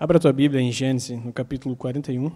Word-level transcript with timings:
Abra 0.00 0.16
a 0.16 0.20
tua 0.20 0.32
Bíblia 0.32 0.62
em 0.62 0.70
Gênesis, 0.70 1.18
no 1.24 1.32
capítulo 1.32 1.74
41. 1.74 2.30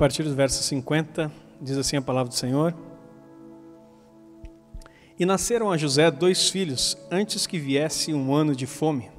Partir 0.00 0.22
do 0.22 0.34
verso 0.34 0.62
50, 0.62 1.30
diz 1.60 1.76
assim 1.76 1.98
a 1.98 2.00
palavra 2.00 2.30
do 2.30 2.34
Senhor. 2.34 2.74
E 5.18 5.26
nasceram 5.26 5.70
a 5.70 5.76
José 5.76 6.10
dois 6.10 6.48
filhos, 6.48 6.96
antes 7.10 7.46
que 7.46 7.58
viesse 7.58 8.14
um 8.14 8.34
ano 8.34 8.56
de 8.56 8.64
fome, 8.64 9.10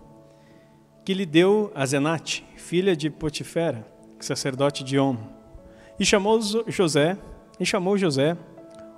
que 1.05 1.13
lhe 1.13 1.27
deu 1.27 1.71
a 1.75 1.85
Zenate, 1.85 2.43
filha 2.55 2.95
de 2.95 3.11
Potifera, 3.11 3.85
sacerdote 4.19 4.83
de 4.83 4.97
On. 4.97 5.17
E 5.99 6.03
chamou 6.03 6.41
José, 6.65 7.15
e 7.59 7.65
chamou 7.65 7.95
José 7.95 8.35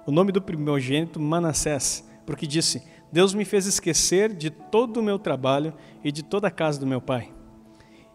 o 0.05 0.11
nome 0.11 0.31
do 0.31 0.41
primogênito 0.41 1.19
Manassés, 1.19 2.09
porque 2.25 2.47
disse: 2.47 2.81
Deus 3.11 3.33
me 3.33 3.43
fez 3.43 3.65
esquecer 3.65 4.33
de 4.33 4.49
todo 4.49 5.01
o 5.01 5.03
meu 5.03 5.19
trabalho 5.19 5.73
e 6.01 6.13
de 6.13 6.23
toda 6.23 6.47
a 6.47 6.51
casa 6.51 6.79
do 6.79 6.87
meu 6.87 7.01
pai. 7.01 7.33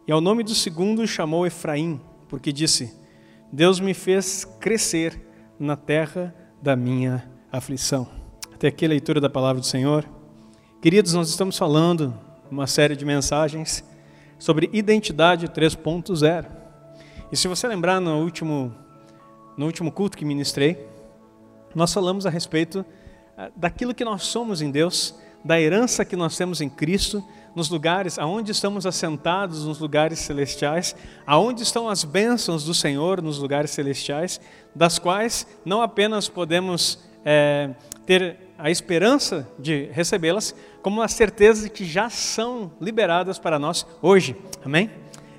E 0.07 0.13
ao 0.13 0.23
nome 0.23 0.43
do 0.43 0.55
segundo 0.55 1.07
chamou 1.07 1.47
Efraim, 1.47 2.01
porque 2.31 2.51
disse: 2.51 3.07
Deus 3.51 3.81
me 3.81 3.95
fez 3.95 4.45
crescer 4.61 5.19
na 5.59 5.75
terra 5.75 6.35
da 6.61 6.77
minha 6.77 7.31
aflição. 7.51 8.07
Até 8.53 8.69
aqui 8.69 8.85
a 8.85 8.89
leitura 8.89 9.21
da 9.21 9.31
palavra 9.31 9.61
do 9.61 9.67
Senhor. 9.67 10.05
Queridos, 10.83 11.15
nós 11.15 11.31
estamos 11.31 11.57
falando 11.57 12.13
uma 12.51 12.67
série 12.67 12.95
de 12.95 13.07
mensagens 13.07 13.83
sobre 14.39 14.69
identidade 14.73 15.49
3.0. 15.49 16.47
E 17.33 17.37
se 17.37 17.49
você 17.49 17.67
lembrar 17.67 18.01
no 18.01 18.23
último, 18.23 18.75
no 19.57 19.65
último 19.65 19.91
culto 19.91 20.19
que 20.19 20.27
ministrei, 20.27 20.87
nós 21.75 21.93
falamos 21.93 22.27
a 22.27 22.31
respeito 22.31 22.85
ah, 23.37 23.51
daquilo 23.57 23.95
que 23.95 24.05
nós 24.05 24.25
somos 24.25 24.61
em 24.61 24.71
Deus, 24.71 25.19
da 25.43 25.59
herança 25.59 26.05
que 26.05 26.17
nós 26.17 26.37
temos 26.37 26.61
em 26.61 26.69
Cristo 26.69 27.25
nos 27.59 27.69
lugares 27.69 28.21
aonde 28.21 28.53
estamos 28.53 28.87
assentados, 28.87 29.65
nos 29.65 29.81
lugares 29.81 30.21
celestiais, 30.21 30.95
aonde 31.27 31.65
estão 31.65 31.89
as 31.89 32.05
bênçãos 32.05 32.63
do 32.63 32.73
Senhor 32.73 33.21
nos 33.21 33.39
lugares 33.39 33.73
celestiais, 33.73 34.41
das 34.73 34.97
quais 34.97 35.45
não 35.65 35.83
apenas 35.83 36.29
podemos 36.29 37.01
é, 37.25 37.71
ter 38.07 38.39
a 38.57 38.71
esperança 38.71 39.49
de 39.59 39.87
recebê-las, 39.91 40.55
como 40.83 41.03
a 41.03 41.09
certeza 41.09 41.65
de 41.65 41.71
que 41.71 41.85
já 41.85 42.09
são 42.09 42.71
liberadas 42.81 43.41
para 43.41 43.59
nós 43.59 43.85
hoje. 44.01 44.37
Amém? 44.65 44.89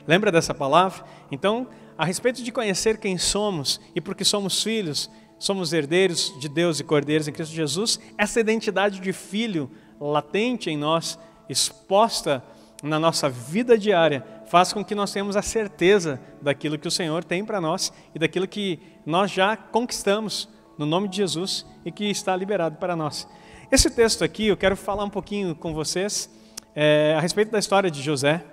Lembra 0.05 0.29
dessa 0.29 0.53
palavra? 0.53 1.05
Então, 1.31 1.67
a 1.97 2.03
respeito 2.03 2.43
de 2.43 2.51
conhecer 2.51 2.97
quem 2.97 3.17
somos 3.17 3.79
e 3.95 4.01
porque 4.01 4.25
somos 4.25 4.61
filhos, 4.61 5.09
somos 5.37 5.71
herdeiros 5.71 6.37
de 6.37 6.49
Deus 6.49 6.81
e 6.81 6.83
cordeiros 6.83 7.29
em 7.29 7.31
Cristo 7.31 7.55
Jesus, 7.55 7.97
essa 8.17 8.41
identidade 8.41 8.99
de 8.99 9.13
filho 9.13 9.71
latente 10.01 10.69
em 10.69 10.77
nós 10.77 11.17
exposta 11.50 12.44
na 12.81 13.00
nossa 13.00 13.30
vida 13.30 13.78
diária, 13.78 14.23
faz 14.45 14.72
com 14.72 14.83
que 14.86 14.95
nós 14.95 15.11
tenhamos 15.11 15.36
a 15.36 15.42
certeza 15.42 16.19
daquilo 16.42 16.78
que 16.78 16.88
o 16.88 16.92
Senhor 16.92 17.23
tem 17.23 17.44
para 17.44 17.59
nós 17.59 17.92
e 18.16 18.19
daquilo 18.19 18.47
que 18.47 18.80
nós 19.05 19.31
já 19.31 19.58
conquistamos 19.58 20.47
no 20.77 20.86
nome 20.86 21.08
de 21.08 21.17
Jesus 21.17 21.66
e 21.83 21.92
que 21.92 22.05
está 22.05 22.36
liberado 22.36 22.77
para 22.77 22.95
nós. 22.95 23.27
Esse 23.72 23.89
texto 23.89 24.23
aqui, 24.23 24.47
eu 24.47 24.58
quero 24.58 24.76
falar 24.76 25.04
um 25.04 25.09
pouquinho 25.09 25.54
com 25.54 25.73
vocês 25.73 26.30
é, 26.76 27.14
a 27.17 27.20
respeito 27.20 27.52
da 27.52 27.59
história 27.59 27.92
de 27.92 28.02
José. 28.02 28.43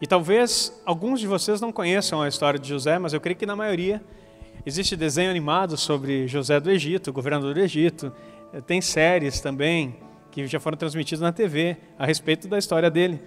E 0.00 0.06
talvez 0.06 0.72
alguns 0.86 1.20
de 1.20 1.26
vocês 1.26 1.60
não 1.60 1.72
conheçam 1.72 2.22
a 2.22 2.28
história 2.28 2.58
de 2.58 2.68
José, 2.68 2.98
mas 2.98 3.12
eu 3.12 3.20
creio 3.20 3.36
que 3.36 3.46
na 3.46 3.56
maioria 3.56 4.02
existe 4.64 4.96
desenho 4.96 5.30
animado 5.30 5.76
sobre 5.76 6.26
José 6.26 6.60
do 6.60 6.70
Egito, 6.70 7.12
governador 7.12 7.54
do 7.54 7.60
Egito, 7.60 8.12
tem 8.66 8.80
séries 8.80 9.40
também 9.40 9.96
que 10.34 10.48
já 10.48 10.58
foram 10.58 10.76
transmitidos 10.76 11.20
na 11.20 11.32
TV 11.32 11.76
a 11.96 12.04
respeito 12.04 12.48
da 12.48 12.58
história 12.58 12.90
dele. 12.90 13.22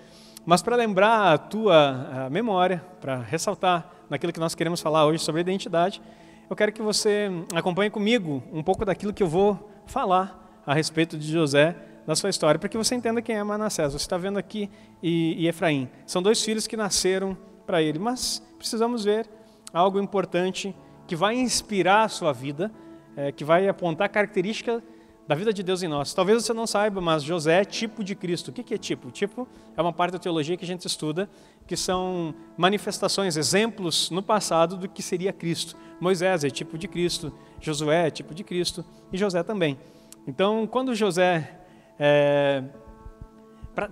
Mas 0.45 0.62
para 0.62 0.75
lembrar 0.75 1.34
a 1.34 1.38
tua 1.38 2.25
a 2.25 2.29
memória, 2.29 2.84
para 3.00 3.22
ressaltar 3.22 3.90
naquilo 4.09 4.34
que 4.34 4.40
nós 4.41 4.53
queremos 4.53 4.81
falar 4.81 5.06
hoje 5.06 5.23
sobre 5.23 5.40
identidade, 5.40 6.01
eu 6.50 6.56
quero 6.56 6.73
que 6.73 6.81
você 6.81 7.29
acompanhe 7.56 7.90
comigo 7.90 8.44
um 8.51 8.62
pouco 8.62 8.84
daquilo 8.84 9.13
que 9.13 9.23
eu 9.23 9.28
vou 9.28 9.72
falar 9.85 10.62
a 10.66 10.73
respeito 10.73 11.18
de 11.18 11.31
José, 11.31 11.78
da 12.06 12.13
sua 12.13 12.29
história, 12.29 12.59
para 12.59 12.68
que 12.68 12.78
você 12.78 12.94
entenda 12.94 13.22
quem 13.22 13.38
é 13.38 13.44
Manassés. 13.44 13.94
Você 13.94 14.03
está 14.03 14.18
vendo 14.18 14.38
aqui 14.38 14.69
e, 15.01 15.45
e 15.45 15.47
Efraim. 15.47 15.89
São 16.06 16.22
dois 16.22 16.44
filhos 16.44 16.68
que 16.68 16.75
nasceram 16.75 17.38
para 17.66 17.81
ele, 17.81 18.00
mas 18.00 18.45
precisamos 18.57 19.06
ver 19.06 19.29
algo 19.74 19.97
importante 19.97 20.75
que 21.07 21.16
vai 21.16 21.35
inspirar 21.35 22.03
a 22.03 22.09
sua 22.09 22.34
vida, 22.34 22.69
é, 23.16 23.31
que 23.31 23.45
vai 23.45 23.66
apontar 23.69 24.09
características 24.09 24.81
da 25.27 25.35
vida 25.35 25.51
de 25.51 25.61
Deus 25.61 25.83
em 25.83 25.88
nós. 25.88 26.13
Talvez 26.13 26.43
você 26.43 26.53
não 26.53 26.65
saiba, 26.65 27.01
mas 27.01 27.21
José 27.21 27.61
é 27.61 27.65
tipo 27.65 28.03
de 28.03 28.15
Cristo. 28.15 28.49
O 28.49 28.53
que 28.53 28.73
é 28.73 28.77
tipo? 28.77 29.11
Tipo 29.11 29.47
é 29.75 29.81
uma 29.81 29.91
parte 29.91 30.13
da 30.13 30.19
teologia 30.19 30.55
que 30.55 30.63
a 30.63 30.67
gente 30.67 30.88
estuda, 30.88 31.29
que 31.67 31.75
são 31.75 32.33
manifestações, 32.57 33.35
exemplos 33.35 34.09
no 34.09 34.23
passado 34.23 34.77
do 34.77 34.88
que 34.88 35.03
seria 35.03 35.33
Cristo. 35.33 35.75
Moisés 35.99 36.43
é 36.43 36.49
tipo 36.49 36.77
de 36.77 36.88
Cristo, 36.88 37.33
Josué 37.59 38.07
é 38.07 38.11
tipo 38.11 38.33
de 38.33 38.43
Cristo 38.43 38.85
e 39.11 39.17
José 39.17 39.43
também. 39.43 39.77
Então, 40.25 40.65
quando 40.65 40.95
José, 40.95 41.59
é, 41.99 42.63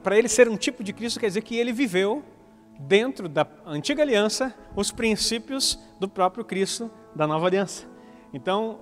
para 0.03 0.17
ele 0.17 0.29
ser 0.29 0.47
um 0.47 0.55
tipo 0.55 0.83
de 0.83 0.93
Cristo, 0.93 1.19
quer 1.19 1.27
dizer 1.27 1.41
que 1.41 1.55
ele 1.57 1.73
viveu 1.73 2.23
dentro 2.79 3.27
da 3.27 3.47
antiga 3.65 4.03
aliança 4.03 4.53
os 4.75 4.91
princípios 4.91 5.79
do 5.99 6.07
próprio 6.07 6.43
Cristo 6.45 6.89
da 7.15 7.25
nova 7.25 7.47
aliança. 7.47 7.85
Então, 8.33 8.79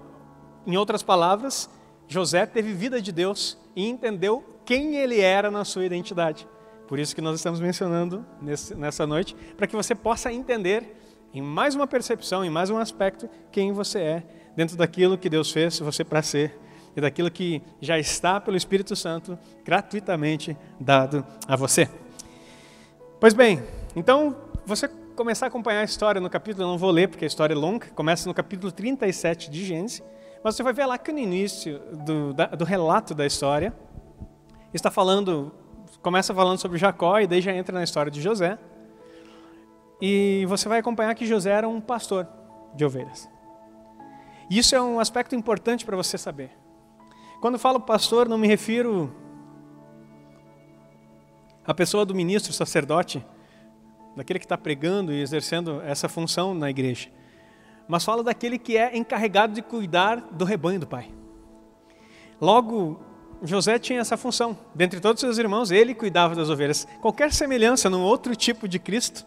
em 0.65 0.77
outras 0.77 1.03
palavras, 1.03 1.69
José 2.07 2.45
teve 2.45 2.73
vida 2.73 3.01
de 3.01 3.11
Deus 3.11 3.57
e 3.75 3.87
entendeu 3.87 4.43
quem 4.65 4.95
ele 4.95 5.19
era 5.19 5.49
na 5.49 5.65
sua 5.65 5.85
identidade. 5.85 6.47
Por 6.87 6.99
isso 6.99 7.15
que 7.15 7.21
nós 7.21 7.35
estamos 7.35 7.59
mencionando 7.59 8.25
nessa 8.77 9.07
noite, 9.07 9.35
para 9.57 9.65
que 9.65 9.75
você 9.75 9.95
possa 9.95 10.31
entender 10.31 10.97
em 11.33 11.41
mais 11.41 11.73
uma 11.73 11.87
percepção, 11.87 12.45
em 12.45 12.49
mais 12.49 12.69
um 12.69 12.77
aspecto, 12.77 13.27
quem 13.51 13.71
você 13.71 13.99
é 13.99 14.23
dentro 14.55 14.77
daquilo 14.77 15.17
que 15.17 15.29
Deus 15.29 15.51
fez 15.51 15.79
você 15.79 16.03
para 16.03 16.21
ser 16.21 16.59
e 16.95 17.01
daquilo 17.01 17.31
que 17.31 17.61
já 17.81 17.97
está 17.97 18.39
pelo 18.39 18.55
Espírito 18.55 18.95
Santo 18.95 19.39
gratuitamente 19.65 20.55
dado 20.79 21.25
a 21.47 21.55
você. 21.55 21.89
Pois 23.19 23.33
bem, 23.33 23.63
então 23.95 24.35
você 24.65 24.87
começar 25.15 25.45
a 25.45 25.47
acompanhar 25.47 25.81
a 25.81 25.85
história 25.85 26.21
no 26.21 26.29
capítulo, 26.29 26.65
eu 26.65 26.67
não 26.69 26.77
vou 26.77 26.91
ler 26.91 27.07
porque 27.07 27.25
a 27.25 27.27
história 27.27 27.53
é 27.53 27.57
longa, 27.57 27.87
começa 27.95 28.27
no 28.27 28.33
capítulo 28.33 28.71
37 28.71 29.49
de 29.49 29.65
Gênesis, 29.65 30.03
mas 30.43 30.55
você 30.55 30.63
vai 30.63 30.73
ver 30.73 30.85
lá 30.85 30.97
que 30.97 31.11
no 31.11 31.19
início 31.19 31.79
do, 32.05 32.33
da, 32.33 32.47
do 32.47 32.65
relato 32.65 33.15
da 33.15 33.25
história, 33.25 33.73
está 34.73 34.91
falando, 34.91 35.53
começa 36.01 36.33
falando 36.33 36.57
sobre 36.57 36.77
Jacó 36.77 37.19
e 37.19 37.27
daí 37.27 37.39
já 37.39 37.53
entra 37.53 37.73
na 37.73 37.83
história 37.83 38.11
de 38.11 38.21
José. 38.21 38.59
E 40.01 40.45
você 40.49 40.67
vai 40.67 40.79
acompanhar 40.79 41.15
que 41.15 41.25
José 41.25 41.51
era 41.51 41.67
um 41.67 41.79
pastor 41.79 42.27
de 42.75 42.83
ovelhas. 42.83 43.29
E 44.49 44.57
isso 44.57 44.75
é 44.75 44.81
um 44.81 44.99
aspecto 44.99 45.33
importante 45.33 45.85
para 45.85 45.95
você 45.95 46.17
saber. 46.17 46.51
Quando 47.39 47.57
falo 47.57 47.79
pastor, 47.79 48.27
não 48.27 48.37
me 48.37 48.47
refiro 48.47 49.15
à 51.65 51.73
pessoa 51.73 52.05
do 52.05 52.13
ministro, 52.13 52.51
sacerdote, 52.51 53.25
daquele 54.13 54.39
que 54.39 54.45
está 54.45 54.57
pregando 54.57 55.13
e 55.13 55.21
exercendo 55.21 55.81
essa 55.83 56.09
função 56.09 56.53
na 56.53 56.69
igreja 56.69 57.09
mas 57.87 58.03
fala 58.03 58.23
daquele 58.23 58.57
que 58.57 58.77
é 58.77 58.95
encarregado 58.97 59.53
de 59.53 59.61
cuidar 59.61 60.21
do 60.31 60.45
rebanho 60.45 60.79
do 60.79 60.87
pai. 60.87 61.09
Logo, 62.39 62.99
José 63.43 63.77
tinha 63.77 63.99
essa 63.99 64.17
função. 64.17 64.57
Dentre 64.73 64.99
todos 64.99 65.19
seus 65.19 65.37
irmãos, 65.37 65.71
ele 65.71 65.93
cuidava 65.93 66.35
das 66.35 66.49
ovelhas. 66.49 66.87
Qualquer 67.01 67.31
semelhança 67.33 67.89
num 67.89 68.01
outro 68.01 68.35
tipo 68.35 68.67
de 68.67 68.79
Cristo 68.79 69.25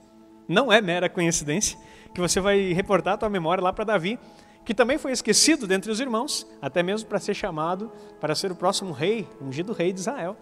não 0.49 0.73
é 0.73 0.81
mera 0.81 1.09
coincidência, 1.09 1.79
que 2.15 2.21
você 2.21 2.41
vai 2.41 2.73
reportar 2.73 3.15
a 3.15 3.17
tua 3.19 3.29
memória 3.29 3.63
lá 3.63 3.73
para 3.73 3.85
Davi, 3.85 4.19
que 4.65 4.75
também 4.75 4.99
foi 4.99 5.13
esquecido 5.13 5.67
dentre 5.67 5.91
os 5.91 6.01
irmãos, 6.01 6.47
até 6.61 6.83
mesmo 6.83 7.09
para 7.09 7.21
ser 7.21 7.35
chamado 7.35 7.91
para 8.21 8.35
ser 8.35 8.51
o 8.51 8.57
próximo 8.57 8.93
rei, 8.93 9.29
ungido 9.41 9.73
rei 9.73 9.93
de 9.93 10.01
Israel. 10.01 10.37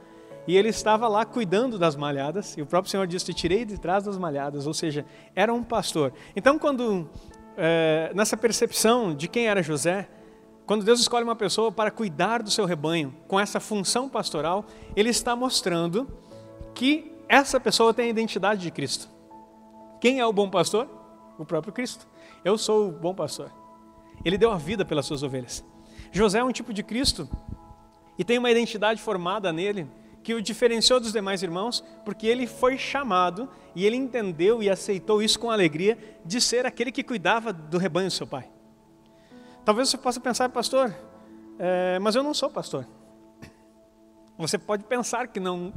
E 0.47 0.57
ele 0.57 0.69
estava 0.69 1.09
lá 1.09 1.25
cuidando 1.25 1.79
das 1.79 1.97
malhadas, 1.97 2.57
e 2.57 2.63
o 2.63 2.67
próprio 2.67 2.91
Senhor 2.91 3.07
disse: 3.07 3.27
Te 3.27 3.35
tirei 3.35 3.65
de 3.65 3.79
trás 3.79 4.05
das 4.05 4.19
malhadas, 4.19 4.67
ou 4.67 4.75
seja, 4.75 5.05
era 5.35 5.53
um 5.53 5.63
pastor. 5.63 6.13
Então, 6.37 6.59
quando 6.59 7.09
é, 7.57 8.13
nessa 8.15 8.37
percepção 8.37 9.15
de 9.15 9.29
quem 9.29 9.47
era 9.47 9.63
José, 9.63 10.09
quando 10.67 10.85
Deus 10.85 11.01
escolhe 11.01 11.25
uma 11.25 11.37
pessoa 11.37 11.71
para 11.71 11.91
cuidar 11.91 12.43
do 12.43 12.51
seu 12.51 12.65
rebanho 12.65 13.15
com 13.29 13.39
essa 13.39 13.61
função 13.61 14.09
pastoral, 14.09 14.65
Ele 14.97 15.11
está 15.11 15.37
mostrando 15.37 16.09
que 16.75 17.13
essa 17.29 17.61
pessoa 17.61 17.93
tem 17.93 18.07
a 18.07 18.09
identidade 18.09 18.63
de 18.63 18.71
Cristo. 18.71 19.09
Quem 20.01 20.21
é 20.21 20.27
o 20.27 20.33
bom 20.33 20.51
pastor? 20.51 20.89
o 21.39 21.45
próprio 21.45 21.73
Cristo. 21.73 22.07
Eu 22.45 22.57
sou 22.57 22.89
o 22.89 22.93
bom 22.93 23.15
pastor. 23.15 23.51
Ele 24.25 24.39
deu 24.39 24.51
a 24.51 24.57
vida 24.57 24.85
pelas 24.85 25.07
suas 25.07 25.23
ovelhas. 25.23 25.65
José 26.13 26.39
é 26.39 26.45
um 26.45 26.53
tipo 26.53 26.73
de 26.73 26.83
Cristo 26.83 27.29
e 28.19 28.25
tem 28.25 28.39
uma 28.39 28.51
identidade 28.51 29.01
formada 29.01 29.53
nele 29.53 29.87
que 30.25 30.33
o 30.33 30.41
diferenciou 30.41 30.99
dos 30.99 31.13
demais 31.13 31.43
irmãos, 31.43 31.85
porque 32.03 32.27
ele 32.27 32.47
foi 32.47 32.79
chamado 32.79 33.47
e 33.75 33.85
ele 33.85 33.95
entendeu 33.95 34.63
e 34.63 34.71
aceitou 34.71 35.23
isso 35.23 35.39
com 35.39 35.51
alegria 35.51 35.99
de 36.25 36.41
ser 36.41 36.65
aquele 36.65 36.91
que 36.91 37.05
cuidava 37.05 37.53
do 37.53 37.77
rebanho 37.77 38.09
do 38.09 38.13
seu 38.13 38.27
pai. 38.27 38.49
Talvez 39.67 39.91
você 39.91 39.99
possa 39.99 40.19
pensar, 40.19 40.49
pastor, 40.49 40.95
é, 41.59 41.99
mas 41.99 42.15
eu 42.15 42.23
não 42.23 42.33
sou 42.33 42.49
pastor. 42.49 42.87
Você 44.39 44.57
pode 44.57 44.85
pensar 44.85 45.29
que 45.29 45.39
não, 45.39 45.75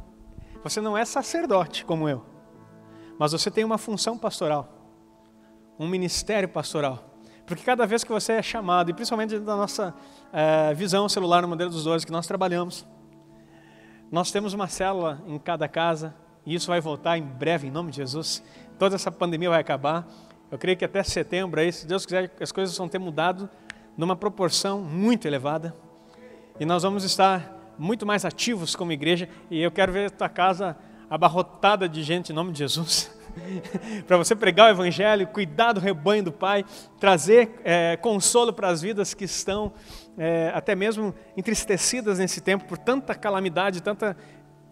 você 0.64 0.80
não 0.80 0.96
é 0.96 1.04
sacerdote 1.04 1.84
como 1.84 2.08
eu, 2.08 2.24
mas 3.18 3.32
você 3.32 3.50
tem 3.50 3.64
uma 3.64 3.76
função 3.76 4.16
pastoral, 4.16 4.66
um 5.78 5.86
ministério 5.86 6.48
pastoral. 6.48 7.04
Porque 7.44 7.62
cada 7.62 7.86
vez 7.86 8.02
que 8.02 8.10
você 8.10 8.32
é 8.32 8.42
chamado, 8.42 8.90
e 8.90 8.94
principalmente 8.94 9.38
da 9.38 9.56
nossa 9.56 9.94
é, 10.32 10.72
visão 10.72 11.06
celular 11.06 11.42
no 11.42 11.48
modelo 11.48 11.70
dos 11.70 11.84
dois 11.84 12.02
que 12.02 12.10
nós 12.10 12.26
trabalhamos, 12.26 12.86
nós 14.10 14.30
temos 14.30 14.54
uma 14.54 14.68
célula 14.68 15.22
em 15.26 15.38
cada 15.38 15.68
casa, 15.68 16.14
e 16.46 16.54
isso 16.54 16.68
vai 16.68 16.80
voltar 16.80 17.18
em 17.18 17.22
breve, 17.22 17.66
em 17.66 17.70
nome 17.70 17.90
de 17.90 17.98
Jesus. 17.98 18.42
Toda 18.78 18.94
essa 18.94 19.10
pandemia 19.10 19.50
vai 19.50 19.60
acabar. 19.60 20.08
Eu 20.50 20.56
creio 20.56 20.78
que 20.78 20.84
até 20.84 21.02
setembro, 21.02 21.60
aí, 21.60 21.70
se 21.70 21.86
Deus 21.86 22.06
quiser, 22.06 22.30
as 22.40 22.50
coisas 22.50 22.76
vão 22.76 22.88
ter 22.88 22.98
mudado 22.98 23.50
numa 23.96 24.16
proporção 24.16 24.80
muito 24.80 25.26
elevada. 25.26 25.74
E 26.58 26.64
nós 26.64 26.82
vamos 26.82 27.04
estar 27.04 27.74
muito 27.78 28.06
mais 28.06 28.24
ativos 28.24 28.74
como 28.74 28.92
igreja. 28.92 29.28
E 29.50 29.60
eu 29.60 29.70
quero 29.70 29.92
ver 29.92 30.06
a 30.06 30.10
tua 30.10 30.28
casa 30.28 30.76
abarrotada 31.10 31.88
de 31.88 32.02
gente 32.02 32.32
em 32.32 32.34
nome 32.34 32.52
de 32.52 32.58
Jesus. 32.58 33.14
para 34.06 34.16
você 34.16 34.34
pregar 34.34 34.68
o 34.68 34.70
Evangelho, 34.70 35.26
cuidar 35.26 35.72
do 35.72 35.80
rebanho 35.80 36.24
do 36.24 36.32
Pai, 36.32 36.64
trazer 36.98 37.60
é, 37.64 37.96
consolo 37.96 38.52
para 38.52 38.68
as 38.68 38.80
vidas 38.80 39.14
que 39.14 39.24
estão 39.24 39.72
é, 40.18 40.50
até 40.54 40.74
mesmo 40.74 41.14
entristecidas 41.36 42.18
nesse 42.18 42.40
tempo 42.40 42.64
por 42.64 42.76
tanta 42.76 43.14
calamidade, 43.14 43.82
tanta 43.82 44.16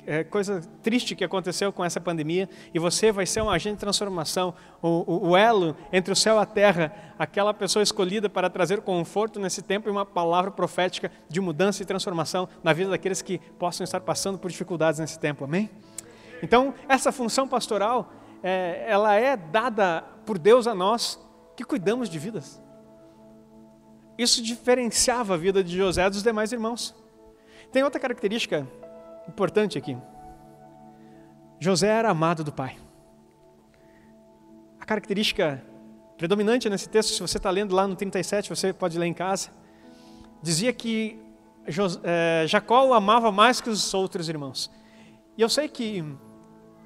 é, 0.07 0.23
coisa 0.23 0.61
triste 0.83 1.17
que 1.17 1.25
aconteceu 1.25 1.73
com 1.73 1.85
essa 1.85 2.01
pandemia, 2.01 2.49
e 2.73 2.79
você 2.79 3.11
vai 3.11 3.27
ser 3.27 3.43
um 3.43 3.51
agente 3.51 3.75
de 3.75 3.81
transformação, 3.81 4.55
o, 4.81 5.31
o, 5.31 5.37
elo 5.37 5.77
entre 5.93 6.13
o 6.13 6.17
céu 6.17 6.37
e 6.37 6.41
a 6.41 6.47
terra, 6.47 6.93
aquela 7.19 7.53
pessoa 7.53 7.83
escolhida 7.83 8.29
para 8.29 8.49
trazer 8.49 8.81
conforto 8.83 9.41
nesse 9.41 9.63
tempo 9.63 9.89
e 9.89 9.93
uma 9.93 10.07
palavra 10.07 10.51
profética 10.51 11.11
de 11.29 11.41
mudança 11.41 11.83
e 11.83 11.87
transformação 11.87 12.49
na 12.63 12.73
vida 12.73 12.91
daqueles 12.91 13.21
que 13.21 13.39
possam 13.59 13.85
estar 13.85 14.01
passando 14.01 14.39
por 14.39 14.51
dificuldades 14.51 15.01
nesse 15.01 15.19
tempo, 15.19 15.45
amém? 15.45 15.69
Então, 16.43 16.75
essa 16.89 17.11
função 17.11 17.49
pastoral, 17.49 18.13
é, 18.43 18.85
ela 18.87 19.15
é 19.15 19.37
dada 19.37 20.03
por 20.25 20.39
Deus 20.39 20.67
a 20.67 20.75
nós 20.75 21.19
que 21.57 21.65
cuidamos 21.65 22.09
de 22.09 22.19
vidas. 22.19 22.61
Isso 24.19 24.43
diferenciava 24.43 25.35
a 25.35 25.37
vida 25.37 25.63
de 25.63 25.77
José 25.77 26.09
dos 26.09 26.23
demais 26.23 26.53
irmãos. 26.53 26.95
Tem 27.71 27.83
outra 27.83 28.01
característica 28.01 28.67
importante 29.29 29.77
aqui. 29.77 29.97
José 31.59 31.89
era 31.89 32.11
amado 32.11 32.45
do 32.45 32.53
pai. 32.53 32.77
A 34.81 34.85
característica 34.85 35.63
predominante 36.17 36.69
nesse 36.71 36.89
texto, 36.89 37.13
se 37.13 37.21
você 37.21 37.37
está 37.37 37.51
lendo 37.51 37.75
lá 37.75 37.87
no 37.87 37.95
37, 37.95 38.49
você 38.49 38.73
pode 38.73 38.99
ler 38.99 39.07
em 39.07 39.15
casa, 39.15 39.51
dizia 40.43 40.73
que 40.73 41.21
é, 42.05 42.45
Jacó 42.47 42.87
o 42.87 42.95
amava 42.95 43.31
mais 43.31 43.61
que 43.61 43.69
os 43.69 43.93
outros 43.93 44.29
irmãos. 44.29 44.71
E 45.37 45.43
eu 45.43 45.49
sei 45.49 45.69
que 45.69 46.05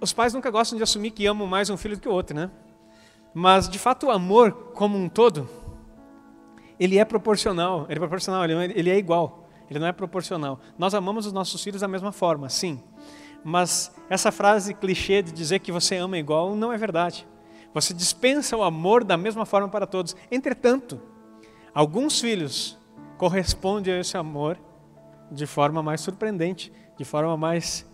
os 0.00 0.12
pais 0.12 0.32
nunca 0.32 0.50
gostam 0.50 0.76
de 0.76 0.82
assumir 0.82 1.10
que 1.10 1.26
amam 1.26 1.46
mais 1.46 1.70
um 1.70 1.76
filho 1.76 1.96
do 1.96 2.00
que 2.00 2.08
o 2.08 2.12
outro, 2.12 2.34
né? 2.34 2.50
Mas, 3.32 3.68
de 3.68 3.78
fato, 3.78 4.06
o 4.06 4.10
amor 4.10 4.52
como 4.74 4.98
um 4.98 5.08
todo, 5.08 5.48
ele 6.80 6.98
é 6.98 7.04
proporcional, 7.04 7.84
ele 7.90 7.98
é 7.98 8.00
proporcional, 8.00 8.42
ele 8.44 8.90
é 8.90 8.96
igual. 8.96 9.46
Ele 9.70 9.78
não 9.78 9.86
é 9.86 9.92
proporcional. 9.92 10.58
Nós 10.78 10.94
amamos 10.94 11.26
os 11.26 11.32
nossos 11.32 11.62
filhos 11.62 11.82
da 11.82 11.86
mesma 11.86 12.10
forma, 12.10 12.48
sim. 12.48 12.82
Mas 13.44 13.94
essa 14.08 14.32
frase 14.32 14.74
clichê 14.74 15.22
de 15.22 15.30
dizer 15.30 15.60
que 15.60 15.70
você 15.70 15.96
ama 15.96 16.18
igual 16.18 16.56
não 16.56 16.72
é 16.72 16.78
verdade. 16.78 17.28
Você 17.72 17.94
dispensa 17.94 18.56
o 18.56 18.64
amor 18.64 19.04
da 19.04 19.16
mesma 19.16 19.46
forma 19.46 19.68
para 19.68 19.86
todos. 19.86 20.16
Entretanto, 20.30 21.00
alguns 21.72 22.20
filhos 22.20 22.76
correspondem 23.16 23.94
a 23.94 24.00
esse 24.00 24.16
amor 24.16 24.58
de 25.30 25.46
forma 25.46 25.82
mais 25.82 26.00
surpreendente, 26.00 26.72
de 26.96 27.04
forma 27.04 27.36
mais 27.36 27.88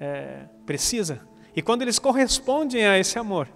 é, 0.00 0.46
precisa. 0.66 1.20
E 1.54 1.62
quando 1.62 1.82
eles 1.82 1.98
correspondem 1.98 2.84
a 2.84 2.98
esse 2.98 3.18
amor, 3.18 3.46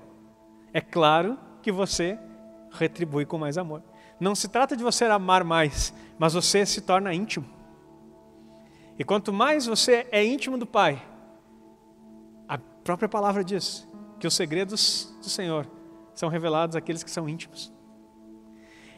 é 0.73 0.81
claro 0.81 1.37
que 1.63 1.73
você 1.73 2.17
retribui 2.71 3.25
com 3.25 3.39
mais 3.39 3.59
amor. 3.59 3.83
Não 4.19 4.35
se 4.35 4.49
trata 4.49 4.77
de 4.77 4.83
você 4.83 5.05
amar 5.05 5.45
mais, 5.45 5.93
mas 6.19 6.33
você 6.33 6.65
se 6.65 6.81
torna 6.81 7.13
íntimo. 7.13 7.47
E 8.99 9.05
quanto 9.05 9.33
mais 9.33 9.67
você 9.67 10.07
é 10.11 10.25
íntimo 10.25 10.57
do 10.57 10.67
Pai, 10.67 11.03
a 12.49 12.59
própria 12.59 13.09
palavra 13.09 13.45
diz 13.45 13.87
que 14.19 14.27
os 14.27 14.35
segredos 14.35 15.15
do 15.21 15.29
Senhor 15.29 15.67
são 16.15 16.29
revelados 16.29 16.77
àqueles 16.77 17.03
que 17.03 17.11
são 17.11 17.29
íntimos. 17.29 17.73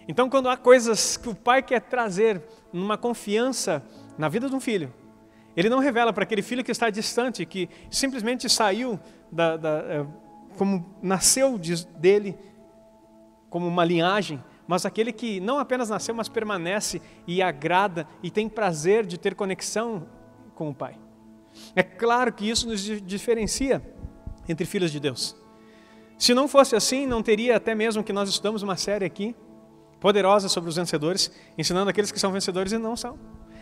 Então, 0.06 0.30
quando 0.30 0.48
há 0.48 0.56
coisas 0.56 1.16
que 1.18 1.28
o 1.28 1.34
pai 1.34 1.62
quer 1.62 1.82
trazer 1.82 2.42
numa 2.72 2.96
confiança 2.96 3.84
na 4.16 4.28
vida 4.28 4.48
de 4.48 4.54
um 4.54 4.60
filho, 4.60 4.94
ele 5.54 5.68
não 5.68 5.80
revela 5.80 6.12
para 6.12 6.22
aquele 6.22 6.40
filho 6.40 6.64
que 6.64 6.70
está 6.70 6.88
distante, 6.88 7.44
que 7.44 7.68
simplesmente 7.90 8.48
saiu 8.48 8.98
da, 9.30 9.56
da, 9.56 9.68
é, 9.80 10.06
como 10.56 10.96
nasceu 11.02 11.58
dele, 11.98 12.38
como 13.50 13.66
uma 13.66 13.84
linhagem, 13.84 14.42
mas 14.68 14.84
aquele 14.84 15.12
que 15.12 15.40
não 15.40 15.58
apenas 15.58 15.88
nasceu, 15.88 16.14
mas 16.14 16.28
permanece 16.28 17.00
e 17.26 17.40
agrada 17.40 18.06
e 18.22 18.30
tem 18.30 18.50
prazer 18.50 19.06
de 19.06 19.18
ter 19.18 19.34
conexão 19.34 20.06
com 20.54 20.68
o 20.68 20.74
Pai. 20.74 20.94
É 21.74 21.82
claro 21.82 22.30
que 22.30 22.48
isso 22.48 22.68
nos 22.68 22.82
diferencia 22.82 23.82
entre 24.46 24.66
filhos 24.66 24.92
de 24.92 25.00
Deus. 25.00 25.34
Se 26.18 26.34
não 26.34 26.46
fosse 26.46 26.76
assim, 26.76 27.06
não 27.06 27.22
teria 27.22 27.56
até 27.56 27.74
mesmo 27.74 28.04
que 28.04 28.12
nós 28.12 28.28
estudamos 28.28 28.62
uma 28.62 28.76
série 28.76 29.06
aqui, 29.06 29.34
poderosa 29.98 30.50
sobre 30.50 30.68
os 30.68 30.76
vencedores, 30.76 31.32
ensinando 31.56 31.88
aqueles 31.88 32.12
que 32.12 32.20
são 32.20 32.30
vencedores 32.30 32.70
e 32.72 32.78
não 32.78 32.94
são. 32.94 33.18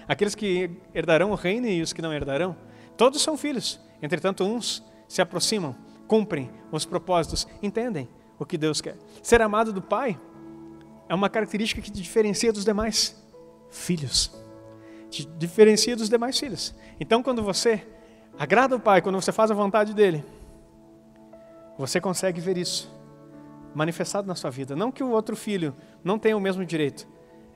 Aqueles 0.08 0.34
que 0.34 0.70
herdarão 0.92 1.30
o 1.30 1.34
reino 1.36 1.68
e 1.68 1.82
os 1.82 1.92
que 1.92 2.02
não 2.02 2.12
herdarão. 2.12 2.56
Todos 2.96 3.22
são 3.22 3.36
filhos, 3.36 3.80
entretanto, 4.02 4.44
uns 4.44 4.84
se 5.06 5.22
aproximam, 5.22 5.76
cumprem 6.08 6.50
os 6.72 6.84
propósitos, 6.84 7.46
entendem 7.62 8.08
o 8.38 8.44
que 8.44 8.58
Deus 8.58 8.80
quer. 8.80 8.96
Ser 9.22 9.40
amado 9.40 9.72
do 9.72 9.80
Pai 9.80 10.18
é 11.08 11.14
uma 11.14 11.28
característica 11.28 11.80
que 11.80 11.90
te 11.90 12.00
diferencia 12.00 12.52
dos 12.52 12.64
demais 12.64 13.16
filhos. 13.70 14.32
Te 15.10 15.26
diferencia 15.38 15.96
dos 15.96 16.08
demais 16.08 16.38
filhos. 16.38 16.74
Então, 16.98 17.22
quando 17.22 17.42
você 17.42 17.86
agrada 18.38 18.76
o 18.76 18.80
Pai, 18.80 19.00
quando 19.00 19.20
você 19.20 19.32
faz 19.32 19.50
a 19.50 19.54
vontade 19.54 19.94
dele, 19.94 20.24
você 21.78 22.00
consegue 22.00 22.40
ver 22.40 22.58
isso 22.58 22.94
manifestado 23.74 24.26
na 24.26 24.34
sua 24.34 24.50
vida. 24.50 24.74
Não 24.74 24.90
que 24.90 25.02
o 25.02 25.10
outro 25.10 25.36
filho 25.36 25.74
não 26.02 26.18
tenha 26.18 26.36
o 26.36 26.40
mesmo 26.40 26.64
direito, 26.64 27.06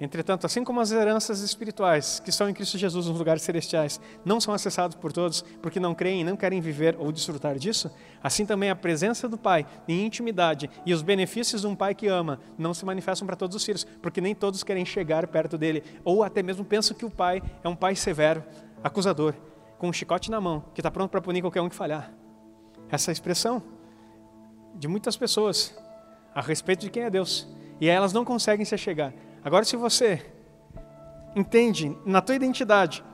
Entretanto, 0.00 0.46
assim 0.46 0.64
como 0.64 0.80
as 0.80 0.90
heranças 0.90 1.42
espirituais 1.42 2.20
que 2.20 2.30
estão 2.30 2.48
em 2.48 2.54
Cristo 2.54 2.78
Jesus 2.78 3.06
nos 3.06 3.18
lugares 3.18 3.42
celestiais 3.42 4.00
não 4.24 4.40
são 4.40 4.54
acessadas 4.54 4.94
por 4.94 5.12
todos 5.12 5.42
porque 5.60 5.78
não 5.78 5.94
creem 5.94 6.22
e 6.22 6.24
não 6.24 6.36
querem 6.36 6.58
viver 6.58 6.96
ou 6.98 7.12
desfrutar 7.12 7.58
disso, 7.58 7.90
assim 8.22 8.46
também 8.46 8.70
a 8.70 8.76
presença 8.76 9.28
do 9.28 9.36
Pai 9.36 9.66
em 9.86 10.06
intimidade 10.06 10.70
e 10.86 10.94
os 10.94 11.02
benefícios 11.02 11.60
de 11.60 11.66
um 11.66 11.76
Pai 11.76 11.94
que 11.94 12.06
ama 12.06 12.40
não 12.56 12.72
se 12.72 12.82
manifestam 12.86 13.26
para 13.26 13.36
todos 13.36 13.54
os 13.54 13.62
filhos, 13.62 13.84
porque 14.00 14.22
nem 14.22 14.34
todos 14.34 14.64
querem 14.64 14.86
chegar 14.86 15.26
perto 15.26 15.58
dele 15.58 15.84
ou 16.02 16.22
até 16.22 16.42
mesmo 16.42 16.64
pensam 16.64 16.96
que 16.96 17.04
o 17.04 17.10
Pai 17.10 17.42
é 17.62 17.68
um 17.68 17.76
Pai 17.76 17.94
severo, 17.94 18.42
acusador, 18.82 19.34
com 19.76 19.90
um 19.90 19.92
chicote 19.92 20.30
na 20.30 20.40
mão, 20.40 20.64
que 20.72 20.80
está 20.80 20.90
pronto 20.90 21.10
para 21.10 21.20
punir 21.20 21.42
qualquer 21.42 21.60
um 21.60 21.68
que 21.68 21.76
falhar. 21.76 22.10
Essa 22.88 23.10
é 23.10 23.12
expressão 23.12 23.62
de 24.74 24.88
muitas 24.88 25.14
pessoas 25.14 25.76
a 26.34 26.40
respeito 26.40 26.80
de 26.80 26.90
quem 26.90 27.02
é 27.02 27.10
Deus 27.10 27.46
e 27.78 27.86
elas 27.86 28.14
não 28.14 28.24
conseguem 28.24 28.64
se 28.64 28.78
chegar 28.78 29.12
Agora, 29.44 29.64
se 29.64 29.76
você 29.76 30.24
entende 31.34 31.96
na 32.04 32.20
tua 32.20 32.34
identidade 32.34 33.04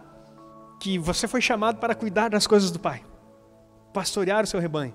que 0.81 0.99
você 0.99 1.27
foi 1.29 1.41
chamado 1.41 1.79
para 1.79 1.95
cuidar 1.95 2.29
das 2.29 2.47
coisas 2.47 2.71
do 2.71 2.79
Pai, 2.79 3.03
pastorear 3.93 4.45
o 4.45 4.47
seu 4.47 4.61
rebanho, 4.61 4.95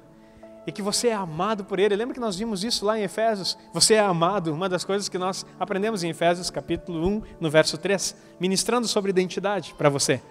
e 0.66 0.72
que 0.72 0.82
você 0.82 1.08
é 1.08 1.14
amado 1.14 1.64
por 1.64 1.80
Ele. 1.80 1.96
Lembra 1.96 2.14
que 2.14 2.20
nós 2.20 2.36
vimos 2.38 2.64
isso 2.64 2.86
lá 2.86 3.00
em 3.00 3.04
Efésios? 3.04 3.58
Você 3.74 3.96
é 3.96 4.00
amado, 4.00 4.54
uma 4.54 4.70
das 4.70 4.84
coisas 4.84 5.10
que 5.10 5.18
nós 5.18 5.46
aprendemos 5.60 6.04
em 6.04 6.10
Efésios 6.10 6.50
capítulo 6.50 7.08
1, 7.08 7.22
no 7.40 7.50
verso 7.50 7.78
3, 7.78 8.16
ministrando 8.40 8.88
sobre 8.88 9.10
identidade 9.10 9.74
para 9.76 9.90
você. 9.90 10.22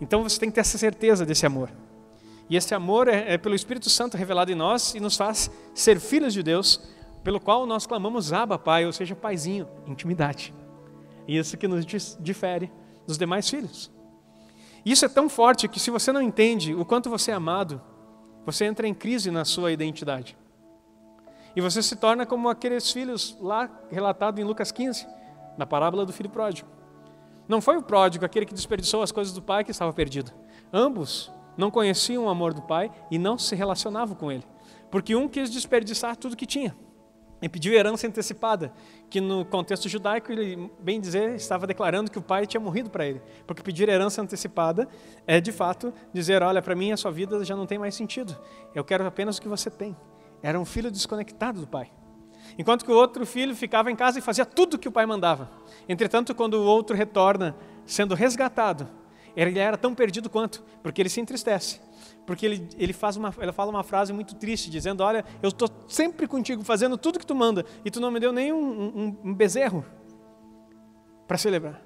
Então 0.00 0.22
você 0.22 0.40
tem 0.40 0.48
que 0.48 0.54
ter 0.54 0.62
essa 0.62 0.78
certeza 0.78 1.26
desse 1.26 1.44
amor. 1.44 1.70
E 2.48 2.56
esse 2.56 2.74
amor 2.74 3.08
é, 3.08 3.34
é 3.34 3.38
pelo 3.38 3.54
Espírito 3.54 3.90
Santo 3.90 4.16
revelado 4.16 4.50
em 4.50 4.54
nós 4.54 4.94
e 4.94 5.00
nos 5.00 5.16
faz 5.16 5.50
ser 5.74 6.00
filhos 6.00 6.32
de 6.32 6.42
Deus, 6.42 6.80
pelo 7.22 7.40
qual 7.40 7.66
nós 7.66 7.86
clamamos 7.86 8.32
Abba, 8.32 8.58
Pai, 8.58 8.86
ou 8.86 8.92
seja, 8.92 9.14
Paizinho, 9.14 9.68
intimidade. 9.86 10.54
Isso 11.28 11.56
que 11.56 11.68
nos 11.68 11.84
difere 12.18 12.72
dos 13.06 13.18
demais 13.18 13.48
filhos. 13.48 13.90
Isso 14.84 15.04
é 15.04 15.08
tão 15.08 15.28
forte 15.28 15.68
que 15.68 15.78
se 15.78 15.90
você 15.90 16.10
não 16.10 16.22
entende 16.22 16.74
o 16.74 16.84
quanto 16.84 17.10
você 17.10 17.30
é 17.30 17.34
amado, 17.34 17.80
você 18.46 18.64
entra 18.64 18.88
em 18.88 18.94
crise 18.94 19.30
na 19.30 19.44
sua 19.44 19.70
identidade. 19.70 20.36
E 21.54 21.60
você 21.60 21.82
se 21.82 21.96
torna 21.96 22.24
como 22.24 22.48
aqueles 22.48 22.90
filhos 22.90 23.36
lá 23.40 23.68
relatado 23.90 24.40
em 24.40 24.44
Lucas 24.44 24.72
15, 24.72 25.06
na 25.58 25.66
parábola 25.66 26.06
do 26.06 26.12
filho 26.12 26.30
pródigo. 26.30 26.68
Não 27.46 27.60
foi 27.60 27.76
o 27.76 27.82
pródigo 27.82 28.24
aquele 28.24 28.46
que 28.46 28.54
desperdiçou 28.54 29.02
as 29.02 29.12
coisas 29.12 29.34
do 29.34 29.42
pai 29.42 29.64
que 29.64 29.72
estava 29.72 29.92
perdido. 29.92 30.32
Ambos 30.72 31.30
não 31.56 31.70
conheciam 31.70 32.24
o 32.24 32.28
amor 32.28 32.54
do 32.54 32.62
pai 32.62 32.90
e 33.10 33.18
não 33.18 33.36
se 33.36 33.54
relacionavam 33.54 34.16
com 34.16 34.32
ele. 34.32 34.44
Porque 34.90 35.14
um 35.14 35.28
quis 35.28 35.50
desperdiçar 35.50 36.16
tudo 36.16 36.36
que 36.36 36.46
tinha 36.46 36.74
e 37.42 37.48
pediu 37.48 37.72
herança 37.72 38.06
antecipada, 38.06 38.72
que 39.08 39.20
no 39.20 39.44
contexto 39.44 39.88
judaico 39.88 40.30
ele, 40.30 40.70
bem 40.80 41.00
dizer, 41.00 41.34
estava 41.34 41.66
declarando 41.66 42.10
que 42.10 42.18
o 42.18 42.22
pai 42.22 42.46
tinha 42.46 42.60
morrido 42.60 42.90
para 42.90 43.06
ele. 43.06 43.22
Porque 43.46 43.62
pedir 43.62 43.88
herança 43.88 44.20
antecipada 44.20 44.88
é 45.26 45.40
de 45.40 45.52
fato 45.52 45.92
dizer: 46.12 46.42
olha, 46.42 46.60
para 46.60 46.74
mim 46.74 46.92
a 46.92 46.96
sua 46.96 47.10
vida 47.10 47.42
já 47.44 47.56
não 47.56 47.66
tem 47.66 47.78
mais 47.78 47.94
sentido, 47.94 48.36
eu 48.74 48.84
quero 48.84 49.06
apenas 49.06 49.38
o 49.38 49.42
que 49.42 49.48
você 49.48 49.70
tem. 49.70 49.96
Era 50.42 50.58
um 50.58 50.64
filho 50.64 50.90
desconectado 50.90 51.60
do 51.60 51.66
pai. 51.66 51.90
Enquanto 52.58 52.84
que 52.84 52.90
o 52.90 52.94
outro 52.94 53.24
filho 53.26 53.54
ficava 53.54 53.90
em 53.90 53.96
casa 53.96 54.18
e 54.18 54.22
fazia 54.22 54.44
tudo 54.44 54.74
o 54.74 54.78
que 54.78 54.88
o 54.88 54.92
pai 54.92 55.06
mandava. 55.06 55.50
Entretanto, 55.88 56.34
quando 56.34 56.54
o 56.54 56.64
outro 56.64 56.96
retorna 56.96 57.56
sendo 57.84 58.14
resgatado, 58.14 58.88
ele 59.36 59.58
era 59.58 59.76
tão 59.76 59.94
perdido 59.94 60.28
quanto, 60.28 60.62
porque 60.82 61.00
ele 61.00 61.08
se 61.08 61.20
entristece. 61.20 61.80
Porque 62.30 62.46
ele, 62.46 62.68
ele, 62.78 62.92
faz 62.92 63.16
uma, 63.16 63.34
ele 63.40 63.50
fala 63.50 63.70
uma 63.72 63.82
frase 63.82 64.12
muito 64.12 64.36
triste, 64.36 64.70
dizendo: 64.70 65.02
Olha, 65.02 65.24
eu 65.42 65.48
estou 65.48 65.68
sempre 65.88 66.28
contigo, 66.28 66.62
fazendo 66.62 66.96
tudo 66.96 67.18
que 67.18 67.26
tu 67.26 67.34
manda, 67.34 67.66
e 67.84 67.90
tu 67.90 67.98
não 67.98 68.08
me 68.08 68.20
deu 68.20 68.30
nem 68.30 68.52
um, 68.52 68.56
um, 68.56 69.16
um 69.24 69.34
bezerro 69.34 69.84
para 71.26 71.36
celebrar 71.36 71.82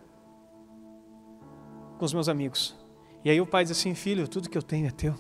com 1.97 2.05
os 2.05 2.13
meus 2.13 2.29
amigos. 2.29 2.77
E 3.25 3.31
aí 3.31 3.41
o 3.41 3.47
pai 3.47 3.65
diz 3.65 3.71
assim: 3.71 3.95
Filho, 3.95 4.29
tudo 4.29 4.51
que 4.51 4.59
eu 4.59 4.63
tenho 4.63 4.87
é 4.87 4.91
teu. 4.91 5.15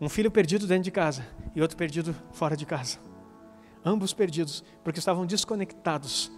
Um 0.00 0.08
filho 0.08 0.30
perdido 0.30 0.66
dentro 0.66 0.84
de 0.84 0.90
casa 0.90 1.28
e 1.54 1.60
outro 1.60 1.76
perdido 1.76 2.16
fora 2.32 2.56
de 2.56 2.64
casa. 2.64 2.98
Ambos 3.84 4.14
perdidos, 4.14 4.64
porque 4.82 5.00
estavam 5.00 5.26
desconectados 5.26 6.32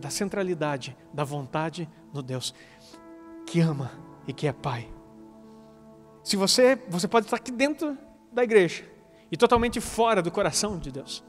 da 0.00 0.08
centralidade, 0.08 0.96
da 1.12 1.24
vontade 1.24 1.86
no 2.10 2.22
Deus 2.22 2.54
que 3.44 3.60
ama 3.60 3.90
e 4.26 4.32
que 4.32 4.46
é 4.46 4.52
Pai. 4.54 4.95
Se 6.26 6.34
você, 6.34 6.76
você 6.88 7.06
pode 7.06 7.26
estar 7.26 7.36
aqui 7.36 7.52
dentro 7.52 7.96
da 8.32 8.42
igreja 8.42 8.82
e 9.30 9.36
totalmente 9.36 9.80
fora 9.80 10.20
do 10.20 10.28
coração 10.28 10.76
de 10.76 10.90
Deus. 10.90 11.22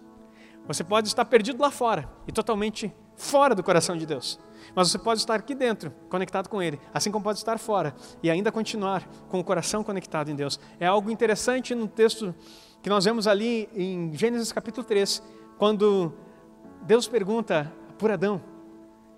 Você 0.66 0.84
pode 0.84 1.08
estar 1.08 1.24
perdido 1.24 1.62
lá 1.62 1.70
fora 1.70 2.10
e 2.28 2.32
totalmente 2.32 2.92
fora 3.16 3.54
do 3.54 3.62
coração 3.62 3.96
de 3.96 4.08
Deus. 4.08 4.40
Mas 4.74 4.90
você 4.90 4.98
pode 4.98 5.20
estar 5.20 5.36
aqui 5.36 5.54
dentro, 5.54 5.92
conectado 6.10 6.50
com 6.50 6.64
Ele, 6.64 6.80
assim 6.92 7.12
como 7.12 7.24
pode 7.24 7.38
estar 7.38 7.60
fora 7.60 7.94
e 8.24 8.32
ainda 8.32 8.52
continuar 8.52 9.08
com 9.30 9.40
o 9.40 9.44
coração 9.44 9.84
conectado 9.84 10.32
em 10.32 10.36
Deus. 10.36 10.60
É 10.80 10.88
algo 10.88 11.12
interessante 11.12 11.76
no 11.76 11.88
texto 11.88 12.34
que 12.82 12.90
nós 12.90 13.06
vemos 13.06 13.28
ali 13.28 13.70
em 13.76 14.12
Gênesis 14.16 14.52
capítulo 14.52 14.84
3, 14.84 15.22
quando 15.60 16.12
Deus 16.82 17.08
pergunta 17.08 17.72
por 18.00 18.10
Adão. 18.10 18.42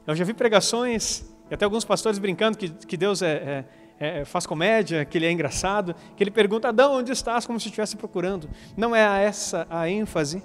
Eu 0.05 0.13
já 0.13 0.25
vi 0.25 0.33
pregações, 0.33 1.23
e 1.49 1.53
até 1.53 1.63
alguns 1.63 1.85
pastores 1.85 2.19
brincando 2.19 2.57
que, 2.57 2.67
que 2.69 2.97
Deus 2.97 3.21
é, 3.21 3.31
é, 3.31 3.65
é, 3.99 4.23
faz 4.23 4.45
comédia, 4.45 5.03
que 5.03 5.17
Ele 5.17 5.25
é 5.25 5.31
engraçado, 5.31 5.93
que 6.15 6.23
Ele 6.23 6.31
pergunta, 6.31 6.69
Adão, 6.69 6.93
onde 6.93 7.11
estás? 7.11 7.45
Como 7.45 7.59
se 7.59 7.67
estivesse 7.67 7.97
procurando. 7.97 8.49
Não 8.77 8.95
é 8.95 9.25
essa 9.25 9.67
a 9.69 9.89
ênfase. 9.89 10.41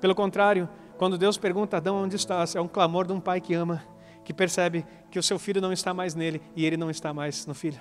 Pelo 0.00 0.14
contrário, 0.14 0.68
quando 0.96 1.18
Deus 1.18 1.36
pergunta, 1.36 1.76
Adão, 1.76 1.96
onde 1.96 2.16
estás? 2.16 2.54
É 2.54 2.60
um 2.60 2.68
clamor 2.68 3.06
de 3.06 3.12
um 3.12 3.20
pai 3.20 3.40
que 3.40 3.52
ama, 3.52 3.82
que 4.24 4.32
percebe 4.32 4.86
que 5.10 5.18
o 5.18 5.22
seu 5.22 5.38
filho 5.38 5.60
não 5.60 5.72
está 5.72 5.92
mais 5.92 6.14
nele 6.14 6.40
e 6.54 6.64
ele 6.64 6.76
não 6.76 6.90
está 6.90 7.12
mais 7.12 7.46
no 7.46 7.54
filho. 7.54 7.80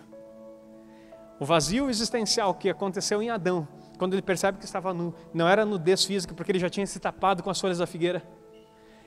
O 1.39 1.45
vazio 1.45 1.89
existencial 1.89 2.53
que 2.53 2.69
aconteceu 2.69 3.21
em 3.21 3.29
Adão, 3.29 3.67
quando 3.97 4.13
ele 4.13 4.21
percebe 4.21 4.57
que 4.57 4.65
estava 4.65 4.93
nu, 4.93 5.13
não 5.33 5.47
era 5.47 5.65
nudez 5.65 6.05
física, 6.05 6.33
porque 6.33 6.51
ele 6.51 6.59
já 6.59 6.69
tinha 6.69 6.87
se 6.87 6.99
tapado 6.99 7.43
com 7.43 7.49
as 7.49 7.59
folhas 7.59 7.77
da 7.77 7.85
figueira. 7.85 8.23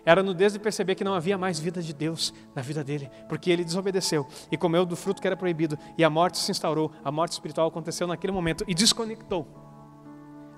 Era 0.05 0.23
nudez 0.23 0.53
de 0.53 0.59
perceber 0.59 0.95
que 0.95 1.05
não 1.05 1.15
havia 1.15 1.37
mais 1.37 1.59
vida 1.59 1.83
de 1.83 1.93
Deus 1.93 2.33
na 2.55 2.63
vida 2.63 2.83
dele, 2.83 3.11
porque 3.29 3.51
ele 3.51 3.65
desobedeceu 3.65 4.27
e 4.51 4.57
comeu 4.57 4.87
do 4.87 4.97
fruto 4.97 5.21
que 5.21 5.27
era 5.27 5.37
proibido, 5.37 5.79
e 5.97 6.05
a 6.05 6.11
morte 6.11 6.39
se 6.39 6.51
instaurou, 6.51 6.91
a 7.05 7.11
morte 7.11 7.33
espiritual 7.33 7.69
aconteceu 7.69 8.07
naquele 8.07 8.33
momento 8.33 8.65
e 8.67 8.75
desconectou 8.75 9.47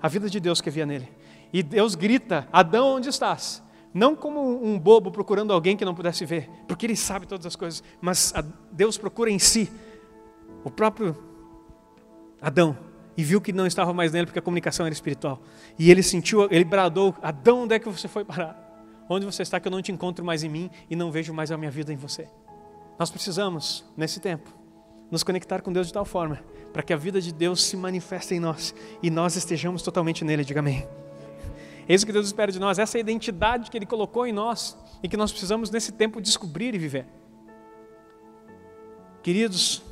a 0.01 0.07
vida 0.07 0.29
de 0.29 0.39
Deus 0.39 0.61
que 0.61 0.69
havia 0.69 0.85
nele. 0.85 1.09
E 1.53 1.61
Deus 1.61 1.95
grita: 1.95 2.47
Adão, 2.51 2.95
onde 2.95 3.09
estás? 3.09 3.61
Não 3.93 4.15
como 4.15 4.63
um 4.65 4.79
bobo 4.79 5.11
procurando 5.11 5.51
alguém 5.51 5.75
que 5.75 5.83
não 5.83 5.93
pudesse 5.93 6.25
ver, 6.25 6.49
porque 6.67 6.85
ele 6.85 6.95
sabe 6.95 7.27
todas 7.27 7.45
as 7.45 7.55
coisas, 7.55 7.83
mas 7.99 8.33
Deus 8.71 8.97
procura 8.97 9.29
em 9.29 9.37
si 9.37 9.69
o 10.63 10.71
próprio 10.71 11.17
Adão 12.41 12.77
e 13.17 13.23
viu 13.23 13.41
que 13.41 13.51
não 13.51 13.67
estava 13.67 13.93
mais 13.93 14.13
nele 14.13 14.25
porque 14.25 14.39
a 14.39 14.41
comunicação 14.41 14.85
era 14.85 14.93
espiritual. 14.93 15.41
E 15.77 15.91
ele 15.91 16.01
sentiu, 16.01 16.47
ele 16.49 16.63
bradou: 16.63 17.13
Adão, 17.21 17.63
onde 17.63 17.75
é 17.75 17.79
que 17.79 17.89
você 17.89 18.07
foi 18.07 18.23
parar? 18.23 18.70
Onde 19.13 19.25
você 19.25 19.41
está 19.41 19.59
que 19.59 19.67
eu 19.67 19.71
não 19.71 19.81
te 19.81 19.91
encontro 19.91 20.23
mais 20.23 20.41
em 20.41 20.47
mim 20.47 20.71
e 20.89 20.95
não 20.95 21.11
vejo 21.11 21.33
mais 21.33 21.51
a 21.51 21.57
minha 21.57 21.69
vida 21.69 21.91
em 21.91 21.97
você? 21.97 22.29
Nós 22.97 23.11
precisamos, 23.11 23.83
nesse 23.97 24.21
tempo, 24.21 24.49
nos 25.11 25.21
conectar 25.21 25.61
com 25.61 25.73
Deus 25.73 25.87
de 25.87 25.91
tal 25.91 26.05
forma 26.05 26.41
para 26.71 26.81
que 26.81 26.93
a 26.93 26.95
vida 26.95 27.19
de 27.19 27.33
Deus 27.33 27.61
se 27.61 27.75
manifeste 27.75 28.35
em 28.35 28.39
nós 28.39 28.73
e 29.03 29.09
nós 29.09 29.35
estejamos 29.35 29.81
totalmente 29.81 30.23
nele. 30.23 30.45
Diga 30.45 30.61
amém. 30.61 30.87
É 31.89 31.93
isso 31.93 32.05
que 32.05 32.13
Deus 32.13 32.25
espera 32.27 32.53
de 32.53 32.57
nós, 32.57 32.79
essa 32.79 32.97
identidade 32.97 33.69
que 33.69 33.77
Ele 33.77 33.85
colocou 33.85 34.25
em 34.25 34.31
nós 34.31 34.77
e 35.03 35.09
que 35.09 35.17
nós 35.17 35.29
precisamos 35.29 35.69
nesse 35.69 35.91
tempo 35.91 36.21
descobrir 36.21 36.73
e 36.73 36.77
viver. 36.77 37.05
Queridos, 39.21 39.83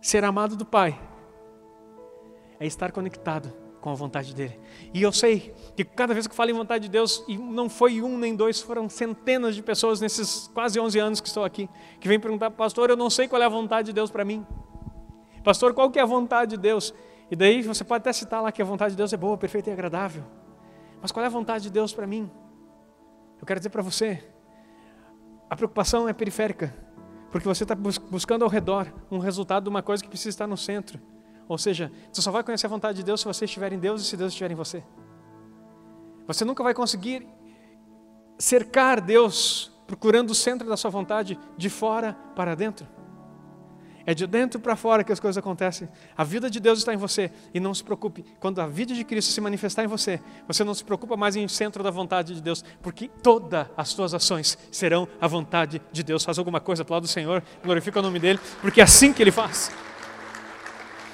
ser 0.00 0.24
amado 0.24 0.56
do 0.56 0.64
Pai 0.64 0.98
é 2.58 2.66
estar 2.66 2.90
conectado 2.90 3.59
com 3.80 3.90
a 3.90 3.94
vontade 3.94 4.34
dele. 4.34 4.58
E 4.92 5.02
eu 5.02 5.12
sei 5.12 5.54
que 5.76 5.84
cada 5.84 6.12
vez 6.12 6.26
que 6.26 6.34
falo 6.34 6.50
em 6.50 6.54
vontade 6.54 6.84
de 6.84 6.90
Deus, 6.90 7.24
e 7.26 7.36
não 7.38 7.68
foi 7.68 8.02
um 8.02 8.18
nem 8.18 8.36
dois, 8.36 8.60
foram 8.60 8.88
centenas 8.88 9.54
de 9.54 9.62
pessoas 9.62 10.00
nesses 10.00 10.48
quase 10.52 10.78
11 10.78 10.98
anos 10.98 11.20
que 11.20 11.28
estou 11.28 11.44
aqui, 11.44 11.68
que 11.98 12.06
vêm 12.06 12.20
perguntar, 12.20 12.50
pastor, 12.50 12.90
eu 12.90 12.96
não 12.96 13.08
sei 13.08 13.26
qual 13.26 13.40
é 13.40 13.44
a 13.44 13.48
vontade 13.48 13.86
de 13.86 13.92
Deus 13.92 14.10
para 14.10 14.24
mim. 14.24 14.46
Pastor, 15.42 15.72
qual 15.72 15.90
que 15.90 15.98
é 15.98 16.02
a 16.02 16.06
vontade 16.06 16.52
de 16.52 16.56
Deus? 16.58 16.92
E 17.30 17.36
daí 17.36 17.62
você 17.62 17.84
pode 17.84 18.02
até 18.02 18.12
citar 18.12 18.42
lá 18.42 18.52
que 18.52 18.60
a 18.60 18.64
vontade 18.64 18.92
de 18.92 18.96
Deus 18.96 19.12
é 19.12 19.16
boa, 19.16 19.38
perfeita 19.38 19.70
e 19.70 19.72
agradável. 19.72 20.24
Mas 21.00 21.12
qual 21.12 21.24
é 21.24 21.26
a 21.26 21.30
vontade 21.30 21.64
de 21.64 21.70
Deus 21.70 21.94
para 21.94 22.06
mim? 22.06 22.30
Eu 23.40 23.46
quero 23.46 23.58
dizer 23.58 23.70
para 23.70 23.82
você, 23.82 24.22
a 25.48 25.56
preocupação 25.56 26.08
é 26.08 26.12
periférica, 26.12 26.74
porque 27.30 27.48
você 27.48 27.64
está 27.64 27.74
buscando 27.74 28.44
ao 28.44 28.50
redor 28.50 28.92
um 29.10 29.18
resultado 29.18 29.64
de 29.64 29.70
uma 29.70 29.82
coisa 29.82 30.02
que 30.02 30.08
precisa 30.08 30.28
estar 30.28 30.46
no 30.46 30.56
centro. 30.56 31.00
Ou 31.50 31.58
seja, 31.58 31.90
você 32.12 32.22
só 32.22 32.30
vai 32.30 32.44
conhecer 32.44 32.66
a 32.66 32.68
vontade 32.68 32.98
de 32.98 33.02
Deus 33.02 33.18
se 33.18 33.26
você 33.26 33.44
estiver 33.44 33.72
em 33.72 33.78
Deus 33.78 34.02
e 34.02 34.04
se 34.04 34.16
Deus 34.16 34.30
estiver 34.30 34.52
em 34.52 34.54
você. 34.54 34.84
Você 36.24 36.44
nunca 36.44 36.62
vai 36.62 36.72
conseguir 36.72 37.26
cercar 38.38 39.00
Deus 39.00 39.72
procurando 39.84 40.30
o 40.30 40.34
centro 40.34 40.68
da 40.68 40.76
sua 40.76 40.92
vontade 40.92 41.36
de 41.56 41.68
fora 41.68 42.16
para 42.36 42.54
dentro. 42.54 42.86
É 44.06 44.14
de 44.14 44.28
dentro 44.28 44.60
para 44.60 44.76
fora 44.76 45.02
que 45.02 45.10
as 45.10 45.18
coisas 45.18 45.36
acontecem. 45.36 45.88
A 46.16 46.22
vida 46.22 46.48
de 46.48 46.60
Deus 46.60 46.78
está 46.78 46.94
em 46.94 46.96
você. 46.96 47.32
E 47.52 47.58
não 47.58 47.74
se 47.74 47.82
preocupe, 47.82 48.24
quando 48.38 48.60
a 48.60 48.68
vida 48.68 48.94
de 48.94 49.02
Cristo 49.02 49.32
se 49.32 49.40
manifestar 49.40 49.82
em 49.82 49.88
você, 49.88 50.20
você 50.46 50.62
não 50.62 50.72
se 50.72 50.84
preocupa 50.84 51.16
mais 51.16 51.34
em 51.34 51.48
centro 51.48 51.82
da 51.82 51.90
vontade 51.90 52.32
de 52.32 52.40
Deus, 52.40 52.64
porque 52.80 53.08
todas 53.08 53.66
as 53.76 53.88
suas 53.88 54.14
ações 54.14 54.56
serão 54.70 55.08
a 55.20 55.26
vontade 55.26 55.82
de 55.90 56.04
Deus. 56.04 56.22
Faz 56.22 56.38
alguma 56.38 56.60
coisa, 56.60 56.82
aplauda 56.82 57.06
o 57.06 57.08
Senhor, 57.08 57.42
glorifica 57.60 57.98
o 57.98 58.02
nome 58.02 58.20
dEle, 58.20 58.38
porque 58.60 58.80
é 58.80 58.84
assim 58.84 59.12
que 59.12 59.20
Ele 59.20 59.32
faz. 59.32 59.72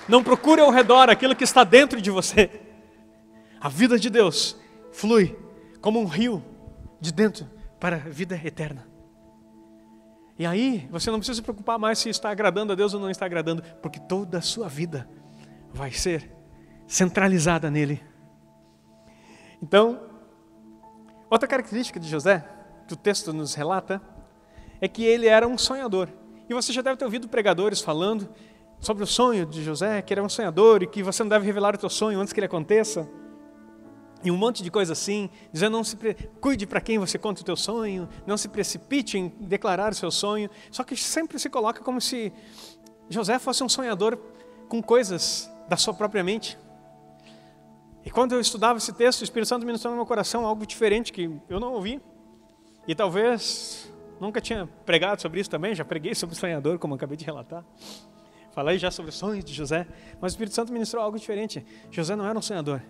Não 0.09 0.23
procure 0.23 0.61
ao 0.61 0.71
redor 0.71 1.11
aquilo 1.11 1.35
que 1.35 1.45
está 1.45 1.65
dentro 1.65 2.01
de 2.01 2.11
você. 2.11 2.51
A 3.61 3.69
vida 3.69 3.99
de 3.99 4.09
Deus 4.09 4.57
flui 4.93 5.37
como 5.81 6.01
um 6.01 6.07
rio 6.07 6.45
de 7.01 7.13
dentro 7.13 7.49
para 7.81 7.97
a 7.97 8.01
vida 8.01 8.41
eterna. 8.45 8.87
E 10.39 10.45
aí, 10.45 10.87
você 10.91 11.11
não 11.11 11.19
precisa 11.19 11.37
se 11.37 11.43
preocupar 11.43 11.79
mais 11.79 11.99
se 11.99 12.11
está 12.11 12.31
agradando 12.31 12.73
a 12.73 12.77
Deus 12.77 12.93
ou 12.93 13.01
não 13.01 13.11
está 13.11 13.25
agradando, 13.25 13.63
porque 13.81 13.99
toda 13.99 14.39
a 14.39 14.43
sua 14.43 14.69
vida 14.69 15.09
vai 15.73 15.91
ser 15.93 16.31
centralizada 16.87 17.71
nele. 17.71 18.03
Então, 19.63 20.01
outra 21.31 21.49
característica 21.49 21.99
de 21.99 22.09
José, 22.09 22.47
que 22.87 22.93
o 22.93 22.97
texto 22.97 23.33
nos 23.33 23.55
relata, 23.55 24.01
é 24.81 24.87
que 24.87 25.05
ele 25.05 25.27
era 25.27 25.49
um 25.49 25.57
sonhador. 25.57 26.09
E 26.49 26.55
você 26.55 26.73
já 26.73 26.83
deve 26.83 26.97
ter 26.97 27.05
ouvido 27.05 27.29
pregadores 27.29 27.81
falando 27.81 28.29
sobre 28.81 29.03
o 29.03 29.07
sonho 29.07 29.47
de 29.47 29.63
José, 29.63 30.03
que 30.03 30.13
ele 30.13 30.21
é 30.21 30.23
um 30.23 30.29
sonhador 30.29 30.83
e 30.83 30.87
que 30.87 31.03
você 31.03 31.23
não 31.23 31.31
deve 31.31 31.47
revelar 31.47 31.75
o 31.75 31.79
teu 31.79 31.91
sonho 31.91 32.21
antes 32.21 32.33
que 32.33 32.41
ele 32.41 32.47
aconteça. 32.47 33.09
E 34.23 34.31
um 34.31 34.37
monte 34.37 34.63
de 34.63 34.71
coisa 34.71 34.93
assim, 34.93 35.31
dizendo 35.53 35.73
não 35.73 35.85
se 35.85 35.97
cuide 36.41 36.67
para 36.67 36.81
quem 36.81 36.99
você 36.99 37.19
conta 37.19 37.43
o 37.43 37.45
teu 37.45 37.57
sonho, 37.57 38.09
não 38.27 38.37
se 38.37 38.49
precipite 38.49 39.19
em 39.19 39.29
declarar 39.41 39.93
o 39.93 39.95
seu 39.95 40.11
sonho. 40.11 40.51
Só 40.71 40.83
que 40.83 40.97
sempre 40.97 41.39
se 41.39 41.49
coloca 41.49 41.83
como 41.83 42.01
se 42.01 42.33
José 43.09 43.39
fosse 43.39 43.63
um 43.63 43.69
sonhador 43.69 44.19
com 44.69 44.83
coisas 44.83 45.51
da 45.69 45.77
sua 45.77 45.95
própria 45.95 46.25
mente. 46.25 46.59
E 48.05 48.11
quando 48.11 48.33
eu 48.33 48.41
estudava 48.41 48.79
esse 48.79 48.93
texto, 48.93 49.21
o 49.21 49.25
Espírito 49.25 49.49
Santo 49.49 49.67
ministrou 49.67 49.93
no 49.93 49.97
meu 49.97 50.07
coração 50.07 50.47
algo 50.47 50.65
diferente 50.67 51.13
que 51.13 51.31
eu 51.49 51.59
não 51.59 51.73
ouvi. 51.73 52.01
E 52.87 52.95
talvez 52.95 53.93
nunca 54.21 54.41
tinha 54.41 54.69
pregado 54.85 55.21
sobre 55.21 55.41
isso 55.41 55.51
também, 55.51 55.75
já 55.75 55.85
preguei 55.85 56.15
sobre 56.15 56.35
o 56.35 56.39
sonhador, 56.39 56.79
como 56.79 56.95
acabei 56.95 57.17
de 57.17 57.25
relatar. 57.25 57.65
Falei 58.57 58.79
já 58.79 58.91
sobre 58.91 59.11
os 59.11 59.17
sonhos 59.19 59.45
de 59.45 59.53
José, 59.53 59.87
mas 60.19 60.33
o 60.33 60.35
Espírito 60.35 60.55
Santo 60.55 60.73
ministrou 60.73 61.05
algo 61.05 61.19
diferente. 61.19 61.63
José 61.91 62.17
não 62.17 62.27
era 62.27 62.39
um 62.39 62.41
sonhador. 62.41 62.81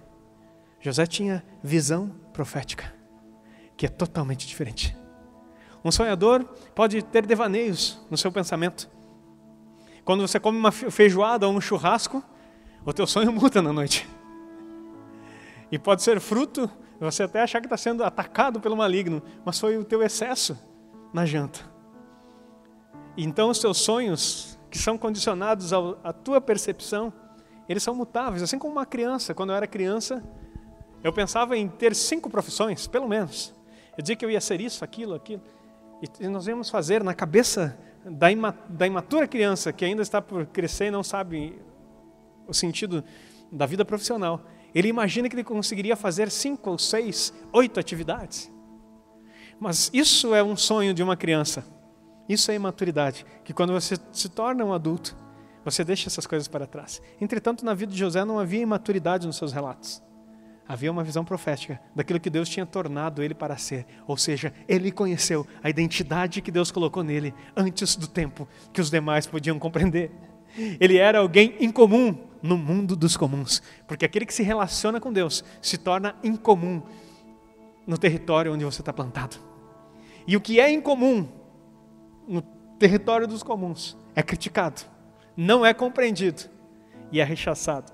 José 0.81 1.05
tinha 1.07 1.45
visão 1.61 2.09
profética, 2.33 2.95
que 3.77 3.85
é 3.85 3.89
totalmente 3.89 4.47
diferente. 4.47 4.97
Um 5.85 5.91
sonhador 5.91 6.45
pode 6.73 7.03
ter 7.03 7.27
devaneios 7.27 7.99
no 8.09 8.17
seu 8.17 8.31
pensamento. 8.31 8.89
Quando 10.05 10.21
você 10.21 10.39
come 10.39 10.57
uma 10.57 10.71
feijoada 10.71 11.49
ou 11.49 11.53
um 11.53 11.61
churrasco, 11.61 12.23
o 12.85 12.93
teu 12.93 13.05
sonho 13.05 13.33
muda 13.35 13.61
na 13.61 13.73
noite. 13.73 14.09
E 15.73 15.81
pode 15.81 16.01
ser 16.01 16.21
fruto, 16.21 16.71
você 17.01 17.25
até 17.25 17.43
achar 17.43 17.59
que 17.59 17.67
está 17.67 17.77
sendo 17.77 18.05
atacado 18.05 18.61
pelo 18.61 18.77
maligno, 18.77 19.21
mas 19.45 19.59
foi 19.59 19.77
o 19.77 19.85
teu 19.85 20.01
excesso 20.01 20.57
na 21.13 21.27
janta. 21.27 21.59
Então 23.17 23.51
os 23.51 23.59
teus 23.59 23.79
sonhos, 23.79 24.56
que 24.71 24.79
são 24.79 24.99
condicionados 24.99 25.73
à 25.73 26.13
tua 26.13 26.41
percepção, 26.41 27.13
eles 27.69 27.83
são 27.83 27.95
mutáveis, 27.95 28.43
assim 28.43 28.59
como 28.59 28.73
uma 28.73 28.87
criança. 28.87 29.35
Quando 29.35 29.51
eu 29.51 29.57
era 29.57 29.67
criança, 29.67 30.23
eu 31.03 31.13
pensava 31.13 31.57
em 31.57 31.69
ter 31.69 31.95
cinco 31.95 32.31
profissões, 32.31 32.87
pelo 32.87 33.09
menos. 33.09 33.55
Eu 33.97 34.03
dizia 34.03 34.17
que 34.17 34.25
eu 34.25 34.31
ia 34.31 34.41
ser 34.41 34.61
isso, 34.61 34.85
aquilo, 34.85 35.15
aquilo. 35.15 35.43
E 36.21 36.29
nós 36.29 36.47
íamos 36.47 36.69
fazer 36.69 37.03
na 37.03 37.15
cabeça 37.15 37.79
da, 38.05 38.29
da 38.69 38.87
imatura 38.87 39.27
criança 39.27 39.73
que 39.73 39.85
ainda 39.85 40.03
está 40.03 40.21
por 40.21 40.47
crescer 40.47 40.87
e 40.87 40.91
não 40.91 41.03
sabe 41.03 41.59
o 42.47 42.53
sentido 42.53 43.03
da 43.51 43.67
vida 43.67 43.85
profissional. 43.85 44.43
Ele 44.75 44.89
imagina 44.89 45.29
que 45.29 45.35
ele 45.35 45.45
conseguiria 45.45 45.97
fazer 45.97 46.31
cinco 46.31 46.71
ou 46.71 46.79
seis, 46.79 47.33
oito 47.53 47.81
atividades. 47.81 48.53
Mas 49.59 49.91
isso 49.93 50.35
é 50.35 50.43
um 50.43 50.57
sonho 50.57 50.93
de 50.93 51.03
uma 51.03 51.17
criança. 51.17 51.65
Isso 52.29 52.51
é 52.51 52.55
imaturidade, 52.55 53.25
que 53.45 53.53
quando 53.53 53.73
você 53.73 53.97
se 54.13 54.29
torna 54.29 54.65
um 54.65 54.73
adulto, 54.73 55.17
você 55.65 55.85
deixa 55.85 56.09
essas 56.09 56.27
coisas 56.27 56.49
para 56.49 56.67
trás. 56.67 57.03
Entretanto, 57.21 57.65
na 57.65 57.75
vida 57.75 57.93
de 57.93 57.99
José 57.99 58.25
não 58.25 58.39
havia 58.39 58.61
imaturidade 58.61 59.27
nos 59.27 59.37
seus 59.37 59.53
relatos. 59.53 60.03
Havia 60.69 60.91
uma 60.91 61.05
visão 61.05 61.25
profética 61.25 61.81
daquilo 61.95 62.19
que 62.19 62.31
Deus 62.31 62.49
tinha 62.49 62.67
tornado 62.67 63.23
ele 63.23 63.35
para 63.35 63.57
ser. 63.57 63.87
Ou 64.07 64.17
seja, 64.17 64.53
ele 64.67 64.91
conheceu 64.91 65.47
a 65.63 65.71
identidade 65.71 66.41
que 66.41 66.51
Deus 66.51 66.73
colocou 66.73 67.05
nele 67.05 67.33
antes 67.57 67.95
do 67.95 68.09
tempo 68.09 68.49
que 68.73 68.81
os 68.81 68.91
demais 68.91 69.27
podiam 69.27 69.59
compreender. 69.59 70.11
Ele 70.81 70.99
era 70.99 71.19
alguém 71.19 71.55
incomum 71.61 72.17
no 72.43 72.57
mundo 72.57 72.97
dos 72.97 73.17
comuns, 73.17 73.63
porque 73.87 74.05
aquele 74.05 74.27
que 74.27 74.35
se 74.35 74.43
relaciona 74.43 75.01
com 75.01 75.13
Deus 75.13 75.45
se 75.61 75.77
torna 75.77 76.17
incomum 76.23 76.83
no 77.87 77.99
território 77.99 78.53
onde 78.53 78.65
você 78.65 78.83
está 78.83 78.93
plantado. 78.93 79.37
E 80.27 80.37
o 80.37 80.41
que 80.41 80.59
é 80.61 80.71
incomum 80.71 81.29
no 82.27 82.43
território 82.79 83.27
dos 83.27 83.43
comuns 83.43 83.97
é 84.15 84.23
criticado, 84.23 84.83
não 85.37 85.65
é 85.65 85.73
compreendido 85.73 86.43
e 87.13 87.21
é 87.21 87.25
rechaçado. 87.25 87.93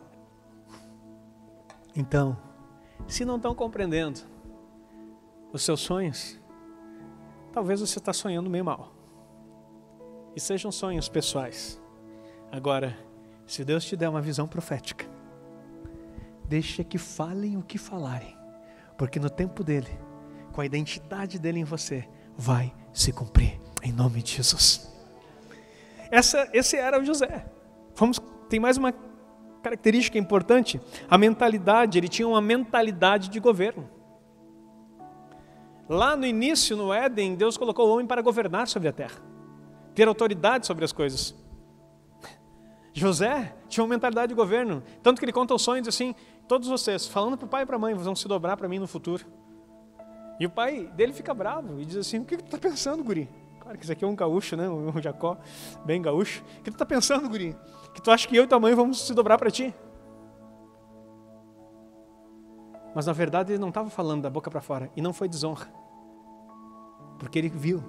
Então, 1.94 2.36
se 3.06 3.24
não 3.24 3.36
estão 3.36 3.54
compreendendo 3.54 4.20
os 5.52 5.62
seus 5.62 5.80
sonhos, 5.80 6.40
talvez 7.52 7.80
você 7.80 7.98
está 7.98 8.12
sonhando 8.12 8.48
meio 8.48 8.64
mal. 8.64 8.92
E 10.34 10.40
sejam 10.40 10.72
sonhos 10.72 11.08
pessoais. 11.08 11.80
Agora, 12.50 12.96
se 13.46 13.64
Deus 13.64 13.84
te 13.84 13.96
der 13.96 14.08
uma 14.08 14.22
visão 14.22 14.48
profética, 14.48 15.04
deixe 16.48 16.82
que 16.82 16.96
falem 16.96 17.56
o 17.56 17.62
que 17.62 17.76
falarem, 17.76 18.36
porque 18.96 19.20
no 19.20 19.28
tempo 19.28 19.62
dele, 19.62 19.90
com 20.52 20.60
a 20.60 20.66
identidade 20.66 21.38
dele 21.38 21.60
em 21.60 21.64
você, 21.64 22.08
vai 22.36 22.74
se 22.92 23.12
cumprir, 23.12 23.60
em 23.82 23.92
nome 23.92 24.22
de 24.22 24.32
Jesus. 24.32 24.90
Essa, 26.10 26.48
esse 26.52 26.76
era 26.76 27.00
o 27.00 27.04
José. 27.04 27.46
Vamos, 27.96 28.20
tem 28.48 28.60
mais 28.60 28.76
uma 28.76 28.94
característica 29.62 30.18
importante, 30.18 30.80
a 31.08 31.16
mentalidade, 31.16 31.96
ele 31.96 32.08
tinha 32.08 32.26
uma 32.26 32.40
mentalidade 32.40 33.28
de 33.28 33.38
governo. 33.38 33.88
Lá 35.88 36.16
no 36.16 36.26
início, 36.26 36.76
no 36.76 36.92
Éden, 36.92 37.36
Deus 37.36 37.56
colocou 37.56 37.88
o 37.88 37.92
homem 37.92 38.06
para 38.06 38.20
governar 38.22 38.66
sobre 38.66 38.88
a 38.88 38.92
terra, 38.92 39.20
ter 39.94 40.08
autoridade 40.08 40.66
sobre 40.66 40.84
as 40.84 40.92
coisas. 40.92 41.34
José 42.92 43.54
tinha 43.68 43.82
uma 43.82 43.90
mentalidade 43.90 44.28
de 44.28 44.34
governo, 44.34 44.82
tanto 45.02 45.18
que 45.18 45.24
ele 45.24 45.32
conta 45.32 45.54
os 45.54 45.62
sonhos 45.62 45.88
assim, 45.88 46.14
todos 46.46 46.68
vocês, 46.68 47.06
falando 47.06 47.36
para 47.36 47.46
o 47.46 47.48
pai 47.48 47.62
e 47.62 47.66
para 47.66 47.76
a 47.76 47.78
mãe, 47.78 47.94
vão 47.94 48.14
se 48.14 48.28
dobrar 48.28 48.56
para 48.56 48.68
mim 48.68 48.78
no 48.78 48.86
futuro. 48.86 49.24
E 50.38 50.46
o 50.46 50.50
pai 50.50 50.90
dele 50.94 51.12
fica 51.12 51.32
bravo 51.32 51.80
e 51.80 51.84
diz 51.84 51.96
assim: 51.96 52.18
O 52.18 52.24
que, 52.24 52.36
tu 52.36 52.44
está 52.44 52.58
pensando, 52.58 53.04
guri? 53.04 53.28
Claro 53.62 53.78
que 53.78 53.84
isso 53.84 53.92
aqui 53.92 54.04
é 54.04 54.08
um 54.08 54.16
gaúcho, 54.16 54.56
né? 54.56 54.68
Um 54.68 55.00
Jacó, 55.00 55.38
bem 55.84 56.02
gaúcho. 56.02 56.42
O 56.58 56.62
que 56.64 56.70
tu 56.70 56.74
está 56.74 56.84
pensando, 56.84 57.28
guri? 57.28 57.56
Que 57.94 58.02
tu 58.02 58.10
acha 58.10 58.26
que 58.26 58.36
eu 58.36 58.42
e 58.42 58.46
tua 58.48 58.58
mãe 58.58 58.74
vamos 58.74 59.06
se 59.06 59.14
dobrar 59.14 59.38
para 59.38 59.52
ti? 59.52 59.72
Mas 62.92 63.06
na 63.06 63.12
verdade 63.12 63.52
ele 63.52 63.60
não 63.60 63.68
estava 63.68 63.88
falando 63.88 64.22
da 64.22 64.28
boca 64.28 64.50
para 64.50 64.60
fora 64.60 64.90
e 64.96 65.00
não 65.00 65.12
foi 65.12 65.28
desonra. 65.28 65.72
Porque 67.20 67.38
ele 67.38 67.48
viu 67.48 67.80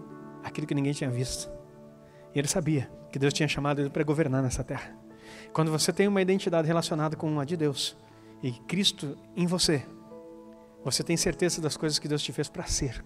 aquilo 0.44 0.68
que 0.68 0.76
ninguém 0.76 0.94
tinha 0.94 1.10
visto. 1.10 1.50
E 2.36 2.38
ele 2.38 2.48
sabia 2.48 2.88
que 3.12 3.18
Deus 3.18 3.34
tinha 3.34 3.48
chamado 3.48 3.82
ele 3.82 3.90
para 3.90 4.04
governar 4.04 4.44
nessa 4.44 4.64
terra. 4.64 4.96
Quando 5.54 5.72
você 5.72 5.92
tem 5.92 6.08
uma 6.08 6.22
identidade 6.22 6.68
relacionada 6.68 7.16
com 7.16 7.40
a 7.40 7.46
de 7.46 7.58
Deus 7.58 7.98
e 8.44 8.52
Cristo 8.52 9.18
em 9.36 9.48
você, 9.48 9.84
você 10.84 11.04
tem 11.04 11.18
certeza 11.18 11.60
das 11.60 11.76
coisas 11.76 11.98
que 11.98 12.08
Deus 12.08 12.22
te 12.22 12.32
fez 12.32 12.48
para 12.48 12.66
ser. 12.66 13.04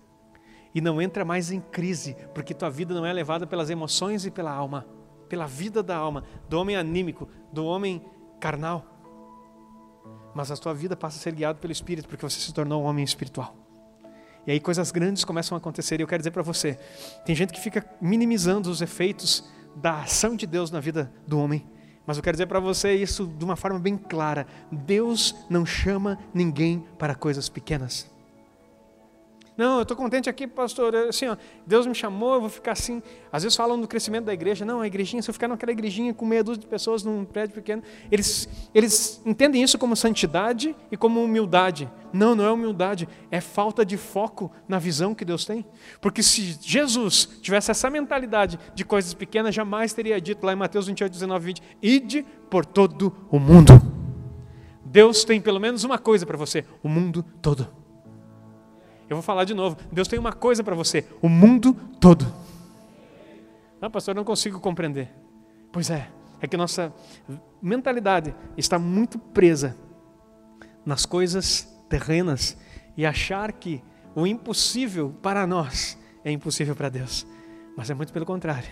E 0.73 0.82
não 0.82 1.01
entra 1.01 1.25
mais 1.25 1.51
em 1.51 1.60
crise, 1.60 2.15
porque 2.34 2.53
tua 2.53 2.69
vida 2.69 2.93
não 2.93 3.06
é 3.06 3.13
levada 3.13 3.47
pelas 3.47 3.69
emoções 3.69 4.25
e 4.25 4.32
pela 4.32 4.51
alma, 4.51 4.86
pela 5.27 5.47
vida 5.47 5.82
da 5.82 5.95
alma, 5.95 6.23
do 6.49 6.60
homem 6.60 6.75
anímico, 6.75 7.27
do 7.51 7.65
homem 7.65 8.03
carnal. 8.39 8.86
Mas 10.34 10.51
a 10.51 10.58
tua 10.58 10.73
vida 10.73 10.95
passa 10.95 11.17
a 11.17 11.21
ser 11.21 11.34
guiada 11.34 11.58
pelo 11.60 11.71
Espírito, 11.71 12.08
porque 12.08 12.23
você 12.23 12.39
se 12.39 12.53
tornou 12.53 12.84
um 12.84 12.86
homem 12.86 13.03
espiritual. 13.03 13.56
E 14.45 14.51
aí 14.51 14.60
coisas 14.60 14.91
grandes 14.91 15.25
começam 15.25 15.56
a 15.56 15.60
acontecer. 15.60 15.99
E 15.99 16.03
eu 16.03 16.08
quero 16.08 16.21
dizer 16.21 16.32
para 16.32 16.43
você: 16.43 16.80
tem 17.25 17.36
gente 17.36 17.51
que 17.51 17.60
fica 17.60 17.86
minimizando 17.99 18.69
os 18.69 18.82
efeitos 18.82 19.43
da 19.75 20.01
ação 20.01 20.36
de 20.36 20.47
Deus 20.47 20.71
na 20.71 20.80
vida 20.80 21.12
do 21.27 21.39
homem. 21.39 21.65
Mas 22.06 22.15
eu 22.15 22.23
quero 22.23 22.36
dizer 22.36 22.45
para 22.45 22.62
você 22.62 22.95
isso 22.95 23.27
de 23.27 23.43
uma 23.43 23.58
forma 23.58 23.77
bem 23.77 23.97
clara: 23.97 24.47
Deus 24.71 25.36
não 25.49 25.65
chama 25.65 26.17
ninguém 26.34 26.86
para 26.97 27.13
coisas 27.13 27.49
pequenas. 27.49 28.10
Não, 29.58 29.78
eu 29.78 29.82
estou 29.82 29.98
contente 29.98 30.30
aqui, 30.30 30.46
pastor. 30.46 30.96
Assim, 30.96 31.28
ó, 31.28 31.36
Deus 31.65 31.88
me 31.88 31.96
chamou, 31.96 32.36
eu 32.36 32.41
vou 32.41 32.50
ficar 32.50 32.74
assim. 32.74 33.02
Às 33.32 33.41
vezes 33.41 33.58
falam 33.58 33.82
do 33.82 33.88
crescimento 33.88 34.26
da 34.26 34.34
igreja. 34.34 34.63
Não, 34.63 34.82
a 34.82 34.88
igrejinha, 34.88 35.22
se 35.24 35.30
eu 35.30 35.34
ficar 35.34 35.48
naquela 35.48 35.72
igrejinha 35.72 36.13
com 36.13 36.26
meia 36.26 36.43
dúzia 36.43 36.62
de 36.62 36.67
pessoas 36.67 37.04
num 37.04 37.26
prédio 37.26 37.56
pequeno, 37.56 37.82
eles, 38.12 38.48
eles 38.74 39.20
entendem 39.26 39.63
isso 39.63 39.80
como 39.80 39.96
santidade 39.96 40.76
e 40.91 40.96
como 40.96 41.24
humildade. 41.24 41.89
Não, 42.13 42.36
não 42.36 42.46
é 42.46 42.52
humildade, 42.52 43.10
é 43.32 43.41
falta 43.41 43.84
de 43.84 43.98
foco 43.98 44.52
na 44.67 44.78
visão 44.78 45.15
que 45.15 45.26
Deus 45.26 45.43
tem. 45.43 45.65
Porque 46.00 46.22
se 46.22 46.58
Jesus 46.62 47.28
tivesse 47.41 47.72
essa 47.72 47.89
mentalidade 47.89 48.60
de 48.76 48.86
coisas 48.86 49.13
pequenas, 49.15 49.56
jamais 49.56 49.91
teria 49.91 50.22
dito 50.22 50.46
lá 50.46 50.54
em 50.54 50.56
Mateus 50.56 50.86
28, 50.86 51.12
19, 51.12 51.46
20: 51.46 51.63
Ide 51.82 52.26
por 52.48 52.63
todo 52.63 53.12
o 53.32 53.39
mundo. 53.39 53.74
Deus 54.86 55.24
tem 55.24 55.41
pelo 55.41 55.60
menos 55.60 55.84
uma 55.84 55.98
coisa 55.98 56.28
para 56.28 56.38
você: 56.38 56.63
o 56.84 56.88
mundo 56.88 57.26
todo. 57.41 57.87
Eu 59.10 59.15
vou 59.15 59.24
falar 59.24 59.46
de 59.46 59.54
novo. 59.54 59.78
Deus 59.91 60.08
tem 60.08 60.20
uma 60.20 60.34
coisa 60.34 60.63
para 60.63 60.76
você: 60.76 61.06
o 61.22 61.30
mundo 61.30 61.74
todo. 62.00 62.26
Não, 63.80 63.89
pastor, 63.89 64.13
eu 64.13 64.17
não 64.17 64.24
consigo 64.24 64.60
compreender. 64.60 65.10
Pois 65.72 65.89
é, 65.89 66.10
é 66.41 66.48
que 66.48 66.58
nossa 66.58 66.93
mentalidade 67.62 68.34
está 68.58 68.80
muito 68.80 69.20
presa 69.20 69.78
nas 70.86 71.06
coisas 71.06 71.67
terrenas 71.89 72.58
e 72.96 73.06
achar 73.06 73.52
que 73.52 73.84
o 74.15 74.26
impossível 74.26 75.15
para 75.22 75.46
nós 75.46 75.98
é 76.24 76.32
impossível 76.32 76.76
para 76.76 76.89
Deus. 76.89 77.26
Mas 77.76 77.89
é 77.89 77.93
muito 77.93 78.12
pelo 78.12 78.26
contrário. 78.26 78.70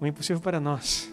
O 0.00 0.06
impossível 0.06 0.42
para 0.42 0.60
nós, 0.60 1.12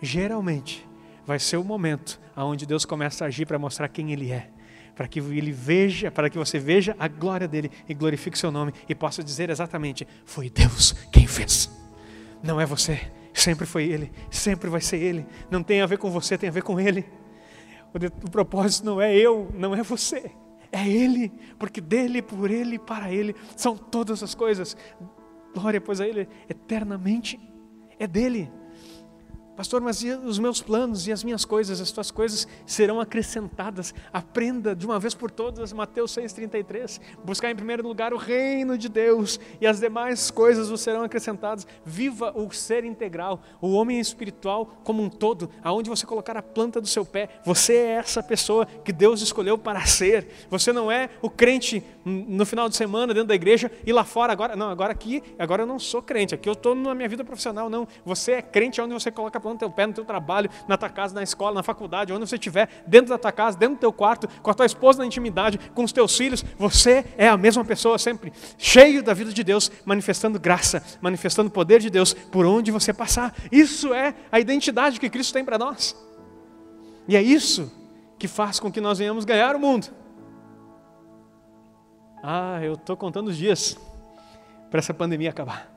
geralmente, 0.00 0.86
vai 1.26 1.38
ser 1.38 1.56
o 1.56 1.64
momento 1.64 2.20
onde 2.36 2.64
Deus 2.64 2.84
começa 2.84 3.24
a 3.24 3.28
agir 3.28 3.46
para 3.46 3.58
mostrar 3.58 3.88
quem 3.88 4.12
Ele 4.12 4.30
é 4.30 4.50
para 4.94 5.08
que 5.08 5.18
ele 5.18 5.52
veja, 5.52 6.10
para 6.10 6.28
que 6.28 6.38
você 6.38 6.58
veja 6.58 6.94
a 6.98 7.08
glória 7.08 7.48
dele 7.48 7.70
e 7.88 7.94
glorifique 7.94 8.38
seu 8.38 8.50
nome 8.50 8.72
e 8.88 8.94
possa 8.94 9.22
dizer 9.22 9.50
exatamente: 9.50 10.06
foi 10.24 10.50
Deus 10.50 10.92
quem 11.12 11.26
fez. 11.26 11.70
Não 12.42 12.60
é 12.60 12.66
você, 12.66 13.00
sempre 13.32 13.66
foi 13.66 13.84
ele, 13.84 14.10
sempre 14.30 14.70
vai 14.70 14.80
ser 14.80 14.98
ele. 14.98 15.26
Não 15.50 15.62
tem 15.62 15.80
a 15.80 15.86
ver 15.86 15.98
com 15.98 16.10
você, 16.10 16.38
tem 16.38 16.48
a 16.48 16.52
ver 16.52 16.62
com 16.62 16.80
ele. 16.80 17.04
O, 17.92 18.30
propósito 18.30 18.84
não 18.84 19.00
é 19.00 19.14
eu, 19.14 19.50
não 19.54 19.74
é 19.74 19.82
você. 19.82 20.30
É 20.72 20.88
Ele, 20.88 21.32
porque 21.58 21.80
dele, 21.80 22.22
por 22.22 22.50
Ele, 22.50 22.78
para 22.78 23.12
Ele 23.12 23.34
são 23.56 23.76
todas 23.76 24.22
as 24.22 24.34
coisas. 24.34 24.76
Glória, 25.52 25.80
pois 25.80 26.00
a 26.00 26.06
Ele 26.06 26.28
eternamente 26.48 27.40
é 27.98 28.06
dele. 28.06 28.50
Pastor, 29.60 29.82
mas 29.82 30.02
os 30.24 30.38
meus 30.38 30.62
planos 30.62 31.06
e 31.06 31.12
as 31.12 31.22
minhas 31.22 31.44
coisas, 31.44 31.82
as 31.82 31.92
tuas 31.92 32.10
coisas 32.10 32.48
serão 32.64 32.98
acrescentadas. 32.98 33.92
Aprenda 34.10 34.74
de 34.74 34.86
uma 34.86 34.98
vez 34.98 35.12
por 35.12 35.30
todas, 35.30 35.70
Mateus 35.70 36.16
6,33. 36.16 36.98
Buscar 37.22 37.50
em 37.50 37.54
primeiro 37.54 37.86
lugar 37.86 38.14
o 38.14 38.16
reino 38.16 38.78
de 38.78 38.88
Deus 38.88 39.38
e 39.60 39.66
as 39.66 39.78
demais 39.78 40.30
coisas 40.30 40.70
vos 40.70 40.80
serão 40.80 41.02
acrescentadas. 41.02 41.66
Viva 41.84 42.32
o 42.34 42.50
ser 42.50 42.86
integral, 42.86 43.42
o 43.60 43.72
homem 43.72 44.00
espiritual 44.00 44.64
como 44.82 45.02
um 45.02 45.10
todo, 45.10 45.50
aonde 45.62 45.90
você 45.90 46.06
colocar 46.06 46.38
a 46.38 46.42
planta 46.42 46.80
do 46.80 46.86
seu 46.86 47.04
pé. 47.04 47.28
Você 47.44 47.74
é 47.74 47.90
essa 47.96 48.22
pessoa 48.22 48.64
que 48.64 48.94
Deus 48.94 49.20
escolheu 49.20 49.58
para 49.58 49.84
ser. 49.84 50.26
Você 50.48 50.72
não 50.72 50.90
é 50.90 51.10
o 51.20 51.28
crente 51.28 51.84
no 52.02 52.46
final 52.46 52.66
de 52.66 52.76
semana 52.76 53.12
dentro 53.12 53.28
da 53.28 53.34
igreja 53.34 53.70
e 53.84 53.92
lá 53.92 54.04
fora 54.04 54.32
agora. 54.32 54.56
Não, 54.56 54.70
agora 54.70 54.92
aqui, 54.92 55.22
agora 55.38 55.64
eu 55.64 55.66
não 55.66 55.78
sou 55.78 56.00
crente, 56.00 56.34
aqui 56.34 56.48
eu 56.48 56.54
estou 56.54 56.74
na 56.74 56.94
minha 56.94 57.10
vida 57.10 57.22
profissional. 57.22 57.68
Não, 57.68 57.86
você 58.06 58.32
é 58.32 58.40
crente 58.40 58.80
onde 58.80 58.94
você 58.94 59.10
coloca 59.10 59.36
a 59.36 59.40
planta 59.40 59.49
no 59.52 59.58
teu 59.58 59.70
pé, 59.70 59.86
no 59.86 59.92
teu 59.92 60.04
trabalho, 60.04 60.50
na 60.66 60.76
tua 60.76 60.88
casa, 60.88 61.14
na 61.14 61.22
escola, 61.22 61.54
na 61.54 61.62
faculdade, 61.62 62.12
onde 62.12 62.28
você 62.28 62.36
estiver, 62.36 62.68
dentro 62.86 63.10
da 63.10 63.18
tua 63.18 63.32
casa, 63.32 63.58
dentro 63.58 63.76
do 63.76 63.80
teu 63.80 63.92
quarto, 63.92 64.28
com 64.42 64.50
a 64.50 64.54
tua 64.54 64.66
esposa 64.66 64.98
na 64.98 65.06
intimidade, 65.06 65.58
com 65.74 65.84
os 65.84 65.92
teus 65.92 66.16
filhos, 66.16 66.44
você 66.58 67.04
é 67.16 67.28
a 67.28 67.36
mesma 67.36 67.64
pessoa 67.64 67.98
sempre, 67.98 68.32
cheio 68.58 69.02
da 69.02 69.14
vida 69.14 69.32
de 69.32 69.44
Deus, 69.44 69.70
manifestando 69.84 70.38
graça, 70.38 70.82
manifestando 71.00 71.48
o 71.48 71.52
poder 71.52 71.80
de 71.80 71.90
Deus 71.90 72.12
por 72.12 72.46
onde 72.46 72.70
você 72.70 72.92
passar. 72.92 73.34
Isso 73.50 73.92
é 73.94 74.14
a 74.30 74.40
identidade 74.40 74.98
que 74.98 75.10
Cristo 75.10 75.32
tem 75.32 75.44
para 75.44 75.58
nós. 75.58 75.96
E 77.08 77.16
é 77.16 77.22
isso 77.22 77.72
que 78.18 78.28
faz 78.28 78.60
com 78.60 78.70
que 78.70 78.80
nós 78.80 78.98
venhamos 78.98 79.24
ganhar 79.24 79.56
o 79.56 79.58
mundo. 79.58 79.88
Ah, 82.22 82.60
eu 82.62 82.74
estou 82.74 82.96
contando 82.96 83.28
os 83.28 83.36
dias 83.36 83.78
para 84.70 84.78
essa 84.78 84.92
pandemia 84.92 85.30
acabar. 85.30 85.69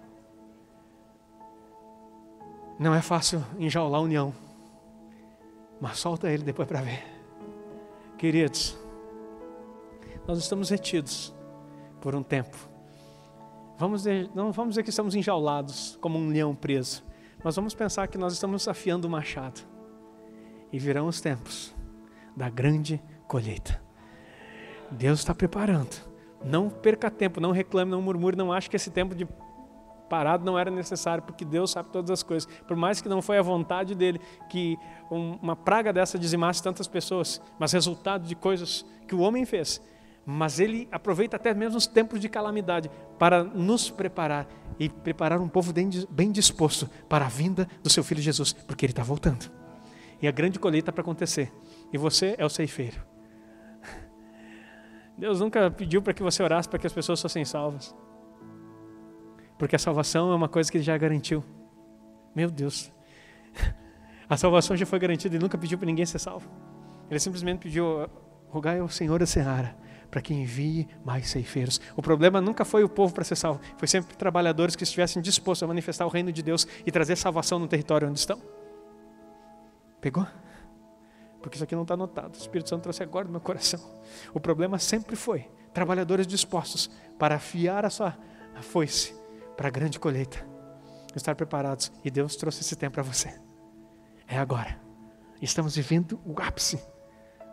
Não 2.79 2.93
é 2.93 3.01
fácil 3.01 3.43
enjaular 3.59 3.99
a 3.99 4.03
união, 4.03 4.33
mas 5.79 5.99
solta 5.99 6.31
ele 6.31 6.43
depois 6.43 6.67
para 6.67 6.81
ver. 6.81 7.03
Queridos, 8.17 8.77
nós 10.27 10.37
estamos 10.39 10.69
retidos 10.69 11.33
por 12.01 12.15
um 12.15 12.23
tempo. 12.23 12.57
Vamos 13.77 14.05
não 14.33 14.51
vamos 14.51 14.71
dizer 14.71 14.83
que 14.83 14.89
estamos 14.89 15.15
enjaulados 15.15 15.97
como 16.01 16.17
um 16.17 16.29
leão 16.29 16.55
preso, 16.55 17.03
mas 17.43 17.55
vamos 17.55 17.73
pensar 17.73 18.07
que 18.07 18.17
nós 18.17 18.33
estamos 18.33 18.67
afiando 18.67 19.07
o 19.07 19.11
machado. 19.11 19.61
E 20.71 20.79
virão 20.79 21.07
os 21.07 21.21
tempos 21.21 21.75
da 22.35 22.49
grande 22.49 23.01
colheita. 23.27 23.81
Deus 24.89 25.19
está 25.19 25.35
preparando. 25.35 25.95
Não 26.43 26.69
perca 26.69 27.09
tempo, 27.09 27.39
não 27.39 27.51
reclame, 27.51 27.91
não 27.91 28.01
murmure, 28.01 28.35
não 28.35 28.51
ache 28.51 28.69
que 28.69 28.75
esse 28.75 28.89
tempo 28.89 29.15
de 29.15 29.27
parado 30.13 30.45
não 30.45 30.59
era 30.59 30.69
necessário, 30.69 31.23
porque 31.23 31.43
Deus 31.43 31.71
sabe 31.71 31.89
todas 31.89 32.11
as 32.11 32.21
coisas. 32.21 32.47
Por 32.67 32.77
mais 32.77 33.01
que 33.01 33.09
não 33.09 33.19
foi 33.19 33.39
a 33.39 33.41
vontade 33.41 33.95
dele 33.95 34.21
que 34.47 34.77
uma 35.09 35.55
praga 35.55 35.91
dessa 35.91 36.19
dizimasse 36.19 36.61
tantas 36.61 36.87
pessoas, 36.87 37.41
mas 37.57 37.71
resultado 37.71 38.27
de 38.27 38.35
coisas 38.35 38.85
que 39.07 39.15
o 39.15 39.21
homem 39.21 39.43
fez. 39.43 39.81
Mas 40.23 40.59
ele 40.59 40.87
aproveita 40.91 41.35
até 41.35 41.51
mesmo 41.51 41.79
os 41.79 41.87
tempos 41.87 42.19
de 42.19 42.29
calamidade 42.29 42.91
para 43.17 43.43
nos 43.43 43.89
preparar 43.89 44.47
e 44.79 44.87
preparar 44.87 45.41
um 45.41 45.47
povo 45.47 45.73
bem 46.11 46.31
disposto 46.31 46.87
para 47.09 47.25
a 47.25 47.29
vinda 47.29 47.67
do 47.81 47.89
seu 47.89 48.03
filho 48.03 48.21
Jesus, 48.21 48.53
porque 48.53 48.85
ele 48.85 48.93
está 48.93 49.01
voltando. 49.01 49.51
E 50.21 50.27
a 50.27 50.31
grande 50.31 50.59
colheita 50.59 50.91
para 50.91 51.01
acontecer. 51.01 51.51
E 51.91 51.97
você 51.97 52.35
é 52.37 52.45
o 52.45 52.49
ceifeiro. 52.49 53.03
Deus 55.17 55.39
nunca 55.39 55.71
pediu 55.71 56.03
para 56.03 56.13
que 56.13 56.21
você 56.21 56.43
orasse 56.43 56.69
para 56.69 56.77
que 56.77 56.85
as 56.85 56.93
pessoas 56.93 57.19
fossem 57.19 57.43
salvas. 57.43 57.95
Porque 59.63 59.77
a 59.77 59.79
salvação 59.79 60.29
é 60.29 60.35
uma 60.35 60.49
coisa 60.49 60.69
que 60.69 60.75
ele 60.75 60.83
já 60.83 60.97
garantiu. 60.97 61.41
Meu 62.35 62.51
Deus. 62.51 62.91
A 64.27 64.35
salvação 64.35 64.75
já 64.75 64.85
foi 64.85 64.99
garantida 64.99 65.37
e 65.37 65.39
nunca 65.39 65.57
pediu 65.57 65.77
para 65.77 65.85
ninguém 65.85 66.05
ser 66.05 66.19
salvo. 66.19 66.51
Ele 67.09 67.17
simplesmente 67.17 67.59
pediu, 67.59 68.09
rogai 68.49 68.79
ao 68.79 68.89
Senhor 68.89 69.23
a 69.23 69.25
Seara, 69.25 69.73
para 70.11 70.21
que 70.21 70.33
envie 70.33 70.85
mais 71.05 71.29
ceifeiros. 71.29 71.79
O 71.95 72.01
problema 72.01 72.41
nunca 72.41 72.65
foi 72.65 72.83
o 72.83 72.89
povo 72.89 73.13
para 73.13 73.23
ser 73.23 73.37
salvo, 73.37 73.61
foi 73.77 73.87
sempre 73.87 74.17
trabalhadores 74.17 74.75
que 74.75 74.83
estivessem 74.83 75.21
dispostos 75.21 75.63
a 75.63 75.67
manifestar 75.67 76.05
o 76.05 76.09
reino 76.09 76.33
de 76.33 76.43
Deus 76.43 76.67
e 76.85 76.91
trazer 76.91 77.15
salvação 77.15 77.57
no 77.57 77.65
território 77.65 78.09
onde 78.09 78.19
estão. 78.19 78.41
Pegou? 80.01 80.27
Porque 81.41 81.55
isso 81.55 81.63
aqui 81.63 81.73
não 81.73 81.83
está 81.83 81.93
anotado. 81.93 82.35
O 82.35 82.37
Espírito 82.37 82.69
Santo 82.69 82.83
trouxe 82.83 83.01
agora 83.01 83.27
no 83.27 83.31
meu 83.31 83.39
coração. 83.39 83.79
O 84.33 84.41
problema 84.41 84.77
sempre 84.77 85.15
foi 85.15 85.49
trabalhadores 85.73 86.27
dispostos 86.27 86.91
para 87.17 87.35
afiar 87.35 87.85
a 87.85 87.89
sua 87.89 88.17
foice 88.61 89.22
para 89.63 89.69
a 89.69 89.71
grande 89.71 89.97
colheita. 89.97 90.45
Estar 91.15 91.35
preparados. 91.35 91.89
E 92.03 92.11
Deus 92.11 92.35
trouxe 92.35 92.59
esse 92.59 92.75
tempo 92.75 92.95
para 92.95 93.03
você. 93.03 93.33
É 94.27 94.37
agora. 94.37 94.77
Estamos 95.41 95.73
vivendo 95.73 96.19
o 96.25 96.35
ápice 96.41 96.77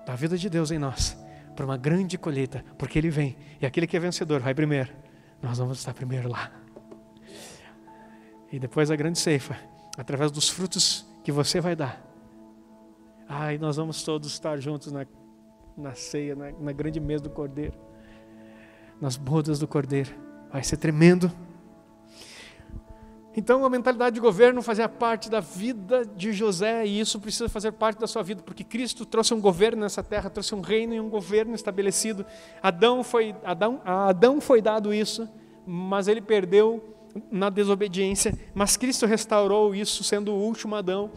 da 0.04 0.16
vida 0.16 0.36
de 0.36 0.50
Deus 0.50 0.72
em 0.72 0.78
nós 0.78 1.16
para 1.54 1.64
uma 1.64 1.76
grande 1.76 2.18
colheita, 2.18 2.64
porque 2.76 2.98
Ele 2.98 3.10
vem. 3.10 3.36
E 3.60 3.66
aquele 3.66 3.86
que 3.86 3.96
é 3.96 4.00
vencedor 4.00 4.40
vai 4.40 4.52
primeiro. 4.52 4.92
Nós 5.40 5.58
vamos 5.58 5.78
estar 5.78 5.94
primeiro 5.94 6.28
lá. 6.28 6.50
E 8.50 8.58
depois 8.58 8.90
a 8.90 8.96
grande 8.96 9.20
ceifa, 9.20 9.56
através 9.96 10.32
dos 10.32 10.48
frutos 10.48 11.06
que 11.22 11.30
você 11.30 11.60
vai 11.60 11.76
dar. 11.76 12.04
Ai, 13.28 13.56
nós 13.56 13.76
vamos 13.76 14.02
todos 14.02 14.32
estar 14.32 14.58
juntos 14.58 14.90
na, 14.90 15.06
na 15.76 15.94
ceia, 15.94 16.34
na, 16.34 16.50
na 16.50 16.72
grande 16.72 16.98
mesa 16.98 17.22
do 17.22 17.30
Cordeiro, 17.30 17.78
nas 19.00 19.16
bodas 19.16 19.60
do 19.60 19.68
Cordeiro. 19.68 20.10
Vai 20.50 20.64
ser 20.64 20.76
tremendo. 20.76 21.30
Então 23.36 23.64
a 23.64 23.70
mentalidade 23.70 24.14
de 24.14 24.20
governo 24.20 24.60
fazia 24.60 24.88
parte 24.88 25.30
da 25.30 25.38
vida 25.38 26.04
de 26.04 26.32
José 26.32 26.84
e 26.84 26.98
isso 26.98 27.20
precisa 27.20 27.48
fazer 27.48 27.72
parte 27.72 28.00
da 28.00 28.06
sua 28.06 28.22
vida, 28.22 28.42
porque 28.42 28.64
Cristo 28.64 29.06
trouxe 29.06 29.32
um 29.32 29.40
governo 29.40 29.82
nessa 29.82 30.02
terra, 30.02 30.28
trouxe 30.28 30.54
um 30.54 30.60
reino 30.60 30.94
e 30.94 31.00
um 31.00 31.08
governo 31.08 31.54
estabelecido. 31.54 32.26
Adão 32.60 33.04
foi, 33.04 33.34
Adão, 33.44 33.80
a 33.84 34.08
Adão 34.08 34.40
foi 34.40 34.60
dado 34.60 34.92
isso, 34.92 35.28
mas 35.64 36.08
ele 36.08 36.20
perdeu 36.20 36.82
na 37.30 37.50
desobediência, 37.50 38.36
mas 38.52 38.76
Cristo 38.76 39.06
restaurou 39.06 39.74
isso, 39.74 40.02
sendo 40.02 40.32
o 40.32 40.38
último 40.38 40.74
Adão, 40.74 41.10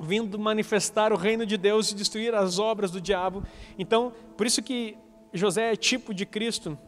vindo 0.00 0.38
manifestar 0.38 1.12
o 1.12 1.16
reino 1.16 1.44
de 1.44 1.56
Deus 1.56 1.90
e 1.90 1.94
destruir 1.94 2.34
as 2.34 2.58
obras 2.58 2.90
do 2.90 3.00
diabo. 3.00 3.42
Então, 3.78 4.12
por 4.36 4.46
isso 4.46 4.62
que 4.62 4.96
José 5.32 5.72
é 5.72 5.76
tipo 5.76 6.14
de 6.14 6.24
Cristo, 6.24 6.78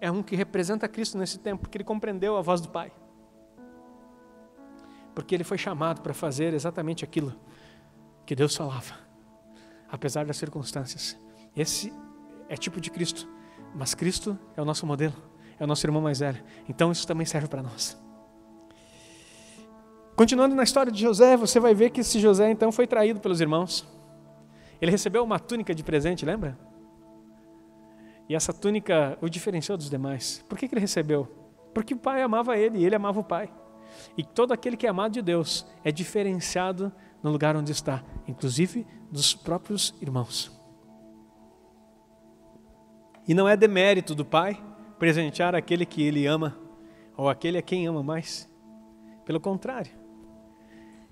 é 0.00 0.10
um 0.10 0.22
que 0.22 0.34
representa 0.34 0.88
Cristo 0.88 1.18
nesse 1.18 1.38
tempo, 1.38 1.62
porque 1.62 1.76
ele 1.76 1.84
compreendeu 1.84 2.36
a 2.36 2.40
voz 2.40 2.60
do 2.60 2.68
Pai. 2.68 2.90
Porque 5.14 5.34
ele 5.34 5.44
foi 5.44 5.58
chamado 5.58 6.00
para 6.00 6.14
fazer 6.14 6.54
exatamente 6.54 7.04
aquilo 7.04 7.34
que 8.24 8.34
Deus 8.34 8.56
falava, 8.56 8.94
apesar 9.90 10.24
das 10.24 10.36
circunstâncias. 10.36 11.18
Esse 11.54 11.92
é 12.48 12.56
tipo 12.56 12.80
de 12.80 12.90
Cristo, 12.90 13.28
mas 13.74 13.94
Cristo 13.94 14.38
é 14.56 14.62
o 14.62 14.64
nosso 14.64 14.86
modelo, 14.86 15.14
é 15.58 15.64
o 15.64 15.66
nosso 15.66 15.84
irmão 15.84 16.00
mais 16.00 16.20
velho. 16.20 16.42
Então 16.68 16.90
isso 16.90 17.06
também 17.06 17.26
serve 17.26 17.48
para 17.48 17.62
nós. 17.62 18.00
Continuando 20.16 20.54
na 20.54 20.62
história 20.62 20.92
de 20.92 21.00
José, 21.00 21.36
você 21.36 21.58
vai 21.58 21.74
ver 21.74 21.90
que 21.90 22.00
esse 22.00 22.18
José 22.20 22.50
então 22.50 22.70
foi 22.70 22.86
traído 22.86 23.20
pelos 23.20 23.40
irmãos. 23.40 23.86
Ele 24.80 24.90
recebeu 24.90 25.22
uma 25.24 25.38
túnica 25.38 25.74
de 25.74 25.82
presente, 25.82 26.24
lembra? 26.24 26.58
E 28.30 28.34
essa 28.36 28.52
túnica 28.52 29.18
o 29.20 29.28
diferenciou 29.28 29.76
dos 29.76 29.90
demais. 29.90 30.44
Por 30.48 30.56
que, 30.56 30.68
que 30.68 30.74
ele 30.74 30.80
recebeu? 30.80 31.26
Porque 31.74 31.94
o 31.94 31.96
pai 31.96 32.22
amava 32.22 32.56
ele 32.56 32.78
e 32.78 32.86
ele 32.86 32.94
amava 32.94 33.18
o 33.18 33.24
pai. 33.24 33.52
E 34.16 34.22
todo 34.22 34.52
aquele 34.52 34.76
que 34.76 34.86
é 34.86 34.88
amado 34.88 35.14
de 35.14 35.20
Deus 35.20 35.66
é 35.82 35.90
diferenciado 35.90 36.92
no 37.24 37.32
lugar 37.32 37.56
onde 37.56 37.72
está, 37.72 38.04
inclusive 38.28 38.86
dos 39.10 39.34
próprios 39.34 39.92
irmãos. 40.00 40.56
E 43.26 43.34
não 43.34 43.48
é 43.48 43.56
demérito 43.56 44.14
do 44.14 44.24
pai 44.24 44.56
presentear 44.96 45.56
aquele 45.56 45.84
que 45.84 46.00
ele 46.00 46.24
ama 46.24 46.56
ou 47.16 47.28
aquele 47.28 47.58
a 47.58 47.62
quem 47.62 47.88
ama 47.88 48.00
mais. 48.00 48.48
Pelo 49.24 49.40
contrário, 49.40 49.90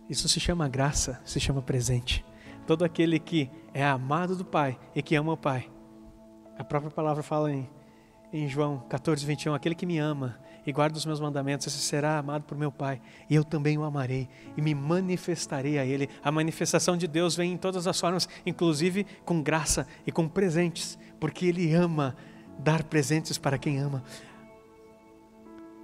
isso 0.08 0.28
se 0.28 0.38
chama 0.38 0.68
graça, 0.68 1.20
se 1.24 1.40
chama 1.40 1.62
presente. 1.62 2.24
Todo 2.64 2.84
aquele 2.84 3.18
que 3.18 3.50
é 3.74 3.84
amado 3.84 4.36
do 4.36 4.44
pai 4.44 4.78
e 4.94 5.02
que 5.02 5.16
ama 5.16 5.32
o 5.32 5.36
pai 5.36 5.68
a 6.58 6.64
própria 6.64 6.90
palavra 6.90 7.22
fala 7.22 7.52
em, 7.52 7.68
em 8.32 8.48
João 8.48 8.82
14, 8.88 9.24
21, 9.24 9.54
aquele 9.54 9.74
que 9.74 9.86
me 9.86 9.98
ama 9.98 10.36
e 10.66 10.72
guarda 10.72 10.98
os 10.98 11.06
meus 11.06 11.20
mandamentos, 11.20 11.66
esse 11.66 11.78
será 11.78 12.18
amado 12.18 12.42
por 12.42 12.58
meu 12.58 12.70
Pai, 12.70 13.00
e 13.30 13.34
eu 13.34 13.42
também 13.42 13.78
o 13.78 13.84
amarei 13.84 14.28
e 14.56 14.60
me 14.60 14.74
manifestarei 14.74 15.78
a 15.78 15.86
Ele. 15.86 16.10
A 16.22 16.30
manifestação 16.30 16.96
de 16.96 17.06
Deus 17.06 17.34
vem 17.34 17.52
em 17.52 17.56
todas 17.56 17.86
as 17.86 17.98
formas, 17.98 18.28
inclusive 18.44 19.06
com 19.24 19.40
graça 19.40 19.86
e 20.06 20.12
com 20.12 20.28
presentes, 20.28 20.98
porque 21.18 21.46
Ele 21.46 21.72
ama 21.72 22.14
dar 22.58 22.82
presentes 22.82 23.38
para 23.38 23.56
quem 23.56 23.78
ama. 23.78 24.02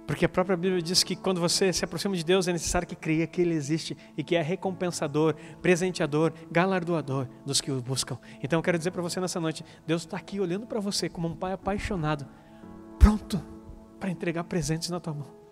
Porque 0.07 0.25
a 0.25 0.29
própria 0.29 0.55
Bíblia 0.55 0.81
diz 0.81 1.03
que 1.03 1.15
quando 1.15 1.41
você 1.41 1.73
se 1.73 1.83
aproxima 1.83 2.15
de 2.15 2.23
Deus 2.23 2.47
é 2.47 2.53
necessário 2.53 2.87
que 2.87 2.95
creia 2.95 3.25
que 3.25 3.41
Ele 3.41 3.53
existe 3.53 3.97
e 4.15 4.23
que 4.23 4.35
é 4.35 4.41
recompensador, 4.41 5.35
presenteador, 5.61 6.31
galardoador 6.51 7.27
dos 7.45 7.59
que 7.59 7.71
o 7.71 7.81
buscam. 7.81 8.17
Então 8.41 8.59
eu 8.59 8.63
quero 8.63 8.77
dizer 8.77 8.91
para 8.91 9.01
você 9.01 9.19
nessa 9.19 9.39
noite: 9.39 9.65
Deus 9.85 10.03
está 10.03 10.17
aqui 10.17 10.39
olhando 10.39 10.67
para 10.67 10.79
você 10.79 11.09
como 11.09 11.27
um 11.27 11.35
pai 11.35 11.53
apaixonado, 11.53 12.27
pronto 12.99 13.43
para 13.99 14.11
entregar 14.11 14.43
presentes 14.43 14.89
na 14.89 14.99
tua 14.99 15.13
mão. 15.13 15.45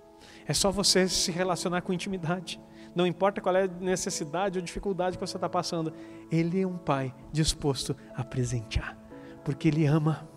É 0.46 0.54
só 0.54 0.72
você 0.72 1.08
se 1.08 1.32
relacionar 1.32 1.82
com 1.82 1.94
intimidade. 1.94 2.62
Não 2.96 3.08
importa 3.08 3.42
qual 3.42 3.56
é 3.56 3.64
a 3.64 3.68
necessidade 3.68 4.60
ou 4.60 4.64
dificuldade 4.64 5.18
que 5.18 5.26
você 5.26 5.38
está 5.38 5.50
passando, 5.50 5.94
Ele 6.32 6.62
é 6.62 6.68
um 6.68 6.78
Pai 6.78 7.14
disposto 7.32 7.96
a 8.14 8.24
presentear, 8.24 8.98
porque 9.44 9.68
Ele 9.68 9.86
ama. 9.86 10.30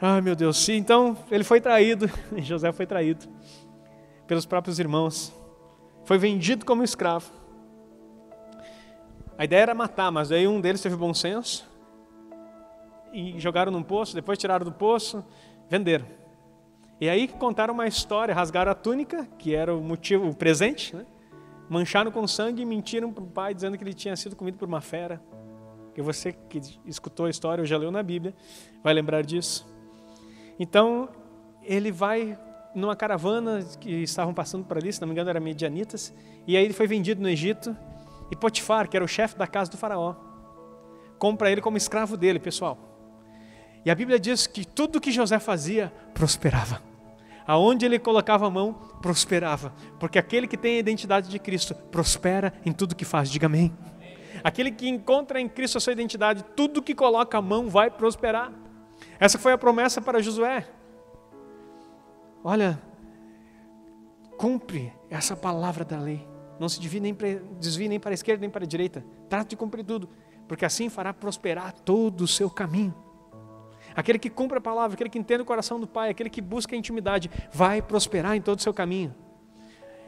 Ai 0.00 0.20
meu 0.20 0.34
Deus, 0.34 0.56
sim, 0.58 0.74
então 0.74 1.16
ele 1.30 1.44
foi 1.44 1.60
traído, 1.60 2.10
José 2.38 2.72
foi 2.72 2.86
traído 2.86 3.26
pelos 4.26 4.44
próprios 4.44 4.78
irmãos, 4.78 5.32
foi 6.04 6.18
vendido 6.18 6.66
como 6.66 6.82
escravo. 6.82 7.30
A 9.38 9.44
ideia 9.44 9.62
era 9.62 9.74
matar, 9.74 10.10
mas 10.10 10.30
aí 10.30 10.46
um 10.46 10.60
deles 10.60 10.80
teve 10.80 10.96
bom 10.96 11.14
senso 11.14 11.68
e 13.12 13.38
jogaram 13.38 13.70
num 13.70 13.82
poço, 13.82 14.14
depois 14.14 14.38
tiraram 14.38 14.64
do 14.64 14.72
poço, 14.72 15.24
venderam. 15.68 16.06
E 17.00 17.08
aí 17.08 17.28
contaram 17.28 17.74
uma 17.74 17.86
história, 17.86 18.34
rasgaram 18.34 18.72
a 18.72 18.74
túnica, 18.74 19.28
que 19.38 19.54
era 19.54 19.74
o 19.74 19.80
motivo, 19.80 20.28
o 20.28 20.34
presente, 20.34 20.94
né? 20.94 21.06
mancharam 21.68 22.10
com 22.10 22.26
sangue 22.26 22.62
e 22.62 22.64
mentiram 22.64 23.12
para 23.12 23.24
o 23.24 23.26
pai, 23.26 23.54
dizendo 23.54 23.76
que 23.76 23.84
ele 23.84 23.94
tinha 23.94 24.14
sido 24.16 24.36
comido 24.36 24.58
por 24.58 24.68
uma 24.68 24.80
fera. 24.80 25.20
Que 25.94 26.02
você 26.02 26.32
que 26.32 26.60
escutou 26.84 27.26
a 27.26 27.30
história, 27.30 27.62
ou 27.62 27.66
já 27.66 27.76
leu 27.76 27.90
na 27.90 28.02
Bíblia, 28.02 28.34
vai 28.82 28.92
lembrar 28.92 29.22
disso. 29.22 29.73
Então, 30.58 31.08
ele 31.62 31.90
vai 31.90 32.38
numa 32.74 32.96
caravana 32.96 33.64
que 33.80 34.02
estavam 34.02 34.34
passando 34.34 34.64
por 34.64 34.76
ali, 34.76 34.92
se 34.92 35.00
não 35.00 35.08
me 35.08 35.12
engano, 35.12 35.30
era 35.30 35.40
medianitas, 35.40 36.12
e 36.46 36.56
aí 36.56 36.64
ele 36.64 36.74
foi 36.74 36.86
vendido 36.86 37.22
no 37.22 37.28
Egito, 37.28 37.76
e 38.30 38.36
Potifar, 38.36 38.88
que 38.88 38.96
era 38.96 39.04
o 39.04 39.08
chefe 39.08 39.36
da 39.36 39.46
casa 39.46 39.70
do 39.70 39.76
faraó, 39.76 40.14
compra 41.18 41.50
ele 41.50 41.60
como 41.60 41.76
escravo 41.76 42.16
dele, 42.16 42.38
pessoal. 42.38 42.78
E 43.84 43.90
a 43.90 43.94
Bíblia 43.94 44.18
diz 44.18 44.46
que 44.46 44.64
tudo 44.64 45.00
que 45.00 45.12
José 45.12 45.38
fazia 45.38 45.92
prosperava. 46.14 46.82
Aonde 47.46 47.84
ele 47.84 47.98
colocava 47.98 48.46
a 48.46 48.50
mão, 48.50 48.72
prosperava. 49.02 49.74
Porque 50.00 50.18
aquele 50.18 50.46
que 50.46 50.56
tem 50.56 50.76
a 50.76 50.78
identidade 50.78 51.28
de 51.28 51.38
Cristo 51.38 51.74
prospera 51.74 52.54
em 52.64 52.72
tudo 52.72 52.94
que 52.94 53.04
faz. 53.04 53.28
Diga 53.28 53.44
amém. 53.44 53.70
Aquele 54.42 54.70
que 54.70 54.88
encontra 54.88 55.38
em 55.38 55.46
Cristo 55.48 55.76
a 55.76 55.80
sua 55.80 55.92
identidade, 55.92 56.42
tudo 56.56 56.82
que 56.82 56.94
coloca 56.94 57.36
a 57.36 57.42
mão 57.42 57.68
vai 57.68 57.90
prosperar. 57.90 58.50
Essa 59.18 59.38
foi 59.38 59.52
a 59.52 59.58
promessa 59.58 60.00
para 60.00 60.22
Josué. 60.22 60.66
Olha, 62.42 62.80
cumpre 64.36 64.92
essa 65.08 65.36
palavra 65.36 65.84
da 65.84 65.98
lei. 65.98 66.26
Não 66.58 66.68
se 66.68 66.80
desvie 66.80 67.00
nem, 67.00 67.14
para, 67.14 67.28
desvie 67.58 67.88
nem 67.88 67.98
para 67.98 68.10
a 68.10 68.14
esquerda 68.14 68.40
nem 68.40 68.50
para 68.50 68.64
a 68.64 68.66
direita. 68.66 69.04
Trate 69.28 69.50
de 69.50 69.56
cumprir 69.56 69.84
tudo, 69.84 70.08
porque 70.46 70.64
assim 70.64 70.88
fará 70.88 71.12
prosperar 71.12 71.72
todo 71.72 72.22
o 72.22 72.28
seu 72.28 72.50
caminho. 72.50 72.94
Aquele 73.94 74.18
que 74.18 74.30
cumpre 74.30 74.58
a 74.58 74.60
palavra, 74.60 74.94
aquele 74.94 75.10
que 75.10 75.18
entende 75.18 75.42
o 75.42 75.44
coração 75.44 75.78
do 75.78 75.86
Pai, 75.86 76.10
aquele 76.10 76.28
que 76.28 76.40
busca 76.40 76.74
a 76.74 76.78
intimidade, 76.78 77.30
vai 77.52 77.80
prosperar 77.80 78.36
em 78.36 78.40
todo 78.40 78.58
o 78.58 78.62
seu 78.62 78.74
caminho. 78.74 79.14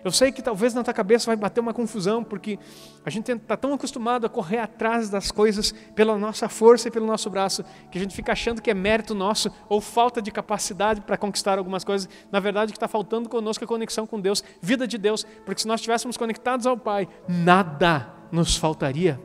Eu 0.06 0.12
sei 0.12 0.30
que 0.30 0.40
talvez 0.40 0.72
na 0.72 0.84
tua 0.84 0.94
cabeça 0.94 1.26
vai 1.26 1.34
bater 1.34 1.58
uma 1.58 1.74
confusão, 1.74 2.22
porque 2.22 2.60
a 3.04 3.10
gente 3.10 3.28
está 3.28 3.56
tão 3.56 3.74
acostumado 3.74 4.24
a 4.24 4.28
correr 4.28 4.58
atrás 4.58 5.10
das 5.10 5.32
coisas 5.32 5.74
pela 5.96 6.16
nossa 6.16 6.48
força 6.48 6.86
e 6.86 6.92
pelo 6.92 7.04
nosso 7.04 7.28
braço, 7.28 7.64
que 7.90 7.98
a 7.98 8.00
gente 8.00 8.14
fica 8.14 8.30
achando 8.30 8.62
que 8.62 8.70
é 8.70 8.74
mérito 8.74 9.16
nosso 9.16 9.50
ou 9.68 9.80
falta 9.80 10.22
de 10.22 10.30
capacidade 10.30 11.00
para 11.00 11.16
conquistar 11.16 11.58
algumas 11.58 11.82
coisas. 11.82 12.08
Na 12.30 12.38
verdade, 12.38 12.70
o 12.70 12.72
que 12.72 12.76
está 12.76 12.86
faltando 12.86 13.28
conosco 13.28 13.64
é 13.64 13.66
conexão 13.66 14.06
com 14.06 14.20
Deus, 14.20 14.44
vida 14.62 14.86
de 14.86 14.96
Deus, 14.96 15.26
porque 15.44 15.62
se 15.62 15.66
nós 15.66 15.80
estivéssemos 15.80 16.16
conectados 16.16 16.68
ao 16.68 16.78
Pai, 16.78 17.08
nada 17.26 18.08
nos 18.30 18.56
faltaria. 18.56 19.20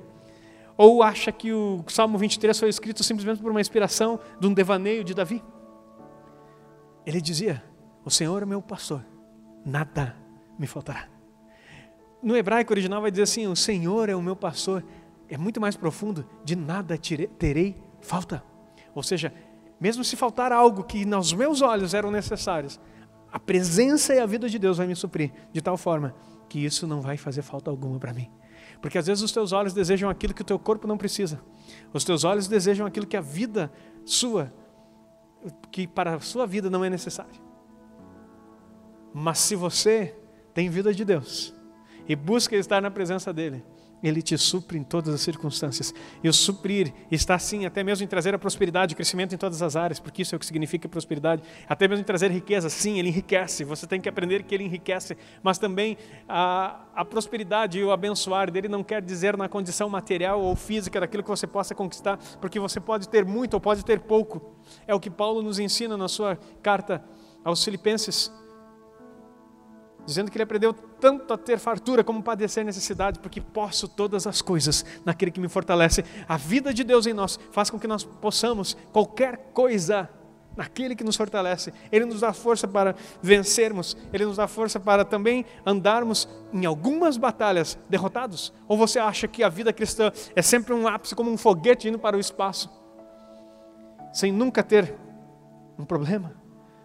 Ou 0.76 1.04
acha 1.04 1.32
que 1.32 1.54
o 1.54 1.84
Salmo 1.89 2.17
23 2.17 2.60
foi 2.60 2.70
escrito 2.70 3.04
simplesmente 3.04 3.39
por 3.39 3.52
uma 3.52 3.62
inspiração 3.62 4.20
de 4.39 4.48
um 4.48 4.54
devaneio 4.54 5.04
de 5.04 5.13
Davi? 5.13 5.44
Ele 7.06 7.22
dizia: 7.22 7.63
O 8.04 8.10
Senhor 8.10 8.41
é 8.41 8.48
meu 8.48 8.63
pastor, 8.63 9.06
nada 9.63 10.20
me 10.62 10.67
faltará. 10.67 11.08
No 12.21 12.38
hebraico 12.38 12.71
original 12.71 13.02
vai 13.02 13.10
dizer 13.10 13.24
assim: 13.24 13.47
O 13.47 13.56
Senhor 13.56 14.08
é 14.08 14.15
o 14.15 14.21
meu 14.21 14.36
pastor. 14.36 14.86
É 15.28 15.38
muito 15.38 15.60
mais 15.60 15.76
profundo, 15.76 16.28
de 16.43 16.56
nada 16.56 16.97
terei 16.97 17.82
falta. 18.02 18.43
Ou 18.93 19.02
seja, 19.02 19.34
mesmo 19.80 20.04
se 20.04 20.15
faltar 20.15 20.52
algo 20.52 20.84
que 20.84 21.06
nos 21.06 21.34
meus 21.34 21.62
olhos 21.62 21.93
eram 21.93 22.12
necessários, 22.12 22.80
a 23.32 23.39
presença 23.39 24.13
e 24.13 24.19
a 24.19 24.26
vida 24.26 24.50
de 24.50 24.60
Deus 24.60 24.78
vai 24.78 24.86
me 24.86 24.95
suprir, 24.95 25.32
de 25.54 25.62
tal 25.62 25.78
forma 25.78 26.13
que 26.50 26.60
isso 26.60 26.86
não 26.86 27.02
vai 27.02 27.15
fazer 27.15 27.41
falta 27.41 27.71
alguma 27.71 27.97
para 27.97 28.13
mim. 28.13 28.30
Porque 28.82 28.97
às 28.97 29.08
vezes 29.08 29.24
os 29.24 29.32
teus 29.32 29.54
olhos 29.54 29.74
desejam 29.74 30.10
aquilo 30.10 30.34
que 30.34 30.41
o 30.41 30.45
teu 30.45 30.60
corpo 30.60 30.86
não 30.86 30.97
precisa. 30.97 31.41
Os 31.93 32.04
teus 32.04 32.26
olhos 32.26 32.47
desejam 32.47 32.86
aquilo 32.86 33.08
que 33.08 33.15
a 33.15 33.21
vida 33.21 33.71
sua, 34.04 34.54
que 35.71 35.88
para 35.88 36.15
a 36.15 36.19
sua 36.19 36.45
vida 36.45 36.69
não 36.69 36.84
é 36.84 36.89
necessário. 36.89 37.41
Mas 39.13 39.39
se 39.39 39.56
você 39.56 40.15
tem 40.54 40.70
vida 40.70 40.94
de 40.94 41.06
Deus 41.06 41.54
e 42.08 42.16
busca 42.16 42.56
estar 42.56 42.82
na 42.82 42.92
presença 42.92 43.32
dEle, 43.32 43.64
Ele 44.04 44.22
te 44.22 44.38
supre 44.38 44.78
em 44.78 44.84
todas 44.84 45.14
as 45.14 45.22
circunstâncias. 45.22 45.94
E 46.24 46.28
o 46.28 46.34
suprir 46.34 46.92
está 47.12 47.38
sim 47.38 47.66
até 47.66 47.84
mesmo 47.84 48.04
em 48.04 48.08
trazer 48.08 48.34
a 48.34 48.40
prosperidade, 48.40 48.94
o 48.94 48.98
crescimento 48.98 49.34
em 49.34 49.38
todas 49.38 49.62
as 49.62 49.76
áreas, 49.76 50.00
porque 50.00 50.24
isso 50.24 50.34
é 50.34 50.38
o 50.38 50.40
que 50.40 50.46
significa 50.46 50.90
prosperidade. 50.90 51.44
Até 51.70 51.88
mesmo 51.88 52.02
em 52.02 52.06
trazer 52.06 52.32
riqueza, 52.32 52.70
sim, 52.70 52.98
Ele 52.98 53.10
enriquece. 53.10 53.64
Você 53.64 53.86
tem 53.86 54.02
que 54.02 54.10
aprender 54.10 54.44
que 54.44 54.56
Ele 54.56 54.66
enriquece, 54.66 55.16
mas 55.44 55.58
também 55.58 55.98
a, 56.28 56.82
a 56.96 57.06
prosperidade 57.06 57.80
e 57.80 57.84
o 57.84 57.92
abençoar 57.92 58.52
dele 58.52 58.68
não 58.68 58.84
quer 58.84 59.02
dizer 59.02 59.38
na 59.38 59.48
condição 59.48 59.88
material 59.88 60.42
ou 60.42 60.56
física 60.56 61.00
daquilo 61.00 61.24
que 61.24 61.30
você 61.30 61.48
possa 61.48 61.76
conquistar, 61.76 62.18
porque 62.42 62.60
você 62.60 62.80
pode 62.80 63.08
ter 63.08 63.24
muito 63.24 63.54
ou 63.54 63.62
pode 63.62 63.86
ter 63.86 64.00
pouco. 64.00 64.56
É 64.88 64.94
o 64.94 65.00
que 65.00 65.10
Paulo 65.10 65.42
nos 65.42 65.60
ensina 65.60 65.96
na 65.96 66.08
sua 66.08 66.38
carta 66.62 67.04
aos 67.44 67.64
Filipenses 67.64 68.32
dizendo 70.06 70.30
que 70.32 70.38
ele 70.38 70.44
aprendeu 70.44 70.74
tanto 70.74 71.34
a 71.34 71.38
ter 71.38 71.58
fartura 71.60 72.04
como 72.04 72.22
padecer 72.24 72.66
necessidade, 72.66 73.20
porque 73.20 73.40
posso 73.40 73.88
todas 73.88 74.26
as 74.28 74.42
coisas 74.42 74.86
naquele 75.06 75.32
que 75.32 75.40
me 75.40 75.48
fortalece. 75.48 76.04
A 76.28 76.38
vida 76.38 76.74
de 76.74 76.84
Deus 76.84 77.06
em 77.06 77.14
nós 77.14 77.40
faz 77.52 77.70
com 77.70 77.80
que 77.80 77.88
nós 77.88 78.04
possamos 78.04 78.76
qualquer 78.92 79.52
coisa 79.54 80.10
naquele 80.56 80.96
que 80.96 81.04
nos 81.04 81.16
fortalece. 81.16 81.74
Ele 81.92 82.06
nos 82.06 82.22
dá 82.22 82.34
força 82.34 82.68
para 82.68 82.96
vencermos, 83.22 83.96
ele 84.12 84.26
nos 84.26 84.38
dá 84.38 84.48
força 84.48 84.80
para 84.80 85.06
também 85.06 85.46
andarmos 85.66 86.28
em 86.52 86.66
algumas 86.66 87.18
batalhas 87.18 87.78
derrotados. 87.90 88.54
Ou 88.68 88.78
você 88.78 89.00
acha 89.00 89.28
que 89.28 89.44
a 89.44 89.50
vida 89.50 89.72
cristã 89.72 90.12
é 90.36 90.42
sempre 90.42 90.74
um 90.74 90.88
ápice 90.88 91.16
como 91.16 91.32
um 91.32 91.38
foguete 91.38 91.88
indo 91.88 92.00
para 92.00 92.18
o 92.18 92.20
espaço, 92.20 92.70
sem 94.14 94.32
nunca 94.32 94.62
ter 94.64 94.94
um 95.78 95.86
problema? 95.86 96.34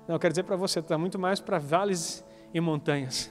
Não, 0.07 0.14
eu 0.14 0.18
quero 0.20 0.33
dizer 0.33 0.44
para 0.44 0.57
você, 0.57 0.79
está 0.79 0.96
muito 0.96 1.18
mais 1.18 1.40
para 1.40 1.59
vales 1.59 2.24
e 2.57 2.61
montanhas. 2.61 3.31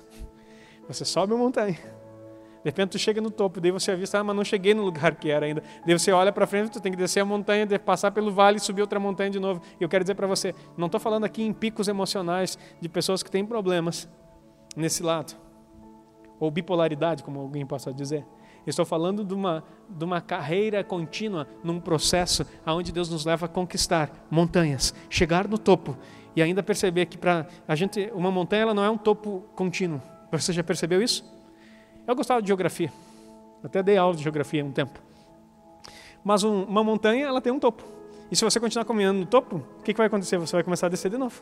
Você 0.87 1.03
sobe 1.03 1.33
uma 1.33 1.43
montanha. 1.43 1.73
De 1.73 2.69
repente 2.69 2.91
tu 2.91 2.99
chega 2.99 3.21
no 3.21 3.29
topo, 3.29 3.59
daí 3.59 3.71
você 3.71 3.91
avista, 3.91 4.19
ah, 4.19 4.23
mas 4.23 4.35
não 4.35 4.43
cheguei 4.43 4.73
no 4.73 4.83
lugar 4.83 5.15
que 5.15 5.29
era 5.29 5.45
ainda. 5.45 5.63
Daí 5.85 5.97
você 5.97 6.11
olha 6.11 6.31
para 6.31 6.47
frente, 6.47 6.71
tu 6.71 6.79
tem 6.79 6.91
que 6.91 6.97
descer 6.97 7.19
a 7.19 7.25
montanha, 7.25 7.67
passar 7.79 8.11
pelo 8.11 8.31
vale 8.31 8.57
e 8.57 8.59
subir 8.59 8.81
outra 8.81 8.99
montanha 8.99 9.29
de 9.29 9.39
novo. 9.39 9.61
E 9.79 9.83
eu 9.83 9.89
quero 9.89 10.03
dizer 10.03 10.15
para 10.15 10.27
você, 10.27 10.53
não 10.77 10.87
estou 10.87 10.99
falando 10.99 11.25
aqui 11.25 11.43
em 11.43 11.53
picos 11.53 11.87
emocionais 11.87 12.57
de 12.79 12.89
pessoas 12.89 13.21
que 13.21 13.29
têm 13.29 13.45
problemas 13.45 14.09
nesse 14.75 15.03
lado. 15.03 15.35
Ou 16.39 16.49
bipolaridade, 16.49 17.23
como 17.23 17.39
alguém 17.39 17.65
possa 17.65 17.93
dizer. 17.93 18.25
estou 18.65 18.85
falando 18.85 19.23
de 19.23 19.33
uma, 19.33 19.63
de 19.87 20.03
uma 20.03 20.19
carreira 20.19 20.83
contínua, 20.83 21.47
num 21.63 21.79
processo 21.79 22.45
onde 22.65 22.91
Deus 22.91 23.09
nos 23.09 23.25
leva 23.25 23.45
a 23.45 23.49
conquistar 23.49 24.11
montanhas, 24.29 24.93
chegar 25.09 25.47
no 25.47 25.57
topo 25.57 25.95
e 26.35 26.41
ainda 26.41 26.61
perceber 26.61 27.05
que 27.05 27.17
para 27.17 27.47
a 27.67 27.75
gente 27.75 28.11
uma 28.13 28.29
montanha 28.29 28.63
ela 28.63 28.73
não 28.73 28.83
é 28.83 28.89
um 28.89 28.97
topo 28.97 29.45
contínuo. 29.55 30.01
Você 30.31 30.51
já 30.51 30.63
percebeu 30.63 31.01
isso? 31.01 31.23
Eu 32.05 32.15
gostava 32.15 32.41
de 32.41 32.47
geografia, 32.47 32.91
até 33.63 33.81
dei 33.81 33.97
aula 33.97 34.15
de 34.15 34.23
geografia 34.23 34.63
um 34.63 34.71
tempo. 34.71 34.99
Mas 36.23 36.43
um, 36.43 36.63
uma 36.63 36.83
montanha 36.83 37.25
ela 37.25 37.41
tem 37.41 37.53
um 37.53 37.59
topo. 37.59 37.83
E 38.29 38.35
se 38.35 38.43
você 38.43 38.59
continuar 38.59 38.85
caminhando 38.85 39.19
no 39.19 39.25
topo, 39.25 39.57
o 39.79 39.83
que, 39.83 39.93
que 39.93 39.97
vai 39.97 40.07
acontecer? 40.07 40.37
Você 40.37 40.55
vai 40.55 40.63
começar 40.63 40.87
a 40.87 40.89
descer 40.89 41.09
de 41.09 41.17
novo. 41.17 41.41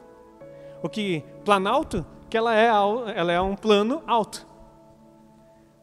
O 0.81 0.89
que 0.89 1.23
planalto, 1.45 2.05
que 2.29 2.37
ela 2.37 2.53
é 2.55 2.65
ela 2.65 3.31
é 3.31 3.39
um 3.39 3.55
plano 3.55 4.03
alto. 4.05 4.45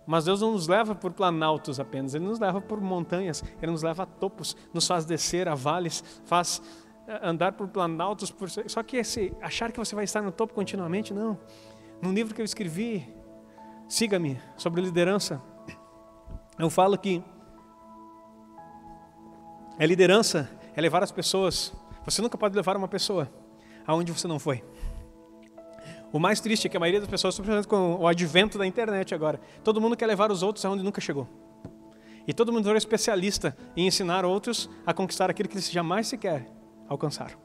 Mas 0.06 0.24
Deus 0.24 0.40
não 0.40 0.52
nos 0.52 0.66
leva 0.66 0.94
por 0.94 1.12
planaltos 1.12 1.78
apenas, 1.78 2.14
Ele 2.14 2.24
nos 2.24 2.38
leva 2.38 2.60
por 2.60 2.80
montanhas, 2.80 3.44
Ele 3.62 3.70
nos 3.72 3.82
leva 3.82 4.02
a 4.02 4.06
topos, 4.06 4.56
nos 4.74 4.86
faz 4.86 5.04
descer 5.04 5.48
a 5.48 5.54
vales, 5.54 6.02
faz 6.24 6.60
andar 7.22 7.52
por 7.52 7.68
planaltos, 7.68 8.30
por... 8.30 8.48
só 8.50 8.82
que 8.82 8.96
esse, 8.96 9.32
achar 9.40 9.72
que 9.72 9.78
você 9.78 9.94
vai 9.94 10.04
estar 10.04 10.22
no 10.22 10.30
topo 10.30 10.54
continuamente, 10.54 11.12
não. 11.12 11.38
Num 12.00 12.12
livro 12.12 12.34
que 12.34 12.40
eu 12.40 12.44
escrevi, 12.44 13.06
Siga-me, 13.90 14.40
sobre 14.56 14.80
liderança, 14.80 15.42
eu 16.56 16.70
falo 16.70 16.96
que 16.96 17.20
a 19.76 19.84
liderança 19.84 20.48
é 20.76 20.80
levar 20.80 21.02
as 21.02 21.10
pessoas, 21.10 21.72
você 22.04 22.22
nunca 22.22 22.38
pode 22.38 22.54
levar 22.54 22.76
uma 22.76 22.86
pessoa 22.86 23.28
aonde 23.84 24.12
você 24.12 24.28
não 24.28 24.38
foi. 24.38 24.62
O 26.12 26.20
mais 26.20 26.40
triste 26.40 26.68
é 26.68 26.70
que 26.70 26.76
a 26.76 26.80
maioria 26.80 27.00
das 27.00 27.08
pessoas, 27.08 27.34
principalmente 27.34 27.66
com 27.66 27.96
o 27.96 28.06
advento 28.06 28.56
da 28.56 28.64
internet 28.64 29.12
agora, 29.12 29.40
todo 29.64 29.80
mundo 29.80 29.96
quer 29.96 30.06
levar 30.06 30.30
os 30.30 30.44
outros 30.44 30.64
aonde 30.64 30.84
nunca 30.84 31.00
chegou. 31.00 31.26
E 32.28 32.32
todo 32.32 32.52
mundo 32.52 32.70
é 32.70 32.76
especialista 32.76 33.56
em 33.76 33.88
ensinar 33.88 34.24
outros 34.24 34.70
a 34.86 34.94
conquistar 34.94 35.30
aquilo 35.30 35.48
que 35.48 35.56
eles 35.56 35.68
jamais 35.68 36.06
se 36.06 36.16
quer 36.16 36.59
alcançaram. 36.90 37.38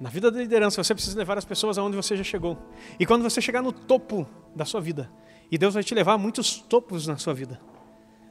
Na 0.00 0.08
vida 0.08 0.30
da 0.30 0.38
liderança, 0.38 0.82
você 0.82 0.94
precisa 0.94 1.18
levar 1.18 1.36
as 1.36 1.44
pessoas 1.44 1.76
aonde 1.76 1.96
você 1.96 2.16
já 2.16 2.24
chegou. 2.24 2.56
E 2.98 3.04
quando 3.04 3.22
você 3.22 3.40
chegar 3.40 3.62
no 3.62 3.72
topo 3.72 4.26
da 4.56 4.64
sua 4.64 4.80
vida, 4.80 5.10
e 5.50 5.58
Deus 5.58 5.74
vai 5.74 5.82
te 5.82 5.94
levar 5.94 6.14
a 6.14 6.18
muitos 6.18 6.56
topos 6.60 7.06
na 7.06 7.18
sua 7.18 7.34
vida. 7.34 7.60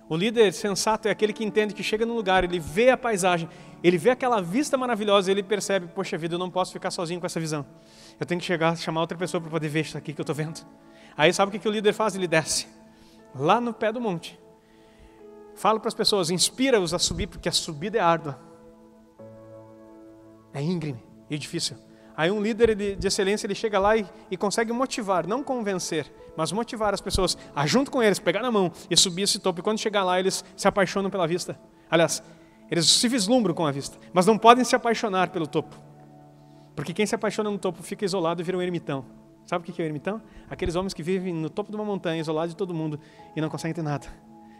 O 0.10 0.18
líder 0.18 0.52
sensato 0.52 1.08
é 1.08 1.12
aquele 1.12 1.32
que 1.32 1.44
entende 1.44 1.74
que 1.74 1.84
chega 1.84 2.06
num 2.06 2.16
lugar, 2.16 2.44
ele 2.44 2.60
vê 2.60 2.90
a 2.90 2.98
paisagem, 2.98 3.48
ele 3.82 3.98
vê 3.98 4.10
aquela 4.10 4.42
vista 4.42 4.78
maravilhosa 4.78 5.30
e 5.30 5.34
ele 5.34 5.44
percebe, 5.44 5.88
poxa 5.88 6.18
vida, 6.18 6.36
eu 6.36 6.40
não 6.40 6.50
posso 6.50 6.74
ficar 6.74 6.92
sozinho 6.92 7.20
com 7.20 7.26
essa 7.26 7.40
visão. 7.40 7.66
Eu 8.20 8.26
tenho 8.26 8.42
que 8.42 8.46
chegar, 8.46 8.76
chamar 8.78 9.02
outra 9.02 9.18
pessoa 9.18 9.40
para 9.40 9.50
poder 9.50 9.70
ver 9.70 9.82
isso 9.82 9.98
aqui 9.98 10.14
que 10.14 10.20
eu 10.20 10.24
estou 10.24 10.36
vendo. 10.36 10.66
Aí 11.16 11.32
sabe 11.34 11.50
o 11.50 11.52
que, 11.52 11.60
que 11.60 11.68
o 11.68 11.72
líder 11.72 11.94
faz? 11.94 12.16
Ele 12.16 12.28
desce 12.28 12.68
lá 13.34 13.62
no 13.62 13.74
pé 13.74 13.92
do 13.92 14.02
monte. 14.02 14.38
Fala 15.56 15.80
para 15.80 15.88
as 15.88 15.94
pessoas, 15.94 16.30
inspira-os 16.30 16.94
a 16.94 17.00
subir, 17.00 17.28
porque 17.28 17.48
a 17.48 17.52
subida 17.52 17.98
é 17.98 18.02
árdua. 18.02 18.51
É 20.54 20.62
íngreme 20.62 21.04
e 21.30 21.38
difícil. 21.38 21.78
Aí 22.16 22.30
um 22.30 22.42
líder 22.42 22.76
de, 22.76 22.96
de 22.96 23.08
excelência 23.08 23.48
ele 23.48 23.56
chega 23.56 23.80
lá 23.80 23.96
e, 23.96 24.06
e, 24.30 24.38
consegue 24.38 24.72
motivar, 24.74 25.26
não 25.26 25.44
convencer, 25.44 26.12
mas 26.36 26.52
motivar 26.52 26.94
as 26.94 27.02
pessoas 27.02 27.38
a 27.56 27.66
junto 27.66 27.90
com 27.90 28.04
eles 28.04 28.20
pegar 28.20 28.42
na 28.42 28.52
mão 28.52 28.72
e 28.90 28.98
subir 28.98 29.24
esse 29.24 29.40
topo. 29.40 29.60
E 29.60 29.64
quando 29.64 29.80
chegar 29.80 30.04
lá 30.04 30.20
eles 30.20 30.44
se 30.56 30.68
apaixonam 30.68 31.10
pela 31.10 31.26
vista. 31.26 31.60
Aliás, 31.90 32.22
eles 32.70 32.86
se 32.86 33.08
vislumbram 33.08 33.54
com 33.54 33.66
a 33.66 33.72
vista, 33.72 33.98
mas 34.14 34.26
não 34.26 34.38
podem 34.38 34.64
se 34.64 34.76
apaixonar 34.76 35.30
pelo 35.30 35.48
topo, 35.48 35.76
porque 36.76 36.94
quem 36.94 37.06
se 37.06 37.16
apaixona 37.16 37.50
no 37.50 37.58
topo 37.58 37.82
fica 37.82 38.06
isolado 38.06 38.42
e 38.42 38.44
vira 38.44 38.58
um 38.58 38.62
ermitão. 38.62 39.06
Sabe 39.46 39.70
o 39.70 39.74
que 39.74 39.82
é 39.82 39.86
o 39.86 39.88
ermitão? 39.88 40.22
Aqueles 40.50 40.76
homens 40.76 40.94
que 40.94 41.04
vivem 41.04 41.34
no 41.34 41.50
topo 41.50 41.72
de 41.72 41.76
uma 41.76 41.84
montanha, 41.84 42.22
isolados 42.22 42.52
de 42.52 42.58
todo 42.58 42.74
mundo 42.74 43.00
e 43.36 43.42
não 43.42 43.50
conseguem 43.50 43.74
ter 43.74 43.82
nada. 43.82 44.08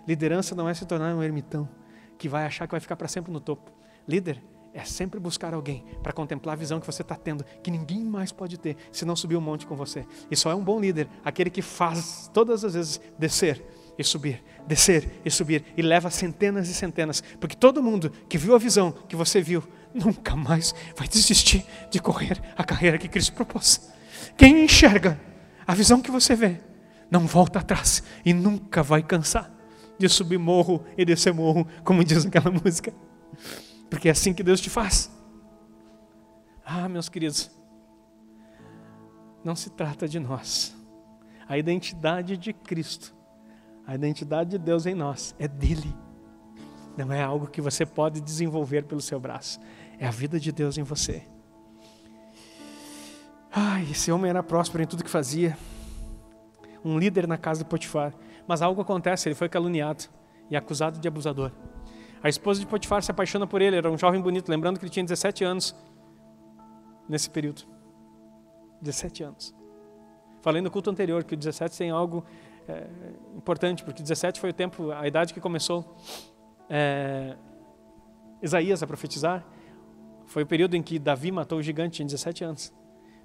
Liderança 0.06 0.56
não 0.56 0.68
é 0.68 0.74
se 0.74 0.86
tornar 0.86 1.16
um 1.16 1.24
ermitão 1.24 1.70
que 2.18 2.28
vai 2.28 2.46
achar 2.46 2.68
que 2.68 2.72
vai 2.72 2.80
ficar 2.80 2.96
para 2.96 3.08
sempre 3.08 3.32
no 3.32 3.40
topo. 3.40 3.72
Líder 4.08 4.44
é 4.74 4.84
sempre 4.84 5.20
buscar 5.20 5.54
alguém 5.54 5.84
para 6.02 6.14
contemplar 6.14 6.54
a 6.54 6.58
visão 6.58 6.80
que 6.80 6.86
você 6.86 7.02
está 7.02 7.16
tendo, 7.16 7.44
que 7.62 7.70
ninguém 7.70 8.04
mais 8.04 8.32
pode 8.32 8.58
ter 8.58 8.78
se 8.92 9.06
não 9.06 9.16
subir 9.16 9.36
um 9.36 9.42
monte 9.42 9.66
com 9.66 9.76
você. 9.76 10.06
E 10.30 10.36
só 10.36 10.52
é 10.52 10.56
um 10.56 10.64
bom 10.64 10.80
líder 10.80 11.10
aquele 11.24 11.50
que 11.50 11.62
faz 11.62 12.30
todas 12.34 12.64
as 12.64 12.74
vezes 12.74 13.02
descer 13.18 13.64
e 13.98 14.04
subir, 14.04 14.44
descer 14.66 15.22
e 15.26 15.30
subir, 15.30 15.66
e 15.76 15.82
leva 15.82 16.10
centenas 16.10 16.70
e 16.70 16.74
centenas, 16.74 17.22
porque 17.40 17.56
todo 17.56 17.84
mundo 17.84 18.12
que 18.30 18.38
viu 18.38 18.56
a 18.56 18.58
visão 18.58 18.92
que 18.92 19.16
você 19.16 19.42
viu, 19.42 19.64
nunca 19.94 20.36
mais 20.36 20.74
vai 20.96 21.08
desistir 21.08 21.66
de 21.90 22.00
correr 22.00 22.42
a 22.56 22.64
carreira 22.64 22.98
que 22.98 23.10
Cristo 23.10 23.34
propôs. 23.34 23.92
Quem 24.38 24.64
enxerga 24.64 25.20
a 25.68 25.74
visão 25.74 26.02
que 26.02 26.10
você 26.10 26.36
vê, 26.36 26.62
não 27.10 27.28
volta 27.28 27.60
atrás 27.60 28.02
e 28.26 28.34
nunca 28.34 28.82
vai 28.82 29.04
cansar 29.04 29.52
de 30.00 30.08
subir 30.08 30.40
morro 30.40 30.84
e 30.98 31.04
descer 31.04 31.34
morro, 31.34 31.68
como 31.84 32.04
diz 32.04 32.26
aquela 32.26 32.50
música. 32.64 32.94
Porque 33.92 34.08
é 34.08 34.12
assim 34.12 34.34
que 34.34 34.42
Deus 34.42 34.62
te 34.62 34.70
faz. 34.70 35.12
Ah, 36.66 36.88
meus 36.88 37.10
queridos, 37.10 37.52
não 39.44 39.54
se 39.54 39.70
trata 39.70 40.08
de 40.08 40.18
nós. 40.18 40.74
A 41.48 41.58
identidade 41.58 42.38
de 42.38 42.54
Cristo, 42.54 43.14
a 43.86 43.94
identidade 43.94 44.52
de 44.52 44.58
Deus 44.58 44.86
em 44.86 44.96
nós 44.96 45.36
é 45.38 45.46
dele. 45.46 45.94
Não 46.98 47.12
é 47.12 47.22
algo 47.22 47.48
que 47.48 47.60
você 47.60 47.86
pode 47.86 48.22
desenvolver 48.22 48.86
pelo 48.86 49.02
seu 49.02 49.20
braço. 49.20 49.60
É 50.00 50.08
a 50.08 50.12
vida 50.12 50.40
de 50.40 50.54
Deus 50.54 50.78
em 50.78 50.84
você. 50.84 51.24
Ai, 53.52 53.84
esse 53.92 54.10
homem 54.10 54.30
era 54.30 54.42
próspero 54.42 54.84
em 54.84 54.88
tudo 54.88 55.04
que 55.04 55.10
fazia. 55.10 55.58
Um 56.84 56.98
líder 56.98 57.28
na 57.28 57.38
casa 57.38 57.64
de 57.64 57.70
Potifar. 57.70 58.14
Mas 58.48 58.62
algo 58.62 58.82
acontece, 58.82 59.28
ele 59.28 59.36
foi 59.36 59.50
caluniado 59.50 60.06
e 60.50 60.56
acusado 60.56 60.98
de 60.98 61.08
abusador. 61.08 61.52
A 62.24 62.30
esposa 62.30 62.60
de 62.60 62.68
Potifar 62.68 63.02
se 63.02 63.10
apaixona 63.10 63.48
por 63.48 63.62
ele, 63.62 63.76
era 63.76 63.90
um 63.90 63.98
jovem 63.98 64.22
bonito, 64.22 64.50
lembrando 64.50 64.78
que 64.78 64.86
ele 64.86 64.92
tinha 64.92 65.04
17 65.04 65.44
anos 65.44 65.76
nesse 67.10 67.30
período. 67.30 67.64
17 68.82 69.24
anos. 69.24 69.56
Falei 70.42 70.62
no 70.62 70.72
culto 70.72 70.90
anterior 70.90 71.24
que 71.24 71.34
o 71.34 71.38
17 71.38 71.78
tem 71.78 71.90
algo 71.90 72.26
é, 72.68 72.88
importante, 73.36 73.84
porque 73.84 74.02
17 74.02 74.40
foi 74.40 74.52
o 74.52 74.54
tempo, 74.54 74.92
a 74.92 75.08
idade 75.08 75.34
que 75.34 75.40
começou 75.40 75.96
é, 76.70 77.36
Isaías 78.42 78.82
a 78.82 78.88
profetizar. 78.88 79.46
Foi 80.26 80.44
o 80.44 80.46
período 80.46 80.76
em 80.76 80.82
que 80.82 80.98
Davi 80.98 81.32
matou 81.32 81.60
o 81.60 81.62
gigante, 81.62 81.98
tinha 81.98 82.06
17 82.06 82.44
anos. 82.44 82.74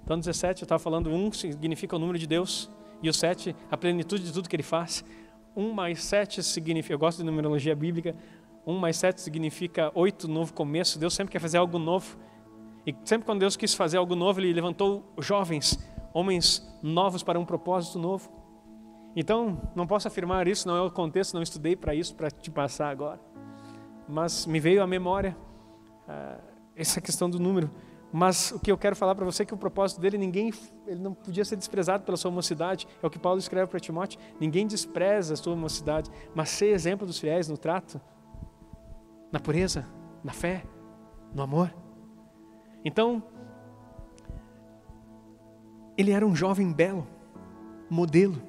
Então, 0.03 0.17
17, 0.17 0.61
eu 0.61 0.65
estava 0.65 0.79
falando, 0.79 1.09
um 1.09 1.31
significa 1.31 1.95
o 1.95 1.99
número 1.99 2.17
de 2.17 2.27
Deus, 2.27 2.69
e 3.01 3.09
o 3.09 3.13
7, 3.13 3.55
a 3.69 3.77
plenitude 3.77 4.23
de 4.23 4.33
tudo 4.33 4.49
que 4.49 4.55
ele 4.55 4.63
faz. 4.63 5.03
1 5.55 5.73
mais 5.73 6.03
7 6.03 6.43
significa, 6.43 6.93
eu 6.93 6.99
gosto 6.99 7.19
de 7.19 7.23
numerologia 7.23 7.75
bíblica, 7.75 8.15
1 8.67 8.77
mais 8.77 8.97
7 8.97 9.21
significa 9.21 9.89
8, 9.95 10.27
novo 10.27 10.53
começo. 10.53 10.99
Deus 10.99 11.13
sempre 11.13 11.31
quer 11.31 11.39
fazer 11.39 11.57
algo 11.57 11.79
novo. 11.79 12.17
E 12.85 12.93
sempre 13.05 13.25
quando 13.25 13.39
Deus 13.39 13.55
quis 13.55 13.73
fazer 13.73 13.95
algo 13.95 14.13
novo, 14.13 14.41
Ele 14.41 14.51
levantou 14.51 15.05
jovens, 15.19 15.79
homens 16.13 16.67
novos 16.83 17.23
para 17.23 17.39
um 17.39 17.45
propósito 17.45 17.97
novo. 17.97 18.29
Então, 19.15 19.71
não 19.73 19.87
posso 19.87 20.07
afirmar 20.07 20.47
isso, 20.47 20.67
não 20.67 20.75
é 20.75 20.81
o 20.81 20.91
contexto, 20.91 21.33
não 21.33 21.41
estudei 21.41 21.75
para 21.75 21.95
isso, 21.95 22.13
para 22.13 22.29
te 22.29 22.51
passar 22.51 22.89
agora. 22.89 23.19
Mas 24.07 24.45
me 24.45 24.59
veio 24.59 24.83
à 24.83 24.87
memória 24.87 25.35
uh, 26.07 26.41
essa 26.75 26.99
questão 26.99 27.29
do 27.29 27.39
número. 27.39 27.71
Mas 28.11 28.51
o 28.51 28.59
que 28.59 28.71
eu 28.71 28.77
quero 28.77 28.95
falar 28.95 29.15
para 29.15 29.25
você 29.25 29.43
é 29.43 29.45
que 29.45 29.53
o 29.53 29.57
propósito 29.57 29.99
dele, 29.99 30.17
ninguém, 30.17 30.53
ele 30.85 30.99
não 31.01 31.13
podia 31.13 31.43
ser 31.43 31.55
desprezado 31.55 32.03
pela 32.03 32.17
sua 32.17 32.31
mocidade. 32.31 32.87
É 33.01 33.07
o 33.07 33.09
que 33.09 33.19
Paulo 33.19 33.39
escreve 33.39 33.67
para 33.67 33.79
Timóteo. 33.79 34.19
Ninguém 34.39 34.67
despreza 34.67 35.33
a 35.33 35.37
sua 35.37 35.55
mocidade, 35.55 36.09
mas 36.35 36.49
ser 36.49 36.67
exemplo 36.67 37.05
dos 37.05 37.17
fiéis 37.19 37.47
no 37.47 37.57
trato, 37.57 37.99
na 39.37 39.39
pureza, 39.39 39.85
na 40.23 40.33
fé, 40.33 40.63
no 41.31 41.43
amor. 41.43 41.71
Então, 42.83 43.21
ele 45.95 46.11
era 46.11 46.25
um 46.25 46.35
jovem 46.35 46.73
belo, 46.73 47.07
modelo, 47.87 48.41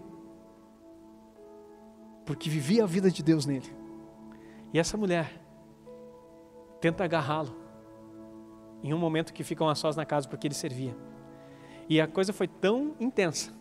porque 2.24 2.48
vivia 2.48 2.84
a 2.84 2.86
vida 2.86 3.10
de 3.10 3.22
Deus 3.22 3.44
nele. 3.44 3.70
E 4.72 4.78
essa 4.78 4.96
mulher 4.96 5.30
tenta 6.80 7.04
agarrá-lo 7.04 7.54
em 8.82 8.94
um 8.94 8.98
momento 8.98 9.34
que 9.34 9.44
ficam 9.44 9.68
a 9.68 9.74
sós 9.74 9.94
na 9.94 10.06
casa 10.06 10.26
porque 10.26 10.46
ele 10.46 10.54
servia. 10.54 10.96
E 11.86 12.00
a 12.00 12.08
coisa 12.08 12.32
foi 12.32 12.48
tão 12.48 12.96
intensa 12.98 13.52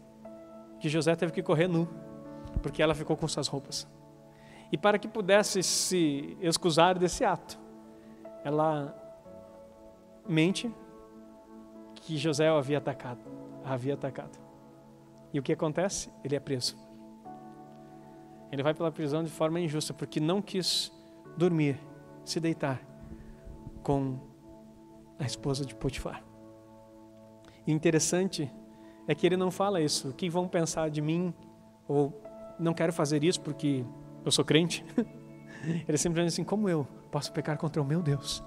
que 0.79 0.87
José 0.87 1.13
teve 1.13 1.33
que 1.33 1.43
correr 1.43 1.67
nu, 1.67 1.89
porque 2.61 2.81
ela 2.81 2.95
ficou 2.95 3.17
com 3.17 3.27
suas 3.27 3.49
roupas 3.49 3.85
e 4.71 4.77
para 4.77 4.99
que 4.99 5.07
pudesse 5.07 5.63
se 5.63 6.37
excusar 6.41 6.97
desse 6.97 7.23
ato. 7.23 7.59
Ela 8.43 8.95
mente 10.27 10.73
que 11.95 12.17
José 12.17 12.51
o 12.51 12.57
havia 12.57 12.77
atacado, 12.77 13.21
havia 13.63 13.93
atacado. 13.93 14.37
E 15.33 15.39
o 15.39 15.43
que 15.43 15.53
acontece? 15.53 16.09
Ele 16.23 16.35
é 16.35 16.39
preso. 16.39 16.77
Ele 18.51 18.63
vai 18.63 18.73
pela 18.73 18.91
prisão 18.91 19.23
de 19.23 19.29
forma 19.29 19.59
injusta 19.59 19.93
porque 19.93 20.19
não 20.19 20.41
quis 20.41 20.91
dormir, 21.37 21.79
se 22.23 22.39
deitar 22.39 22.81
com 23.83 24.19
a 25.19 25.25
esposa 25.25 25.65
de 25.65 25.75
Potifar. 25.75 26.23
E 27.65 27.71
interessante 27.71 28.51
é 29.07 29.13
que 29.13 29.25
ele 29.25 29.37
não 29.37 29.51
fala 29.51 29.81
isso. 29.81 30.09
O 30.09 30.13
que 30.13 30.29
vão 30.29 30.47
pensar 30.47 30.89
de 30.89 31.01
mim? 31.01 31.33
Ou 31.87 32.13
não 32.59 32.73
quero 32.73 32.93
fazer 32.93 33.23
isso 33.23 33.41
porque 33.41 33.85
eu 34.27 34.31
sou 34.31 34.45
crente. 34.45 34.83
Ele 35.87 35.97
sempre 35.97 36.23
diz 36.23 36.33
assim: 36.33 36.43
como 36.43 36.69
eu 36.69 36.87
posso 37.11 37.31
pecar 37.31 37.57
contra 37.57 37.81
o 37.81 37.85
meu 37.85 38.01
Deus 38.01 38.43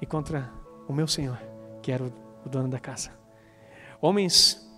e 0.00 0.06
contra 0.06 0.52
o 0.88 0.92
meu 0.92 1.06
Senhor, 1.06 1.38
que 1.80 1.90
era 1.90 2.04
o 2.04 2.48
dono 2.48 2.68
da 2.68 2.78
casa? 2.78 3.10
Homens 4.00 4.68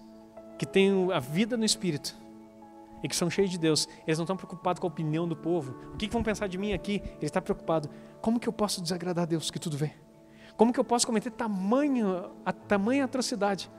que 0.59 0.66
têm 0.66 1.12
a 1.12 1.18
vida 1.18 1.57
no 1.57 1.64
Espírito 1.64 2.14
e 3.03 3.09
que 3.09 3.16
são 3.16 3.29
cheios 3.29 3.50
de 3.50 3.59
Deus, 3.59 3.88
eles 4.07 4.18
não 4.18 4.24
estão 4.24 4.37
preocupados 4.37 4.81
com 4.81 4.87
a 4.87 4.90
opinião 4.90 5.27
do 5.27 5.37
povo. 5.37 5.77
O 5.92 5.96
que 5.96 6.09
vão 6.09 6.22
pensar 6.22 6.46
de 6.46 6.57
mim 6.57 6.72
aqui? 6.72 7.03
Ele 7.16 7.27
está 7.27 7.40
preocupado: 7.40 7.88
como 8.20 8.38
que 8.38 8.48
eu 8.48 8.53
posso 8.53 8.81
desagradar 8.81 9.24
a 9.24 9.27
Deus 9.27 9.50
que 9.50 9.59
tudo 9.59 9.77
vê? 9.77 9.92
Como 10.57 10.72
que 10.72 10.79
eu 10.79 10.85
posso 10.85 11.07
cometer 11.07 11.31
tamanho, 11.31 12.31
a 12.44 12.53
tamanha 12.53 13.05
atrocidade 13.05 13.70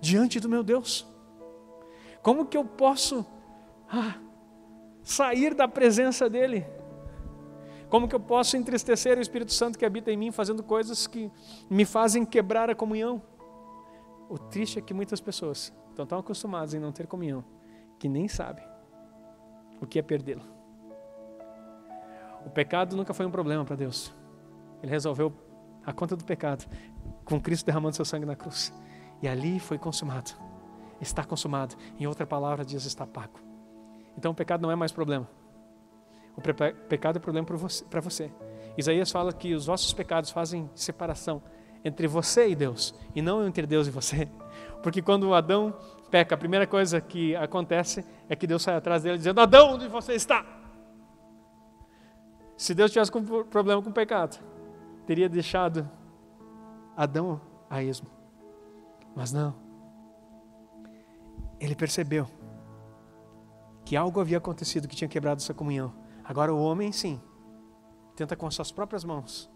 diante 0.00 0.40
do 0.40 0.48
meu 0.48 0.62
Deus? 0.62 1.06
Como 2.22 2.46
que 2.46 2.56
eu 2.56 2.64
posso 2.64 3.26
ah, 3.92 4.14
sair 5.02 5.54
da 5.54 5.66
presença 5.66 6.28
dEle? 6.28 6.64
Como 7.88 8.08
que 8.08 8.14
eu 8.14 8.20
posso 8.20 8.56
entristecer 8.56 9.18
o 9.18 9.20
Espírito 9.20 9.52
Santo 9.52 9.78
que 9.78 9.84
habita 9.84 10.10
em 10.10 10.16
mim 10.16 10.30
fazendo 10.30 10.62
coisas 10.62 11.06
que 11.06 11.30
me 11.68 11.84
fazem 11.84 12.24
quebrar 12.24 12.70
a 12.70 12.74
comunhão? 12.74 13.20
O 14.30 14.38
triste 14.38 14.78
é 14.78 14.82
que 14.82 14.94
muitas 14.94 15.20
pessoas 15.20 15.72
estão 15.90 16.06
tão 16.06 16.18
acostumadas 16.18 16.72
em 16.72 16.78
não 16.78 16.90
ter 16.90 17.06
comunhão 17.06 17.44
que 17.98 18.08
nem 18.08 18.28
sabem 18.28 18.64
o 19.80 19.86
que 19.86 19.98
é 19.98 20.02
perdê-la. 20.02 20.44
O 22.46 22.50
pecado 22.50 22.96
nunca 22.96 23.12
foi 23.12 23.26
um 23.26 23.30
problema 23.30 23.64
para 23.64 23.76
Deus. 23.76 24.12
Ele 24.82 24.90
resolveu 24.90 25.32
a 25.84 25.92
conta 25.92 26.16
do 26.16 26.24
pecado 26.24 26.64
com 27.24 27.40
Cristo 27.40 27.66
derramando 27.66 27.94
seu 27.94 28.04
sangue 28.04 28.26
na 28.26 28.34
cruz. 28.34 28.72
E 29.20 29.28
ali 29.28 29.60
foi 29.60 29.78
consumado. 29.78 30.32
Está 31.00 31.24
consumado. 31.24 31.76
Em 31.98 32.06
outra 32.06 32.26
palavra, 32.26 32.64
diz 32.64 32.84
está 32.84 33.06
pago. 33.06 33.51
Então 34.16 34.32
o 34.32 34.34
pecado 34.34 34.62
não 34.62 34.70
é 34.70 34.74
mais 34.76 34.92
problema. 34.92 35.28
O 36.36 36.40
pecado 36.88 37.16
é 37.16 37.20
problema 37.20 37.46
para 37.46 38.00
você. 38.00 38.32
Isaías 38.76 39.10
fala 39.10 39.32
que 39.32 39.54
os 39.54 39.66
vossos 39.66 39.92
pecados 39.92 40.30
fazem 40.30 40.70
separação 40.74 41.42
entre 41.84 42.06
você 42.06 42.48
e 42.48 42.54
Deus, 42.54 42.94
e 43.14 43.20
não 43.20 43.46
entre 43.46 43.66
Deus 43.66 43.86
e 43.86 43.90
você. 43.90 44.28
Porque 44.82 45.02
quando 45.02 45.34
Adão 45.34 45.74
peca, 46.10 46.34
a 46.34 46.38
primeira 46.38 46.66
coisa 46.66 47.00
que 47.00 47.34
acontece 47.36 48.04
é 48.28 48.36
que 48.36 48.46
Deus 48.46 48.62
sai 48.62 48.76
atrás 48.76 49.02
dele 49.02 49.18
dizendo: 49.18 49.40
Adão, 49.40 49.74
onde 49.74 49.88
você 49.88 50.14
está? 50.14 50.44
Se 52.56 52.74
Deus 52.74 52.92
tivesse 52.92 53.10
com 53.10 53.24
problema 53.44 53.82
com 53.82 53.90
o 53.90 53.92
pecado, 53.92 54.38
teria 55.06 55.28
deixado 55.28 55.88
Adão 56.96 57.40
a 57.68 57.82
esmo. 57.82 58.08
Mas 59.14 59.32
não. 59.32 59.54
Ele 61.58 61.74
percebeu 61.74 62.26
que 63.92 63.96
algo 63.98 64.22
havia 64.22 64.38
acontecido 64.38 64.88
que 64.88 64.96
tinha 64.96 65.06
quebrado 65.06 65.42
essa 65.42 65.52
comunhão. 65.52 65.92
Agora 66.24 66.50
o 66.50 66.58
homem, 66.58 66.90
sim, 66.92 67.20
tenta 68.16 68.34
com 68.34 68.46
as 68.46 68.54
suas 68.54 68.72
próprias 68.72 69.04
mãos 69.04 69.50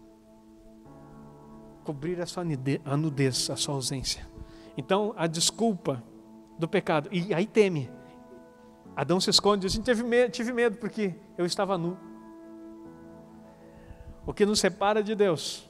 cobrir 1.83 2.21
a 2.21 2.25
sua 2.27 2.43
a 2.85 2.95
nudez, 2.95 3.49
a 3.49 3.55
sua 3.55 3.73
ausência. 3.73 4.29
Então, 4.77 5.11
a 5.17 5.25
desculpa 5.25 6.03
do 6.55 6.67
pecado, 6.67 7.09
e 7.11 7.33
aí 7.33 7.47
teme. 7.47 7.89
Adão 8.95 9.19
se 9.19 9.31
esconde 9.31 9.65
e 9.65 9.69
diz: 9.71 9.83
tive 9.83 10.03
medo, 10.03 10.29
tive 10.29 10.53
medo 10.53 10.77
porque 10.77 11.15
eu 11.35 11.43
estava 11.47 11.75
nu. 11.75 11.97
O 14.23 14.35
que 14.35 14.45
nos 14.45 14.59
separa 14.59 15.01
de 15.01 15.15
Deus 15.15 15.67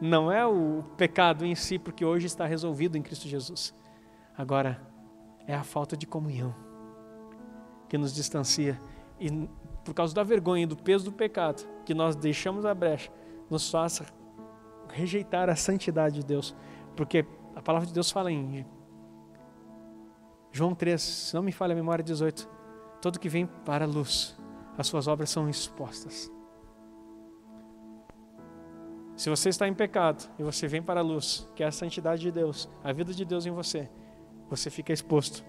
não 0.00 0.30
é 0.30 0.46
o 0.46 0.84
pecado 0.96 1.44
em 1.44 1.56
si, 1.56 1.76
porque 1.76 2.04
hoje 2.04 2.26
está 2.26 2.46
resolvido 2.46 2.96
em 2.96 3.02
Cristo 3.02 3.26
Jesus. 3.26 3.74
Agora, 4.38 4.80
é 5.44 5.56
a 5.56 5.64
falta 5.64 5.96
de 5.96 6.06
comunhão 6.06 6.69
que 7.90 7.98
nos 7.98 8.14
distancia. 8.14 8.80
E 9.18 9.48
por 9.84 9.92
causa 9.92 10.14
da 10.14 10.22
vergonha 10.22 10.62
e 10.62 10.66
do 10.66 10.76
peso 10.76 11.04
do 11.06 11.12
pecado, 11.12 11.66
que 11.84 11.92
nós 11.92 12.14
deixamos 12.14 12.64
a 12.64 12.72
brecha, 12.72 13.10
nos 13.50 13.68
faça 13.68 14.06
rejeitar 14.88 15.50
a 15.50 15.56
santidade 15.56 16.20
de 16.20 16.24
Deus. 16.24 16.54
Porque 16.96 17.26
a 17.54 17.60
palavra 17.60 17.86
de 17.86 17.92
Deus 17.92 18.10
fala 18.10 18.30
em 18.30 18.64
João 20.52 20.74
3, 20.74 21.00
se 21.00 21.34
não 21.34 21.42
me 21.42 21.52
falha 21.52 21.72
a 21.72 21.76
memória, 21.76 22.02
18: 22.02 22.48
Todo 23.02 23.18
que 23.18 23.28
vem 23.28 23.46
para 23.46 23.84
a 23.84 23.88
luz, 23.88 24.36
as 24.78 24.86
suas 24.86 25.08
obras 25.08 25.28
são 25.28 25.48
expostas. 25.48 26.30
Se 29.16 29.28
você 29.28 29.50
está 29.50 29.68
em 29.68 29.74
pecado 29.74 30.30
e 30.38 30.42
você 30.42 30.66
vem 30.66 30.82
para 30.82 31.00
a 31.00 31.02
luz, 31.02 31.46
que 31.54 31.62
é 31.62 31.66
a 31.66 31.72
santidade 31.72 32.22
de 32.22 32.30
Deus, 32.30 32.68
a 32.82 32.92
vida 32.92 33.12
de 33.12 33.24
Deus 33.24 33.44
em 33.44 33.50
você, 33.50 33.90
você 34.48 34.70
fica 34.70 34.92
exposto, 34.92 35.44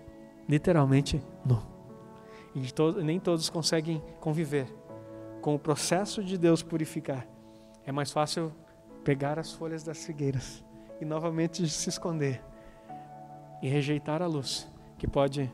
literalmente 0.50 1.24
nu. 1.46 1.71
E 2.54 2.72
to 2.72 3.02
nem 3.02 3.20
todos 3.20 3.49
conseguem 3.49 4.02
conviver 4.20 4.68
com 5.41 5.56
o 5.56 5.60
processo 5.60 6.24
de 6.24 6.38
Deus 6.38 6.62
purificar. 6.62 7.28
É 7.86 7.91
mais 7.91 8.12
fácil 8.12 8.54
pegar 9.04 9.39
as 9.39 9.52
folhas 9.52 9.84
das 9.84 10.06
figueiras 10.06 10.64
e 10.99 11.06
novamente 11.06 11.68
se 11.68 11.89
esconder 11.89 12.43
e 13.62 13.68
rejeitar 13.68 14.22
a 14.22 14.28
luz 14.28 14.68
que 14.97 15.08
pode 15.08 15.52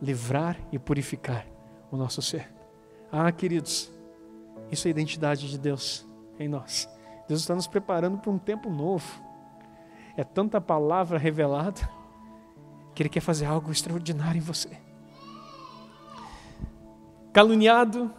livrar 0.00 0.58
e 0.70 0.78
purificar 0.78 1.46
o 1.90 1.96
nosso 1.96 2.20
ser. 2.20 2.52
Ah, 3.10 3.32
queridos, 3.32 3.90
isso 4.70 4.86
é 4.86 4.88
a 4.88 4.90
identidade 4.90 5.48
de 5.48 5.58
Deus 5.58 6.06
em 6.38 6.48
nós. 6.48 6.88
Deus 7.26 7.40
está 7.40 7.54
nos 7.54 7.66
preparando 7.66 8.18
para 8.18 8.30
um 8.30 8.38
tempo 8.38 8.70
novo. 8.70 9.22
É 10.16 10.24
tanta 10.24 10.60
palavra 10.60 11.18
revelada 11.18 11.80
que 12.94 13.02
Ele 13.02 13.08
quer 13.08 13.20
fazer 13.20 13.46
algo 13.46 13.70
extraordinário 13.70 14.38
em 14.38 14.42
você. 14.42 14.87
Caluniado 17.32 18.12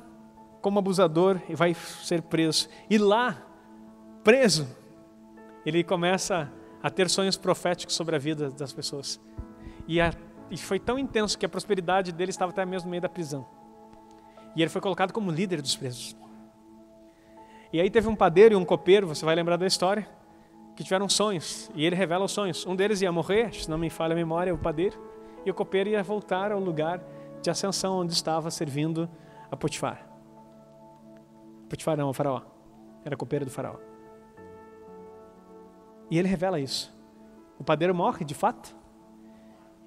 como 0.61 0.79
abusador 0.79 1.39
e 1.47 1.55
vai 1.55 1.73
ser 1.73 2.21
preso. 2.21 2.67
E 2.89 2.97
lá, 2.97 3.41
preso, 4.23 4.67
ele 5.65 5.83
começa 5.83 6.51
a 6.81 6.89
ter 6.89 7.09
sonhos 7.09 7.37
proféticos 7.37 7.95
sobre 7.95 8.15
a 8.15 8.19
vida 8.19 8.49
das 8.49 8.73
pessoas. 8.73 9.19
E, 9.87 9.99
a, 9.99 10.13
e 10.49 10.57
foi 10.57 10.79
tão 10.79 10.97
intenso 10.97 11.37
que 11.37 11.45
a 11.45 11.49
prosperidade 11.49 12.11
dele 12.11 12.31
estava 12.31 12.51
até 12.51 12.65
mesmo 12.65 12.87
no 12.87 12.91
meio 12.91 13.01
da 13.01 13.09
prisão. 13.09 13.45
E 14.55 14.61
ele 14.61 14.69
foi 14.69 14.81
colocado 14.81 15.11
como 15.11 15.31
líder 15.31 15.61
dos 15.61 15.75
presos. 15.75 16.15
E 17.71 17.79
aí 17.79 17.89
teve 17.89 18.07
um 18.07 18.15
padeiro 18.15 18.53
e 18.53 18.57
um 18.57 18.65
copeiro, 18.65 19.07
você 19.07 19.23
vai 19.23 19.35
lembrar 19.35 19.57
da 19.57 19.67
história, 19.67 20.07
que 20.75 20.83
tiveram 20.83 21.07
sonhos. 21.07 21.69
E 21.75 21.85
ele 21.85 21.95
revela 21.95 22.25
os 22.25 22.31
sonhos. 22.31 22.65
Um 22.65 22.75
deles 22.75 23.01
ia 23.01 23.11
morrer, 23.11 23.53
se 23.53 23.69
não 23.69 23.77
me 23.77 23.89
falha 23.89 24.13
a 24.13 24.15
memória, 24.15 24.53
o 24.53 24.57
padeiro. 24.57 24.97
E 25.45 25.51
o 25.51 25.53
copeiro 25.53 25.89
ia 25.89 26.01
voltar 26.01 26.51
ao 26.51 26.59
lugar 26.59 27.01
de 27.41 27.49
ascensão 27.49 27.99
onde 27.99 28.13
estava 28.13 28.49
servindo 28.51 29.09
a 29.51 29.55
Potifar. 29.55 30.07
Potifar 31.69 31.97
não, 31.97 32.09
o 32.09 32.13
faraó. 32.13 32.41
Era 33.05 33.15
copeiro 33.15 33.45
do 33.45 33.51
faraó. 33.51 33.77
E 36.09 36.17
ele 36.17 36.27
revela 36.27 36.59
isso. 36.59 36.93
O 37.59 37.63
padeiro 37.63 37.93
morre, 37.93 38.25
de 38.25 38.33
fato. 38.33 38.75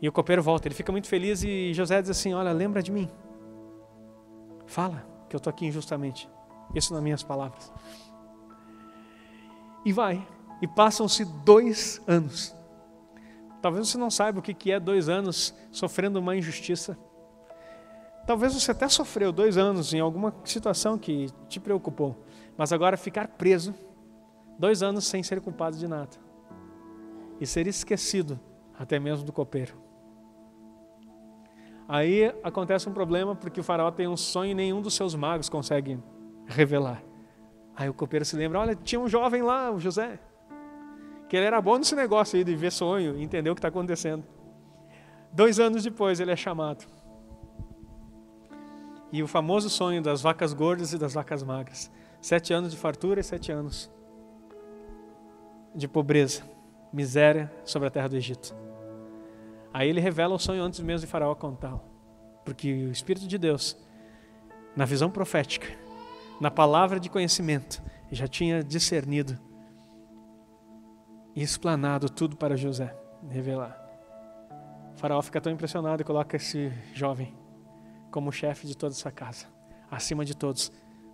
E 0.01 0.09
o 0.09 0.13
copeiro 0.13 0.43
volta. 0.43 0.69
Ele 0.69 0.75
fica 0.75 0.93
muito 0.93 1.09
feliz 1.09 1.43
e 1.43 1.73
José 1.75 2.01
diz 2.01 2.11
assim: 2.11 2.33
Olha, 2.33 2.53
lembra 2.53 2.83
de 2.83 2.93
mim. 2.93 3.11
Fala 4.67 5.07
que 5.29 5.35
eu 5.35 5.39
estou 5.39 5.51
aqui 5.51 5.67
injustamente. 5.67 6.29
Isso 6.75 6.95
nas 6.95 7.03
minhas 7.03 7.23
palavras. 7.23 7.73
E 9.85 9.93
vai. 9.93 10.27
E 10.61 10.69
passam-se 10.69 11.25
dois 11.45 12.01
anos. 12.07 12.55
Talvez 13.61 13.89
você 13.89 13.99
não 13.99 14.11
saiba 14.11 14.39
o 14.39 14.43
que 14.43 14.73
é 14.73 14.79
dois 14.79 15.09
anos 15.09 15.55
sofrendo 15.71 16.19
uma 16.19 16.37
injustiça. 16.37 16.99
Talvez 18.27 18.55
você 18.55 18.71
até 18.71 18.89
sofreu 18.89 19.33
dois 19.33 19.59
anos 19.59 19.93
em 19.93 20.01
alguma 20.01 20.35
situação 20.45 20.97
que 20.97 21.29
te 21.49 21.59
preocupou. 21.59 22.17
Mas 22.57 22.73
agora 22.73 22.97
ficar 22.97 23.29
preso, 23.29 23.75
dois 24.59 24.83
anos 24.83 25.07
sem 25.07 25.23
ser 25.23 25.41
culpado 25.41 25.77
de 25.77 25.89
nada. 25.89 26.11
E 27.41 27.47
ser 27.47 27.67
esquecido 27.67 28.39
até 28.79 28.99
mesmo 28.99 29.25
do 29.25 29.33
copeiro. 29.33 29.75
Aí 31.89 32.33
acontece 32.43 32.89
um 32.89 32.93
problema 32.93 33.35
porque 33.35 33.61
o 33.61 33.65
faraó 33.65 33.91
tem 33.91 34.07
um 34.07 34.17
sonho 34.17 34.53
e 34.53 34.55
nenhum 34.55 34.81
dos 34.81 34.95
seus 34.95 35.15
magos 35.15 35.49
consegue 35.49 35.99
revelar. 36.47 37.03
Aí 37.77 37.89
o 37.89 37.95
copeiro 37.95 38.25
se 38.25 38.37
lembra: 38.37 38.61
olha, 38.61 38.75
tinha 38.75 39.01
um 39.01 39.09
jovem 39.09 39.43
lá, 39.43 39.71
o 39.71 39.81
José, 39.81 40.19
que 41.29 41.37
ele 41.37 41.47
era 41.47 41.61
bom 41.61 41.79
nesse 41.79 41.95
negócio 41.95 42.37
aí 42.37 42.45
de 42.45 42.55
ver 42.55 42.71
sonho 42.71 43.17
e 43.17 43.23
entender 43.23 43.51
o 43.51 43.55
que 43.55 43.59
está 43.59 43.69
acontecendo. 43.69 44.25
Dois 45.33 45.59
anos 45.59 45.83
depois 45.83 46.21
ele 46.21 46.31
é 46.31 46.37
chamado. 46.37 46.87
E 49.13 49.23
o 49.23 49.29
famoso 49.29 49.69
sonho 49.69 50.01
das 50.03 50.23
vacas 50.23 50.55
gordas 50.55 50.95
e 50.95 50.99
das 50.99 51.13
vacas 51.13 51.43
magras. 51.43 51.91
Sete 52.21 52.55
anos 52.55 52.73
de 52.73 52.79
fartura 52.79 53.21
e 53.21 53.23
sete 53.23 53.53
anos 53.53 53.91
de 55.75 55.87
pobreza, 55.87 56.43
miséria 56.91 57.53
sobre 57.65 57.89
a 57.89 57.91
terra 57.91 58.09
do 58.09 58.17
Egito. 58.17 58.55
Aí 59.73 59.89
ele 59.89 60.01
revela 60.01 60.35
o 60.35 60.39
sonho 60.39 60.63
antes 60.63 60.81
mesmo 60.81 61.07
de 61.07 61.11
Faraó 61.13 61.35
contá-lo. 61.35 61.83
Porque 62.43 62.87
o 62.87 62.91
Espírito 62.91 63.27
de 63.27 63.37
Deus, 63.37 63.77
na 64.75 64.87
visão 64.87 65.11
profética, 65.11 65.69
na 66.41 66.51
palavra 66.51 66.99
de 66.99 67.11
conhecimento, 67.11 67.83
já 68.11 68.27
tinha 68.27 68.63
discernido 68.63 69.39
e 71.37 71.43
explanado 71.43 72.09
tudo 72.09 72.37
para 72.37 72.57
José 72.57 72.95
revelar. 73.29 73.79
O 74.95 74.99
faraó 74.99 75.23
fica 75.23 75.41
tão 75.41 75.53
impressionado 75.53 76.03
e 76.03 76.05
coloca 76.05 76.37
esse 76.37 76.71
jovem 76.93 77.42
como 78.13 78.31
chefe 78.31 78.69
de 78.69 78.77
toda 78.77 78.95
essa 78.95 79.11
casa. 79.11 79.47
Acima 79.91 80.25
de 80.25 80.37
todos, 80.37 80.71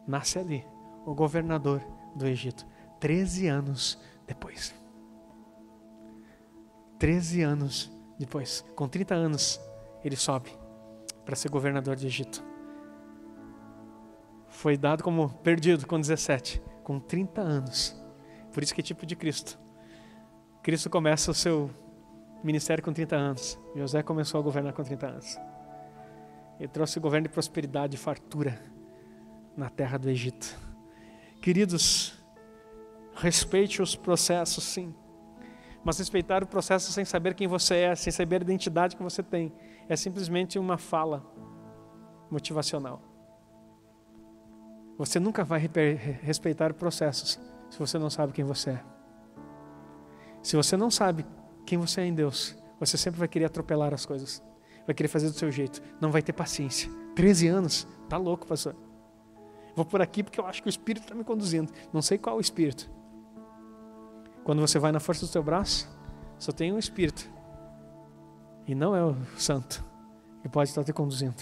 nasce 0.06 0.38
ali 0.38 0.66
o 1.06 1.14
governador 1.14 1.80
do 2.14 2.26
Egito, 2.26 2.66
13 3.00 3.46
anos 3.46 3.98
depois. 4.26 4.74
13 6.98 7.42
anos 7.42 7.90
depois, 8.18 8.62
com 8.76 8.86
30 8.86 9.14
anos, 9.14 9.58
ele 10.04 10.16
sobe 10.16 10.50
para 11.24 11.34
ser 11.34 11.48
governador 11.48 11.96
do 11.96 12.04
Egito 12.04 12.44
foi 14.58 14.76
dado 14.76 15.04
como 15.04 15.28
perdido 15.28 15.86
com 15.86 16.00
17, 16.00 16.60
com 16.82 16.98
30 16.98 17.40
anos. 17.40 17.96
Por 18.52 18.60
isso 18.60 18.74
que 18.74 18.80
é 18.80 18.84
tipo 18.84 19.06
de 19.06 19.14
Cristo. 19.14 19.56
Cristo 20.64 20.90
começa 20.90 21.30
o 21.30 21.34
seu 21.34 21.70
ministério 22.42 22.82
com 22.82 22.92
30 22.92 23.14
anos. 23.14 23.58
José 23.76 24.02
começou 24.02 24.40
a 24.40 24.42
governar 24.42 24.72
com 24.72 24.82
30 24.82 25.06
anos. 25.06 25.38
Ele 26.58 26.68
trouxe 26.68 26.98
governo 26.98 27.28
de 27.28 27.32
prosperidade 27.32 27.94
e 27.94 27.98
fartura 27.98 28.60
na 29.56 29.68
terra 29.70 29.98
do 29.98 30.08
Egito. 30.08 30.56
Queridos, 31.40 32.18
respeite 33.14 33.80
os 33.80 33.94
processos, 33.94 34.64
sim. 34.64 34.94
Mas 35.84 35.98
respeitar 35.98 36.42
o 36.42 36.46
processo 36.46 36.90
sem 36.92 37.04
saber 37.04 37.34
quem 37.34 37.46
você 37.46 37.76
é, 37.76 37.94
sem 37.94 38.12
saber 38.12 38.40
a 38.40 38.44
identidade 38.44 38.96
que 38.96 39.02
você 39.02 39.22
tem, 39.22 39.52
é 39.88 39.96
simplesmente 39.96 40.58
uma 40.58 40.76
fala 40.76 41.24
motivacional. 42.30 43.02
Você 44.98 45.20
nunca 45.20 45.44
vai 45.44 45.60
respeitar 46.20 46.74
processos 46.74 47.38
se 47.70 47.78
você 47.78 47.98
não 47.98 48.10
sabe 48.10 48.32
quem 48.32 48.44
você 48.44 48.70
é. 48.70 48.84
Se 50.42 50.56
você 50.56 50.76
não 50.76 50.90
sabe 50.90 51.24
quem 51.64 51.78
você 51.78 52.00
é 52.00 52.06
em 52.06 52.14
Deus, 52.14 52.56
você 52.80 52.96
sempre 52.96 53.18
vai 53.18 53.28
querer 53.28 53.44
atropelar 53.44 53.94
as 53.94 54.04
coisas. 54.04 54.42
Vai 54.88 54.94
querer 54.94 55.08
fazer 55.08 55.28
do 55.28 55.34
seu 55.34 55.52
jeito. 55.52 55.82
Não 56.00 56.10
vai 56.10 56.22
ter 56.22 56.32
paciência. 56.32 56.90
13 57.14 57.46
anos? 57.46 57.86
Tá 58.08 58.16
louco, 58.16 58.46
pastor. 58.46 58.74
Vou 59.76 59.84
por 59.84 60.00
aqui 60.00 60.22
porque 60.22 60.40
eu 60.40 60.46
acho 60.46 60.62
que 60.62 60.68
o 60.68 60.70
Espírito 60.70 61.02
está 61.02 61.14
me 61.14 61.24
conduzindo. 61.24 61.70
Não 61.92 62.00
sei 62.00 62.16
qual 62.16 62.38
o 62.38 62.40
Espírito. 62.40 62.90
quando 64.44 64.62
você 64.62 64.78
vai 64.78 64.90
na 64.90 64.98
força 64.98 65.26
do 65.26 65.30
teu 65.30 65.42
braço, 65.42 65.86
só 66.38 66.52
tem 66.52 66.72
um 66.72 66.78
espírito. 66.78 67.30
E 68.66 68.74
não 68.74 68.96
é 68.96 69.04
o 69.04 69.14
santo 69.36 69.84
que 70.40 70.48
pode 70.48 70.70
estar 70.70 70.82
te 70.82 70.92
conduzindo. 70.94 71.36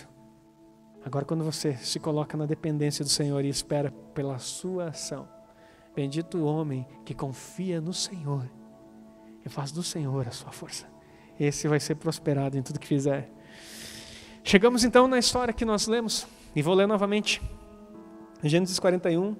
Agora, 1.04 1.24
quando 1.24 1.44
você 1.44 1.76
se 1.76 2.00
coloca 2.00 2.36
na 2.36 2.46
dependência 2.46 3.04
do 3.04 3.08
Senhor 3.08 3.44
e 3.44 3.48
espera 3.48 3.92
pela 4.12 4.40
sua 4.40 4.88
ação, 4.88 5.28
bendito 5.94 6.36
o 6.36 6.46
homem 6.46 6.84
que 7.04 7.14
confia 7.14 7.80
no 7.80 7.92
Senhor 7.92 8.50
e 9.44 9.48
faz 9.48 9.70
do 9.70 9.84
Senhor 9.84 10.26
a 10.26 10.32
sua 10.32 10.50
força. 10.50 10.88
Esse 11.38 11.68
vai 11.68 11.78
ser 11.78 11.94
prosperado 11.94 12.58
em 12.58 12.62
tudo 12.62 12.80
que 12.80 12.88
fizer. 12.88 13.30
Chegamos 14.48 14.84
então 14.84 15.08
na 15.08 15.18
história 15.18 15.52
que 15.52 15.64
nós 15.64 15.88
lemos, 15.88 16.24
e 16.54 16.62
vou 16.62 16.72
ler 16.72 16.86
novamente. 16.86 17.42
Gênesis 18.44 18.78
41, 18.78 19.34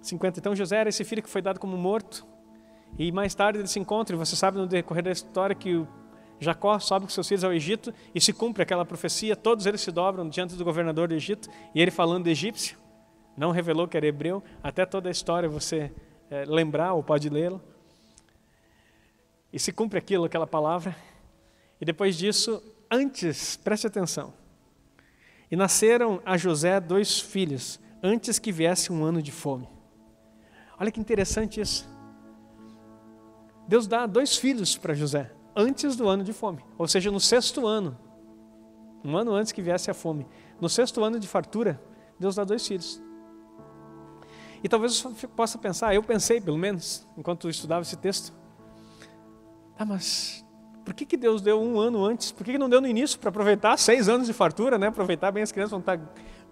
50. 0.00 0.40
Então 0.40 0.56
José 0.56 0.78
era 0.78 0.88
esse 0.88 1.04
filho 1.04 1.22
que 1.22 1.28
foi 1.28 1.42
dado 1.42 1.60
como 1.60 1.76
morto, 1.76 2.26
e 2.98 3.12
mais 3.12 3.34
tarde 3.34 3.58
ele 3.58 3.68
se 3.68 3.78
encontra, 3.78 4.16
e 4.16 4.18
você 4.18 4.34
sabe 4.34 4.56
no 4.56 4.66
decorrer 4.66 5.04
da 5.04 5.10
história 5.10 5.54
que 5.54 5.86
Jacó 6.38 6.78
sobe 6.78 7.04
com 7.04 7.10
seus 7.10 7.28
filhos 7.28 7.44
ao 7.44 7.52
Egito 7.52 7.92
e 8.14 8.22
se 8.22 8.32
cumpre 8.32 8.62
aquela 8.62 8.86
profecia, 8.86 9.36
todos 9.36 9.66
eles 9.66 9.82
se 9.82 9.92
dobram 9.92 10.30
diante 10.30 10.54
do 10.54 10.64
governador 10.64 11.08
do 11.08 11.14
Egito, 11.14 11.50
e 11.74 11.82
ele 11.82 11.90
falando 11.90 12.26
egípcio, 12.26 12.78
não 13.36 13.50
revelou 13.50 13.86
que 13.86 13.98
era 13.98 14.06
hebreu, 14.06 14.42
até 14.62 14.86
toda 14.86 15.10
a 15.10 15.12
história 15.12 15.46
você 15.46 15.92
é, 16.30 16.46
lembrar 16.46 16.94
ou 16.94 17.02
pode 17.02 17.28
lê-la. 17.28 17.60
E 19.52 19.58
se 19.58 19.70
cumpre 19.72 19.98
aquilo, 19.98 20.24
aquela 20.24 20.46
palavra, 20.46 20.96
e 21.78 21.84
depois 21.84 22.16
disso, 22.16 22.62
antes, 22.90 23.56
preste 23.56 23.86
atenção, 23.86 24.32
e 25.50 25.56
nasceram 25.56 26.20
a 26.24 26.36
José 26.36 26.80
dois 26.80 27.20
filhos, 27.20 27.78
antes 28.02 28.38
que 28.38 28.50
viesse 28.50 28.92
um 28.92 29.04
ano 29.04 29.22
de 29.22 29.30
fome. 29.30 29.68
Olha 30.78 30.90
que 30.90 31.00
interessante 31.00 31.60
isso. 31.60 31.88
Deus 33.68 33.86
dá 33.86 34.06
dois 34.06 34.36
filhos 34.36 34.76
para 34.76 34.94
José 34.94 35.30
antes 35.54 35.96
do 35.96 36.08
ano 36.08 36.24
de 36.24 36.32
fome, 36.32 36.64
ou 36.78 36.88
seja, 36.88 37.10
no 37.10 37.20
sexto 37.20 37.66
ano, 37.66 37.96
um 39.04 39.16
ano 39.16 39.32
antes 39.32 39.52
que 39.52 39.62
viesse 39.62 39.90
a 39.90 39.94
fome. 39.94 40.26
No 40.60 40.68
sexto 40.68 41.02
ano 41.02 41.18
de 41.18 41.26
fartura, 41.26 41.80
Deus 42.18 42.34
dá 42.34 42.44
dois 42.44 42.66
filhos. 42.66 43.00
E 44.62 44.68
talvez 44.68 45.00
você 45.00 45.26
possa 45.26 45.58
pensar, 45.58 45.94
eu 45.94 46.02
pensei 46.02 46.40
pelo 46.40 46.58
menos, 46.58 47.06
enquanto 47.16 47.48
estudava 47.48 47.82
esse 47.82 47.96
texto, 47.96 48.32
ah, 49.78 49.86
mas 49.86 50.44
por 50.90 50.94
que, 50.94 51.06
que 51.06 51.16
Deus 51.16 51.40
deu 51.40 51.62
um 51.62 51.78
ano 51.78 52.04
antes? 52.04 52.32
Por 52.32 52.44
que, 52.44 52.50
que 52.50 52.58
não 52.58 52.68
deu 52.68 52.80
no 52.80 52.88
início 52.88 53.16
para 53.16 53.28
aproveitar 53.28 53.76
seis 53.76 54.08
anos 54.08 54.26
de 54.26 54.32
fartura, 54.32 54.76
né? 54.76 54.88
Aproveitar 54.88 55.30
bem 55.30 55.40
as 55.40 55.52
crianças 55.52 55.70
vão 55.70 55.78
estar 55.78 56.00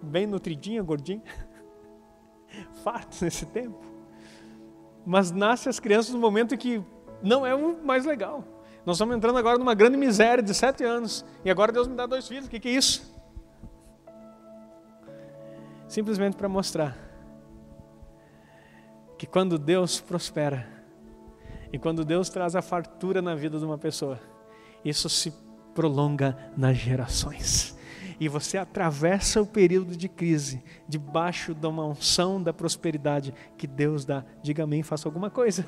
bem 0.01 0.25
nutridinhas, 0.25 0.85
gordinhas, 0.85 1.23
fartos 2.81 3.21
nesse 3.21 3.45
tempo. 3.45 3.77
Mas 5.05 5.29
nasce 5.29 5.67
as 5.67 5.77
crianças 5.77 6.13
no 6.13 6.21
momento 6.21 6.57
que 6.57 6.81
não 7.21 7.45
é 7.45 7.53
o 7.53 7.83
mais 7.83 8.05
legal. 8.05 8.45
Nós 8.85 8.95
estamos 8.95 9.13
entrando 9.13 9.37
agora 9.37 9.57
numa 9.57 9.73
grande 9.73 9.97
miséria 9.97 10.41
de 10.41 10.53
sete 10.53 10.85
anos. 10.85 11.25
E 11.43 11.51
agora 11.51 11.73
Deus 11.73 11.85
me 11.85 11.97
dá 11.97 12.05
dois 12.05 12.25
filhos. 12.25 12.45
O 12.45 12.49
que, 12.49 12.61
que 12.61 12.69
é 12.69 12.71
isso? 12.71 13.13
Simplesmente 15.85 16.37
para 16.37 16.47
mostrar 16.47 16.97
que 19.17 19.27
quando 19.27 19.59
Deus 19.59 19.99
prospera 19.99 20.78
e 21.71 21.77
quando 21.77 22.03
Deus 22.03 22.29
traz 22.29 22.55
a 22.55 22.61
fartura 22.61 23.21
na 23.21 23.35
vida 23.35 23.59
de 23.59 23.65
uma 23.65 23.77
pessoa, 23.77 24.19
isso 24.83 25.09
se 25.09 25.33
prolonga 25.73 26.37
nas 26.57 26.77
gerações. 26.77 27.77
E 28.19 28.27
você 28.27 28.57
atravessa 28.57 29.41
o 29.41 29.45
período 29.45 29.95
de 29.95 30.09
crise 30.09 30.61
debaixo 30.87 31.53
de 31.53 31.65
uma 31.65 31.85
unção 31.85 32.41
da 32.41 32.51
prosperidade 32.51 33.33
que 33.57 33.65
Deus 33.65 34.03
dá. 34.03 34.25
Diga 34.41 34.63
amém, 34.63 34.83
faça 34.83 35.07
alguma 35.07 35.29
coisa. 35.29 35.65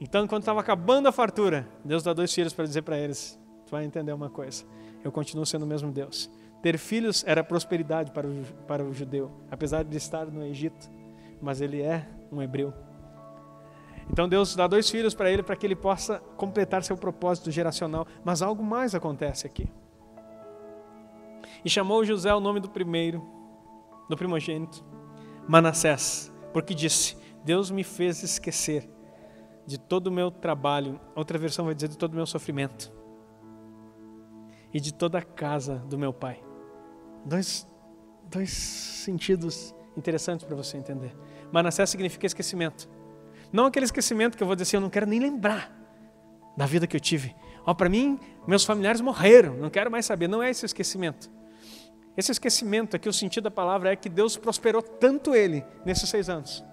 Então, 0.00 0.26
quando 0.26 0.42
estava 0.42 0.60
acabando 0.60 1.06
a 1.06 1.12
fartura, 1.12 1.68
Deus 1.84 2.02
dá 2.02 2.12
dois 2.12 2.34
filhos 2.34 2.52
para 2.52 2.64
dizer 2.64 2.82
para 2.82 2.98
eles: 2.98 3.38
Tu 3.64 3.70
vai 3.70 3.84
entender 3.84 4.12
uma 4.12 4.28
coisa, 4.28 4.64
eu 5.04 5.12
continuo 5.12 5.46
sendo 5.46 5.62
o 5.62 5.68
mesmo 5.68 5.92
Deus. 5.92 6.28
Ter 6.60 6.76
filhos 6.76 7.22
era 7.26 7.44
prosperidade 7.44 8.10
para 8.10 8.26
o, 8.26 8.44
para 8.66 8.82
o 8.82 8.92
judeu, 8.92 9.30
apesar 9.50 9.84
de 9.84 9.96
estar 9.96 10.26
no 10.26 10.42
Egito, 10.44 10.90
mas 11.40 11.60
ele 11.60 11.80
é 11.80 12.08
um 12.32 12.42
hebreu. 12.42 12.72
Então 14.10 14.28
Deus 14.28 14.54
dá 14.54 14.66
dois 14.66 14.88
filhos 14.88 15.14
para 15.14 15.30
ele 15.30 15.42
para 15.42 15.56
que 15.56 15.66
ele 15.66 15.76
possa 15.76 16.18
completar 16.36 16.82
seu 16.82 16.96
propósito 16.96 17.50
geracional. 17.50 18.06
Mas 18.24 18.42
algo 18.42 18.62
mais 18.62 18.94
acontece 18.94 19.46
aqui. 19.46 19.68
E 21.64 21.70
chamou 21.70 22.04
José 22.04 22.32
o 22.34 22.40
nome 22.40 22.60
do 22.60 22.68
primeiro, 22.68 23.22
do 24.08 24.16
primogênito, 24.16 24.84
Manassés, 25.48 26.32
porque 26.52 26.74
disse: 26.74 27.16
Deus 27.44 27.70
me 27.70 27.82
fez 27.82 28.22
esquecer 28.22 28.88
de 29.66 29.78
todo 29.78 30.08
o 30.08 30.12
meu 30.12 30.30
trabalho, 30.30 31.00
outra 31.14 31.38
versão 31.38 31.64
vai 31.64 31.74
dizer 31.74 31.88
de 31.88 31.96
todo 31.96 32.12
o 32.12 32.16
meu 32.16 32.26
sofrimento, 32.26 32.92
e 34.72 34.80
de 34.80 34.92
toda 34.92 35.18
a 35.18 35.22
casa 35.22 35.76
do 35.88 35.98
meu 35.98 36.12
pai. 36.12 36.42
Dois, 37.24 37.66
dois 38.30 38.50
sentidos 38.50 39.74
interessantes 39.96 40.44
para 40.44 40.56
você 40.56 40.76
entender. 40.76 41.16
Manassés 41.50 41.88
significa 41.88 42.26
esquecimento. 42.26 42.88
Não 43.54 43.66
aquele 43.66 43.84
esquecimento 43.84 44.36
que 44.36 44.42
eu 44.42 44.48
vou 44.48 44.56
dizer 44.56 44.64
assim, 44.64 44.76
eu 44.78 44.80
não 44.80 44.90
quero 44.90 45.06
nem 45.06 45.20
lembrar 45.20 45.70
da 46.56 46.66
vida 46.66 46.88
que 46.88 46.96
eu 46.96 47.00
tive. 47.00 47.36
Ó, 47.64 47.72
para 47.72 47.88
mim, 47.88 48.18
meus 48.48 48.64
familiares 48.64 49.00
morreram, 49.00 49.54
não 49.54 49.70
quero 49.70 49.88
mais 49.88 50.04
saber. 50.04 50.26
Não 50.26 50.42
é 50.42 50.50
esse 50.50 50.66
esquecimento. 50.66 51.30
Esse 52.16 52.32
esquecimento 52.32 52.96
aqui, 52.96 53.08
o 53.08 53.12
sentido 53.12 53.44
da 53.44 53.52
palavra 53.52 53.92
é 53.92 53.96
que 53.96 54.08
Deus 54.08 54.36
prosperou 54.36 54.82
tanto 54.82 55.36
ele 55.36 55.64
nesses 55.86 56.08
seis 56.08 56.28
anos, 56.28 56.64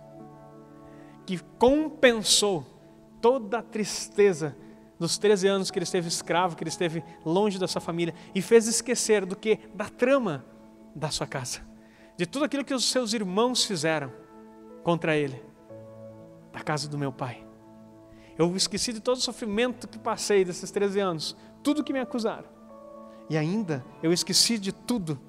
que 1.24 1.38
compensou 1.60 2.66
toda 3.22 3.60
a 3.60 3.62
tristeza 3.62 4.58
dos 4.98 5.20
13 5.20 5.48
anos 5.48 5.70
que 5.70 5.78
ele 5.78 5.84
esteve 5.84 6.08
escravo, 6.08 6.56
que 6.56 6.64
ele 6.64 6.72
esteve 6.72 7.04
longe 7.24 7.60
da 7.60 7.68
sua 7.68 7.80
família, 7.80 8.16
e 8.34 8.42
fez 8.42 8.66
esquecer 8.66 9.24
do 9.24 9.36
que? 9.36 9.60
Da 9.76 9.86
trama 9.86 10.44
da 10.96 11.12
sua 11.12 11.28
casa, 11.28 11.60
de 12.18 12.26
tudo 12.26 12.46
aquilo 12.46 12.66
que 12.66 12.74
os 12.74 12.86
seus 12.86 13.14
irmãos 13.14 13.66
fizeram 13.66 14.12
contra 14.84 15.16
ele, 15.16 15.51
da 16.52 16.62
casa 16.62 16.88
do 16.88 16.98
meu 16.98 17.12
pai. 17.12 17.46
Eu 18.38 18.56
esqueci 18.56 18.94
de 18.94 19.00
todo 19.00 19.18
o 19.18 19.22
sofrimento 19.22 19.88
que 19.88 20.00
passei 20.00 20.44
desses 20.44 20.72
13 20.72 21.00
anos, 21.00 21.38
tudo 21.62 21.84
que 21.84 21.94
me 21.94 22.00
acusaram. 22.00 22.50
E 23.30 23.38
ainda 23.38 23.86
eu 24.02 24.12
esqueci 24.12 24.58
de 24.58 24.72
tudo. 24.72 25.20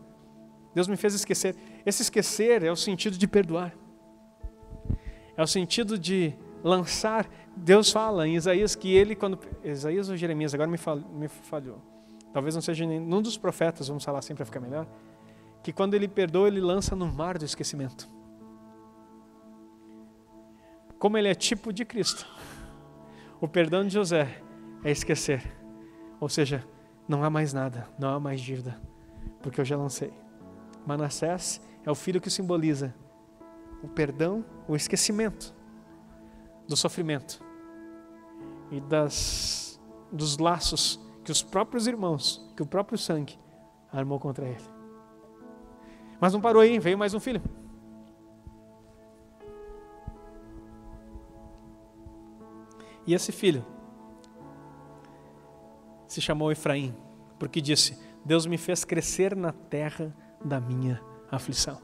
Deus 0.74 0.88
me 0.88 0.96
fez 0.96 1.14
esquecer. 1.14 1.54
Esse 1.84 2.02
esquecer 2.02 2.64
é 2.64 2.72
o 2.72 2.76
sentido 2.76 3.18
de 3.18 3.28
perdoar. 3.28 3.74
É 5.36 5.42
o 5.42 5.46
sentido 5.46 5.98
de 5.98 6.34
lançar. 6.64 7.28
Deus 7.56 7.90
fala 7.90 8.26
em 8.26 8.36
Isaías 8.36 8.74
que 8.74 8.92
ele, 8.94 9.14
quando. 9.14 9.38
Isaías 9.62 10.08
ou 10.08 10.16
Jeremias, 10.16 10.54
agora 10.54 10.70
me, 10.70 10.78
falhou. 11.28 11.80
Talvez 12.32 12.54
não 12.54 12.62
seja 12.62 12.86
nenhum 12.86 13.20
dos 13.20 13.36
profetas, 13.36 13.88
vamos 13.88 14.02
falar 14.04 14.20
assim 14.20 14.34
para 14.34 14.46
ficar 14.46 14.60
melhor. 14.60 14.86
Que 15.62 15.72
quando 15.72 15.94
ele 15.94 16.08
perdoa, 16.08 16.48
ele 16.48 16.60
lança 16.60 16.96
no 16.96 17.06
mar 17.06 17.36
do 17.36 17.44
esquecimento. 17.44 18.08
Como 21.02 21.18
ele 21.18 21.26
é 21.26 21.34
tipo 21.34 21.72
de 21.72 21.84
Cristo, 21.84 22.24
o 23.40 23.48
perdão 23.48 23.84
de 23.84 23.92
José 23.92 24.40
é 24.84 24.92
esquecer. 24.92 25.42
Ou 26.20 26.28
seja, 26.28 26.64
não 27.08 27.24
há 27.24 27.28
mais 27.28 27.52
nada, 27.52 27.88
não 27.98 28.14
há 28.14 28.20
mais 28.20 28.40
dívida, 28.40 28.80
porque 29.42 29.60
eu 29.60 29.64
já 29.64 29.76
lancei. 29.76 30.12
Manassés 30.86 31.60
é 31.84 31.90
o 31.90 31.94
filho 31.96 32.20
que 32.20 32.30
simboliza 32.30 32.94
o 33.82 33.88
perdão, 33.88 34.44
o 34.68 34.76
esquecimento 34.76 35.52
do 36.68 36.76
sofrimento 36.76 37.44
e 38.70 38.80
das, 38.80 39.82
dos 40.12 40.38
laços 40.38 41.04
que 41.24 41.32
os 41.32 41.42
próprios 41.42 41.88
irmãos, 41.88 42.48
que 42.56 42.62
o 42.62 42.66
próprio 42.66 42.96
sangue 42.96 43.36
armou 43.92 44.20
contra 44.20 44.46
ele. 44.46 44.64
Mas 46.20 46.32
não 46.32 46.40
parou 46.40 46.62
aí, 46.62 46.78
veio 46.78 46.96
mais 46.96 47.12
um 47.12 47.18
filho. 47.18 47.42
E 53.06 53.14
esse 53.14 53.32
filho 53.32 53.64
se 56.06 56.20
chamou 56.20 56.52
Efraim, 56.52 56.94
porque 57.38 57.60
disse: 57.60 57.98
Deus 58.24 58.46
me 58.46 58.58
fez 58.58 58.84
crescer 58.84 59.34
na 59.34 59.52
terra 59.52 60.14
da 60.44 60.60
minha 60.60 61.00
aflição. 61.30 61.80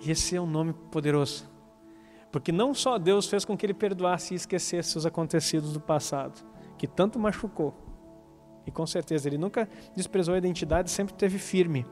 E 0.00 0.10
esse 0.10 0.36
é 0.36 0.40
um 0.40 0.46
nome 0.46 0.72
poderoso. 0.90 1.48
Porque 2.30 2.52
não 2.52 2.74
só 2.74 2.98
Deus 2.98 3.26
fez 3.26 3.44
com 3.44 3.56
que 3.56 3.64
ele 3.64 3.72
perdoasse 3.72 4.34
e 4.34 4.36
esquecesse 4.36 4.98
os 4.98 5.06
acontecidos 5.06 5.72
do 5.72 5.80
passado, 5.80 6.44
que 6.76 6.86
tanto 6.86 7.18
machucou. 7.18 7.74
E 8.66 8.70
com 8.70 8.86
certeza 8.86 9.28
ele 9.28 9.38
nunca 9.38 9.68
desprezou 9.94 10.34
a 10.34 10.38
identidade, 10.38 10.90
sempre 10.90 11.14
teve 11.14 11.38
firme 11.38 11.86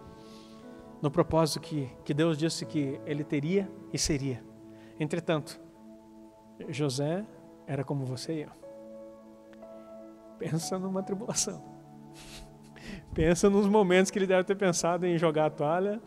no 1.00 1.10
propósito 1.10 1.60
que, 1.60 1.88
que 2.04 2.12
Deus 2.12 2.36
disse 2.36 2.66
que 2.66 3.00
ele 3.06 3.22
teria 3.22 3.70
e 3.92 3.98
seria. 3.98 4.42
Entretanto, 4.98 5.60
José 6.68 7.24
era 7.66 7.84
como 7.84 8.04
você 8.04 8.34
e 8.34 8.42
eu. 8.42 8.50
Pensa 10.38 10.78
numa 10.78 11.02
tribulação. 11.02 11.62
Pensa 13.14 13.48
nos 13.48 13.66
momentos 13.66 14.10
que 14.10 14.18
ele 14.18 14.26
deve 14.26 14.44
ter 14.44 14.56
pensado 14.56 15.06
em 15.06 15.16
jogar 15.16 15.46
a 15.46 15.50
toalha, 15.50 16.00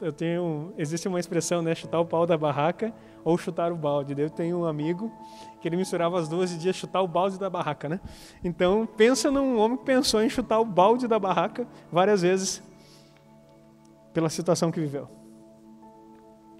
Eu 0.00 0.12
tenho, 0.12 0.72
existe 0.78 1.08
uma 1.08 1.18
expressão, 1.18 1.60
né, 1.60 1.74
chutar 1.74 1.98
o 1.98 2.06
pau 2.06 2.26
da 2.26 2.38
barraca 2.38 2.92
ou 3.24 3.36
chutar 3.36 3.72
o 3.72 3.76
balde. 3.76 4.14
Eu 4.16 4.30
tenho 4.30 4.60
um 4.60 4.64
amigo 4.64 5.10
que 5.60 5.66
ele 5.66 5.76
misturava 5.76 6.18
as 6.18 6.28
duas 6.28 6.52
e 6.52 6.56
dizia 6.56 6.72
chutar 6.72 7.02
o 7.02 7.08
balde 7.08 7.38
da 7.38 7.50
barraca, 7.50 7.88
né? 7.88 8.00
Então, 8.42 8.86
pensa 8.86 9.30
num 9.30 9.58
homem 9.58 9.76
que 9.76 9.84
pensou 9.84 10.22
em 10.22 10.28
chutar 10.28 10.60
o 10.60 10.64
balde 10.64 11.08
da 11.08 11.18
barraca 11.18 11.66
várias 11.90 12.22
vezes 12.22 12.62
pela 14.12 14.28
situação 14.28 14.70
que 14.70 14.78
viveu. 14.78 15.08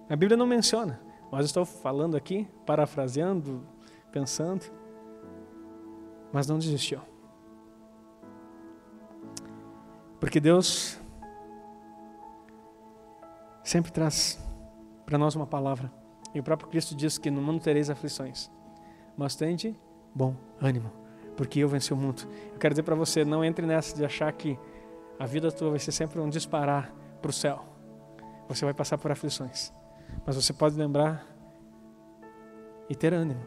A 0.08 0.16
Bíblia 0.16 0.36
não 0.36 0.46
menciona, 0.46 1.00
mas 1.34 1.46
estou 1.46 1.64
falando 1.64 2.16
aqui, 2.16 2.46
parafraseando, 2.64 3.66
pensando, 4.12 4.64
mas 6.32 6.46
não 6.46 6.60
desistiu. 6.60 7.00
Porque 10.20 10.38
Deus 10.38 10.96
sempre 13.64 13.90
traz 13.90 14.38
para 15.04 15.18
nós 15.18 15.34
uma 15.34 15.44
palavra. 15.44 15.92
E 16.32 16.38
o 16.38 16.42
próprio 16.44 16.68
Cristo 16.68 16.94
diz 16.94 17.18
que 17.18 17.32
no 17.32 17.42
mundo 17.42 17.60
tereis 17.60 17.90
aflições, 17.90 18.48
mas 19.16 19.34
tende 19.34 19.76
bom 20.14 20.36
ânimo, 20.60 20.92
porque 21.36 21.58
eu 21.58 21.68
venci 21.68 21.92
o 21.92 21.96
mundo. 21.96 22.28
Eu 22.52 22.60
quero 22.60 22.74
dizer 22.74 22.84
para 22.84 22.94
você, 22.94 23.24
não 23.24 23.44
entre 23.44 23.66
nessa 23.66 23.96
de 23.96 24.04
achar 24.04 24.32
que 24.32 24.56
a 25.18 25.26
vida 25.26 25.50
tua 25.50 25.70
vai 25.70 25.80
ser 25.80 25.90
sempre 25.90 26.20
um 26.20 26.28
disparar 26.28 26.94
para 27.20 27.30
o 27.30 27.32
céu. 27.32 27.64
Você 28.48 28.64
vai 28.64 28.72
passar 28.72 28.98
por 28.98 29.10
aflições, 29.10 29.72
mas 30.26 30.36
você 30.36 30.52
pode 30.52 30.76
lembrar 30.76 31.26
e 32.88 32.94
ter 32.94 33.12
ânimo, 33.12 33.40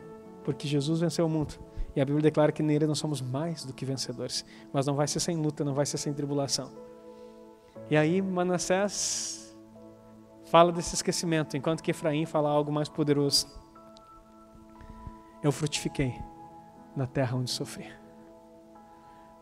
porque 0.44 0.68
Jesus 0.68 1.00
venceu 1.00 1.26
o 1.26 1.30
mundo. 1.30 1.56
E 1.96 2.02
a 2.02 2.06
Bíblia 2.06 2.22
declara 2.22 2.52
que 2.52 2.62
nele 2.62 2.86
nós 2.86 3.00
somos 3.00 3.22
mais 3.22 3.66
do 3.66 3.74
que 3.74 3.84
vencedores. 3.84 4.46
Mas 4.72 4.86
não 4.86 4.96
vai 4.96 5.08
ser 5.08 5.20
sem 5.20 5.36
luta, 5.36 5.64
não 5.64 5.74
vai 5.74 5.86
ser 5.86 5.98
sem 5.98 6.14
tribulação. 6.14 6.72
E 7.90 7.98
aí 7.98 8.22
Manassés 8.22 9.58
fala 10.46 10.72
desse 10.72 10.94
esquecimento, 10.94 11.58
enquanto 11.58 11.82
que 11.82 11.92
Efraim 11.92 12.26
fala 12.26 12.50
algo 12.50 12.72
mais 12.72 12.88
poderoso. 12.88 13.48
Eu 15.42 15.52
frutifiquei 15.52 16.14
na 16.96 17.08
terra 17.08 17.36
onde 17.36 17.50
sofri. 17.50 17.92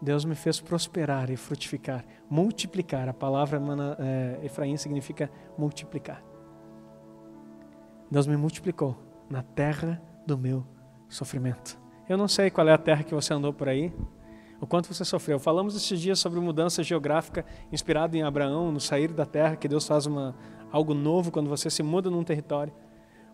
Deus 0.01 0.23
me 0.23 0.35
fez 0.35 0.59
prosperar 0.59 1.29
e 1.29 1.37
frutificar, 1.37 2.05
multiplicar. 2.29 3.09
A 3.09 3.13
palavra 3.13 3.61
é, 3.99 4.45
Efraim 4.45 4.77
significa 4.77 5.31
multiplicar. 5.57 6.23
Deus 8.09 8.27
me 8.27 8.37
multiplicou 8.37 8.95
na 9.29 9.41
terra 9.41 10.01
do 10.25 10.37
meu 10.37 10.65
sofrimento. 11.09 11.79
Eu 12.07 12.17
não 12.17 12.27
sei 12.27 12.49
qual 12.49 12.67
é 12.67 12.73
a 12.73 12.77
terra 12.77 13.03
que 13.03 13.13
você 13.13 13.33
andou 13.33 13.51
por 13.51 13.67
aí, 13.67 13.91
o 14.61 14.67
quanto 14.67 14.93
você 14.93 15.03
sofreu. 15.03 15.39
Falamos 15.39 15.75
esses 15.75 15.99
dias 15.99 16.19
sobre 16.19 16.39
mudança 16.39 16.83
geográfica 16.83 17.45
inspirada 17.71 18.15
em 18.15 18.23
Abraão, 18.23 18.71
no 18.71 18.79
sair 18.79 19.11
da 19.11 19.25
terra, 19.25 19.55
que 19.55 19.67
Deus 19.67 19.87
faz 19.87 20.05
uma, 20.05 20.35
algo 20.71 20.93
novo 20.93 21.31
quando 21.31 21.49
você 21.49 21.69
se 21.69 21.83
muda 21.83 22.09
num 22.09 22.23
território. 22.23 22.73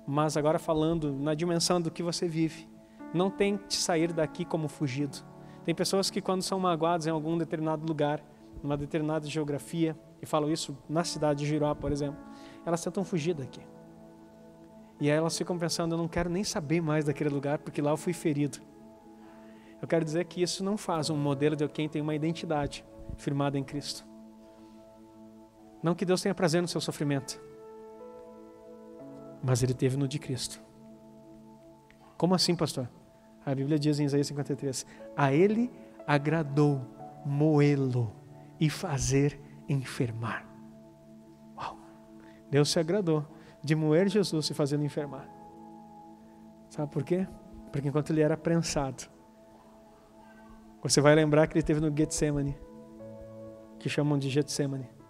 Mas 0.08 0.36
agora 0.38 0.58
falando 0.58 1.14
na 1.14 1.34
dimensão 1.34 1.82
do 1.82 1.92
que 1.92 2.02
você 2.02 2.28
vive. 2.28 2.68
Não 3.14 3.30
tente 3.30 3.76
sair 3.76 4.14
daqui 4.14 4.46
como 4.46 4.68
fugido. 4.68 5.18
Tem 5.66 5.76
pessoas 5.76 6.10
que 6.10 6.22
quando 6.22 6.42
são 6.42 6.60
magoadas 6.60 7.08
em 7.08 7.12
algum 7.12 7.38
determinado 7.38 7.86
lugar, 7.86 8.24
numa 8.64 8.78
determinada 8.78 9.28
geografia, 9.28 9.98
e 10.22 10.26
falo 10.26 10.50
isso 10.50 10.78
na 10.90 11.04
cidade 11.04 11.40
de 11.40 11.46
Giró, 11.46 11.74
por 11.76 11.92
exemplo, 11.92 12.20
elas 12.66 12.82
tentam 12.82 13.04
fugir 13.04 13.34
daqui. 13.34 13.62
E 15.02 15.10
aí 15.10 15.18
elas 15.18 15.36
ficam 15.36 15.58
pensando, 15.58 15.96
eu 15.96 15.98
não 15.98 16.08
quero 16.08 16.30
nem 16.30 16.44
saber 16.44 16.80
mais 16.80 17.06
daquele 17.06 17.32
lugar, 17.32 17.58
porque 17.58 17.82
lá 17.82 17.90
eu 17.90 17.98
fui 17.98 18.14
ferido. 18.14 18.60
Eu 19.82 19.88
quero 19.88 20.06
dizer 20.06 20.26
que 20.26 20.44
isso 20.44 20.64
não 20.64 20.78
faz 20.78 21.10
um 21.10 21.18
modelo 21.18 21.56
de 21.56 21.68
quem 21.68 21.90
tem 21.90 22.04
uma 22.04 22.14
identidade 22.14 22.86
firmada 23.18 23.58
em 23.58 23.64
Cristo. 23.64 24.06
Não 25.82 25.96
que 25.96 26.06
Deus 26.06 26.22
tenha 26.22 26.36
prazer 26.36 26.62
no 26.62 26.68
seu 26.68 26.80
sofrimento, 26.80 27.42
mas 29.44 29.64
ele 29.64 29.74
teve 29.74 29.98
no 29.98 30.08
de 30.08 30.20
Cristo. 30.20 30.62
Como 32.16 32.36
assim, 32.36 32.56
pastor? 32.56 32.88
A 33.44 33.56
Bíblia 33.56 33.80
diz 33.80 34.00
em 34.00 34.06
Isaías 34.06 34.28
53: 34.28 34.86
A 35.18 35.34
ele 35.34 35.72
agradou 36.06 36.80
moê-lo 37.26 38.14
e 38.60 38.70
fazer 38.70 39.42
enfermar. 39.68 40.46
Uau! 41.58 41.76
Deus 42.52 42.70
se 42.70 42.80
agradou 42.80 43.26
de 43.64 43.76
moer 43.76 44.08
Jesus 44.08 44.50
e 44.50 44.54
fazê-lo 44.54 44.84
enfermar. 44.84 45.28
Sabe 46.70 46.92
por 46.92 47.04
quê? 47.04 47.28
Porque 47.72 47.88
enquanto 47.88 48.12
ele 48.12 48.22
era 48.22 48.38
prensado, 48.38 49.04
você 50.82 51.00
vai 51.00 51.14
lembrar 51.16 51.48
que 51.48 51.58
ele 51.58 51.64
teve 51.64 51.80
no 51.80 51.96
Getsemane, 51.96 52.58
que 53.80 53.90
chamam 53.90 54.18
de 54.18 54.30
Getsemane 54.30 55.02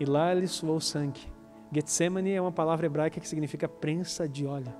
e 0.00 0.04
lá 0.04 0.32
ele 0.32 0.46
suou 0.46 0.80
sangue. 0.80 1.32
Getsemane 1.72 2.32
é 2.32 2.40
uma 2.40 2.52
palavra 2.52 2.86
hebraica 2.86 3.20
que 3.20 3.28
significa 3.28 3.68
prensa 3.68 4.28
de 4.28 4.46
óleo. 4.46 4.72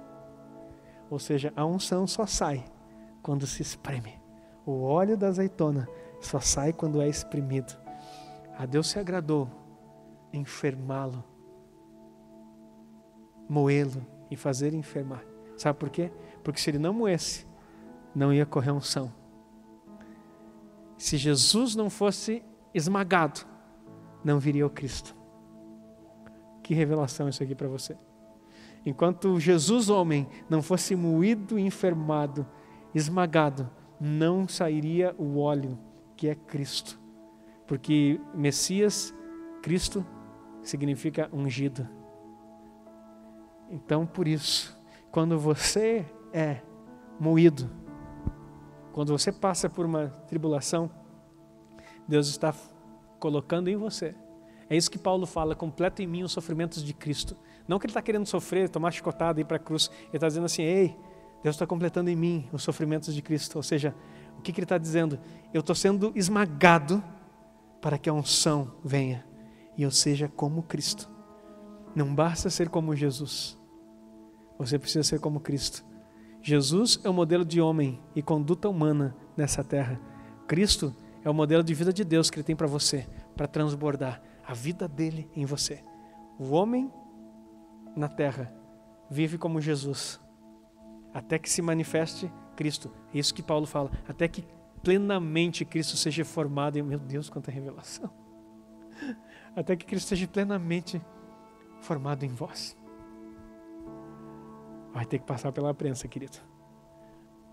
Ou 1.10 1.18
seja, 1.18 1.52
a 1.56 1.64
unção 1.64 2.06
só 2.06 2.24
sai 2.24 2.64
quando 3.22 3.46
se 3.46 3.62
espreme. 3.62 4.18
O 4.64 4.82
óleo 4.82 5.16
da 5.16 5.28
azeitona 5.28 5.88
só 6.20 6.40
sai 6.40 6.72
quando 6.72 7.00
é 7.02 7.08
exprimido. 7.08 7.74
A 8.56 8.64
Deus 8.64 8.88
se 8.88 8.98
agradou 8.98 9.48
enfermá-lo, 10.32 11.24
moê-lo 13.48 14.04
e 14.30 14.36
fazer 14.36 14.74
enfermar. 14.74 15.24
Sabe 15.56 15.78
por 15.78 15.90
quê? 15.90 16.10
Porque 16.42 16.60
se 16.60 16.70
ele 16.70 16.78
não 16.78 16.92
moesse, 16.92 17.46
não 18.14 18.32
ia 18.32 18.46
correr 18.46 18.70
unção. 18.70 19.12
Se 20.96 21.16
Jesus 21.16 21.74
não 21.74 21.88
fosse 21.88 22.42
esmagado, 22.74 23.40
não 24.24 24.38
viria 24.38 24.66
o 24.66 24.70
Cristo. 24.70 25.16
Que 26.62 26.74
revelação 26.74 27.28
isso 27.28 27.42
aqui 27.42 27.54
para 27.54 27.68
você. 27.68 27.96
Enquanto 28.84 29.38
Jesus, 29.38 29.88
homem, 29.88 30.28
não 30.48 30.62
fosse 30.62 30.94
moído, 30.94 31.58
enfermado, 31.58 32.46
esmagado, 32.94 33.70
não 34.00 34.46
sairia 34.46 35.14
o 35.18 35.38
óleo 35.38 35.78
que 36.16 36.28
é 36.28 36.34
Cristo. 36.34 37.00
Porque 37.66 38.20
Messias, 38.34 39.14
Cristo, 39.62 40.04
significa 40.62 41.28
ungido. 41.32 41.88
Então, 43.70 44.06
por 44.06 44.26
isso, 44.26 44.76
quando 45.10 45.38
você 45.38 46.06
é 46.32 46.60
moído, 47.18 47.70
quando 48.92 49.16
você 49.16 49.30
passa 49.30 49.68
por 49.68 49.84
uma 49.84 50.08
tribulação, 50.26 50.90
Deus 52.06 52.28
está 52.28 52.54
colocando 53.18 53.68
em 53.68 53.76
você. 53.76 54.14
É 54.70 54.76
isso 54.76 54.90
que 54.90 54.98
Paulo 54.98 55.26
fala, 55.26 55.54
completa 55.54 56.02
em 56.02 56.06
mim 56.06 56.22
os 56.22 56.32
sofrimentos 56.32 56.82
de 56.82 56.92
Cristo. 56.92 57.36
Não 57.66 57.78
que 57.78 57.86
ele 57.86 57.90
está 57.90 58.02
querendo 58.02 58.26
sofrer, 58.26 58.68
tomar 58.68 58.90
chicotada 58.90 59.40
e 59.40 59.42
ir 59.42 59.44
para 59.44 59.56
a 59.56 59.60
cruz. 59.60 59.90
Ele 60.04 60.16
está 60.16 60.26
dizendo 60.28 60.46
assim, 60.46 60.62
ei, 60.62 60.96
Deus 61.42 61.54
está 61.54 61.66
completando 61.66 62.10
em 62.10 62.16
mim 62.16 62.48
os 62.52 62.62
sofrimentos 62.62 63.14
de 63.14 63.20
Cristo. 63.20 63.56
Ou 63.56 63.62
seja, 63.62 63.94
o 64.38 64.42
que, 64.42 64.52
que 64.52 64.60
ele 64.60 64.64
está 64.64 64.78
dizendo? 64.78 65.18
Eu 65.52 65.60
estou 65.60 65.74
sendo 65.74 66.12
esmagado 66.14 67.02
para 67.80 67.98
que 67.98 68.08
a 68.08 68.12
unção 68.12 68.72
venha 68.82 69.24
e 69.76 69.82
eu 69.82 69.90
seja 69.90 70.28
como 70.28 70.62
Cristo. 70.62 71.08
Não 71.94 72.14
basta 72.14 72.50
ser 72.50 72.68
como 72.68 72.96
Jesus. 72.96 73.57
Você 74.58 74.78
precisa 74.78 75.02
ser 75.04 75.20
como 75.20 75.40
Cristo. 75.40 75.84
Jesus 76.42 77.00
é 77.04 77.08
o 77.08 77.14
modelo 77.14 77.44
de 77.44 77.60
homem 77.60 78.00
e 78.14 78.22
conduta 78.22 78.68
humana 78.68 79.14
nessa 79.36 79.62
terra. 79.62 80.00
Cristo 80.46 80.94
é 81.24 81.30
o 81.30 81.34
modelo 81.34 81.62
de 81.62 81.74
vida 81.74 81.92
de 81.92 82.04
Deus 82.04 82.30
que 82.30 82.36
Ele 82.36 82.44
tem 82.44 82.56
para 82.56 82.66
você, 82.66 83.06
para 83.36 83.46
transbordar 83.46 84.20
a 84.46 84.54
vida 84.54 84.88
dele 84.88 85.30
em 85.34 85.44
você. 85.44 85.82
O 86.38 86.50
homem 86.50 86.92
na 87.94 88.08
terra 88.08 88.52
vive 89.10 89.36
como 89.36 89.60
Jesus, 89.60 90.20
até 91.12 91.38
que 91.38 91.50
se 91.50 91.60
manifeste 91.60 92.32
Cristo. 92.56 92.90
É 93.14 93.18
isso 93.18 93.34
que 93.34 93.42
Paulo 93.42 93.66
fala, 93.66 93.90
até 94.08 94.26
que 94.26 94.44
plenamente 94.82 95.64
Cristo 95.64 95.96
seja 95.96 96.24
formado. 96.24 96.78
em 96.78 96.82
meu 96.82 96.98
Deus, 96.98 97.28
quanta 97.28 97.50
revelação! 97.50 98.10
Até 99.54 99.74
que 99.76 99.86
Cristo 99.86 100.08
seja 100.08 100.26
plenamente 100.26 101.00
formado 101.80 102.24
em 102.24 102.28
vós. 102.28 102.76
Vai 104.98 105.04
ter 105.06 105.20
que 105.20 105.24
passar 105.24 105.52
pela 105.52 105.72
prensa, 105.72 106.08
querido. 106.08 106.38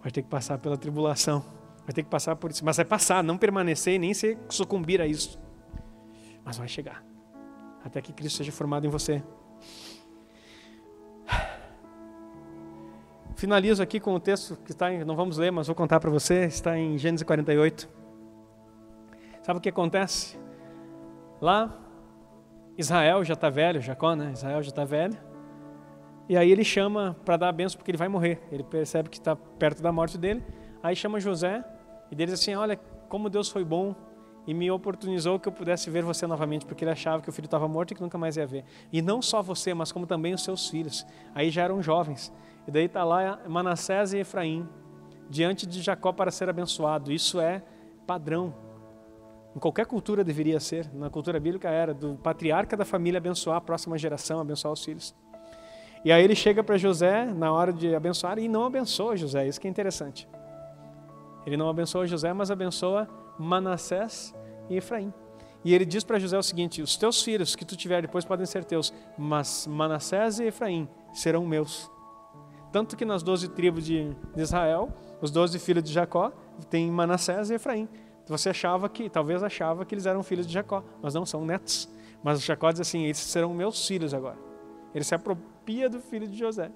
Vai 0.01 0.11
ter 0.11 0.23
que 0.23 0.27
passar 0.27 0.57
pela 0.57 0.75
tribulação 0.75 1.45
Vai 1.83 1.93
ter 1.93 2.01
que 2.01 2.09
passar 2.09 2.35
por 2.35 2.49
isso. 2.49 2.65
Mas 2.65 2.77
vai 2.77 2.85
passar, 2.85 3.23
não 3.23 3.37
permanecer 3.37 3.93
e 3.93 3.99
nem 3.99 4.11
se 4.11 4.35
sucumbir 4.49 4.99
a 4.99 5.05
isso. 5.05 5.39
Mas 6.43 6.57
vai 6.57 6.67
chegar. 6.67 7.05
Até 7.83 8.01
que 8.01 8.11
Cristo 8.11 8.37
seja 8.37 8.51
formado 8.51 8.87
em 8.87 8.89
você. 8.89 9.23
Finalizo 13.35 13.83
aqui 13.83 13.99
com 13.99 14.15
o 14.15 14.19
texto 14.19 14.57
que 14.65 14.71
está 14.71 14.91
em, 14.91 15.05
não 15.05 15.15
vamos 15.15 15.37
ler, 15.37 15.51
mas 15.51 15.67
vou 15.67 15.75
contar 15.75 15.99
para 15.99 16.09
você, 16.09 16.45
está 16.45 16.75
em 16.75 16.97
Gênesis 16.97 17.23
48. 17.23 17.87
Sabe 19.43 19.59
o 19.59 19.61
que 19.61 19.69
acontece? 19.69 20.39
Lá, 21.39 21.79
Israel 22.75 23.23
já 23.23 23.35
está 23.35 23.51
velho, 23.51 23.79
Jacó, 23.79 24.15
né? 24.15 24.31
Israel 24.31 24.63
já 24.63 24.69
está 24.69 24.83
velho. 24.83 25.34
E 26.27 26.35
aí 26.35 26.51
ele 26.51 26.63
chama 26.63 27.15
para 27.23 27.37
dar 27.37 27.49
a 27.49 27.51
benção 27.51 27.77
porque 27.77 27.91
ele 27.91 27.97
vai 27.97 28.07
morrer. 28.07 28.41
Ele 28.51 28.63
percebe 28.63 29.09
que 29.09 29.17
está 29.17 29.35
perto 29.35 29.81
da 29.81 29.91
morte 29.91 30.17
dele. 30.17 30.43
Aí 30.81 30.95
chama 30.95 31.19
José 31.19 31.63
e 32.11 32.15
deles 32.15 32.33
assim: 32.33 32.55
Olha 32.55 32.75
como 33.07 33.29
Deus 33.29 33.49
foi 33.49 33.63
bom 33.63 33.95
e 34.47 34.53
me 34.53 34.69
oportunizou 34.69 35.39
que 35.39 35.47
eu 35.47 35.51
pudesse 35.51 35.89
ver 35.89 36.03
você 36.03 36.27
novamente, 36.27 36.65
porque 36.65 36.83
ele 36.83 36.91
achava 36.91 37.21
que 37.21 37.29
o 37.29 37.33
filho 37.33 37.45
estava 37.45 37.67
morto 37.67 37.91
e 37.91 37.95
que 37.95 38.01
nunca 38.01 38.17
mais 38.17 38.37
ia 38.37 38.45
ver. 38.45 38.63
E 38.91 39.01
não 39.01 39.21
só 39.21 39.41
você, 39.41 39.73
mas 39.73 39.91
como 39.91 40.05
também 40.05 40.33
os 40.33 40.43
seus 40.43 40.69
filhos. 40.69 41.05
Aí 41.33 41.49
já 41.49 41.63
eram 41.63 41.81
jovens. 41.81 42.31
E 42.67 42.71
daí 42.71 42.85
está 42.85 43.03
lá 43.03 43.39
Manassés 43.47 44.13
e 44.13 44.19
Efraim, 44.19 44.67
diante 45.29 45.65
de 45.65 45.81
Jacó 45.81 46.11
para 46.11 46.31
ser 46.31 46.49
abençoado. 46.49 47.11
Isso 47.11 47.39
é 47.39 47.63
padrão. 48.05 48.53
Em 49.55 49.59
qualquer 49.59 49.85
cultura 49.85 50.23
deveria 50.23 50.59
ser, 50.59 50.93
na 50.93 51.09
cultura 51.09 51.39
bíblica 51.39 51.69
era, 51.69 51.93
do 51.93 52.15
patriarca 52.15 52.75
da 52.75 52.83
família 52.83 53.17
abençoar 53.17 53.57
a 53.57 53.61
próxima 53.61 53.97
geração, 53.97 54.39
abençoar 54.41 54.73
os 54.73 54.83
filhos. 54.83 55.15
E 56.05 56.11
aí 56.11 56.23
ele 56.23 56.35
chega 56.35 56.63
para 56.63 56.77
José 56.77 57.25
na 57.25 57.51
hora 57.51 57.73
de 57.73 57.95
abençoar 57.95 58.37
e 58.37 58.47
não 58.47 58.63
abençoa 58.63 59.17
José, 59.17 59.47
isso 59.47 59.59
que 59.59 59.67
é 59.67 59.71
interessante. 59.71 60.29
Ele 61.47 61.57
não 61.57 61.67
abençoa 61.67 62.05
José, 62.05 62.31
mas 62.31 62.51
abençoa 62.51 63.09
Manassés 63.39 64.31
e 64.69 64.77
Efraim. 64.77 65.11
E 65.63 65.73
ele 65.73 65.83
diz 65.83 66.03
para 66.03 66.19
José 66.19 66.37
o 66.37 66.43
seguinte: 66.43 66.79
Os 66.79 66.95
teus 66.95 67.23
filhos 67.23 67.55
que 67.55 67.65
tu 67.65 67.75
tiver 67.75 68.03
depois 68.03 68.23
podem 68.23 68.45
ser 68.45 68.63
teus, 68.63 68.93
mas 69.17 69.65
Manassés 69.65 70.39
e 70.39 70.45
Efraim 70.45 70.87
serão 71.11 71.43
meus. 71.43 71.89
Tanto 72.71 72.95
que 72.95 73.03
nas 73.03 73.23
doze 73.23 73.49
tribos 73.49 73.83
de 73.83 74.15
Israel, 74.37 74.89
os 75.19 75.31
doze 75.31 75.57
filhos 75.57 75.83
de 75.83 75.91
Jacó, 75.91 76.31
tem 76.69 76.91
Manassés 76.91 77.49
e 77.49 77.55
Efraim. 77.55 77.89
Você 78.27 78.49
achava 78.49 78.87
que, 78.87 79.09
talvez 79.09 79.41
achava 79.41 79.83
que 79.83 79.95
eles 79.95 80.05
eram 80.05 80.21
filhos 80.21 80.45
de 80.45 80.53
Jacó, 80.53 80.83
mas 81.01 81.15
não, 81.15 81.25
são 81.25 81.43
netos. 81.43 81.89
Mas 82.23 82.43
Jacó 82.43 82.71
diz 82.71 82.81
assim: 82.81 83.05
Eles 83.05 83.17
serão 83.17 83.55
meus 83.55 83.87
filhos 83.87 84.13
agora. 84.13 84.37
Ele 84.93 85.03
se 85.03 85.15
apropria 85.65 85.89
do 85.89 85.99
filho 85.99 86.27
de 86.27 86.37
José. 86.37 86.71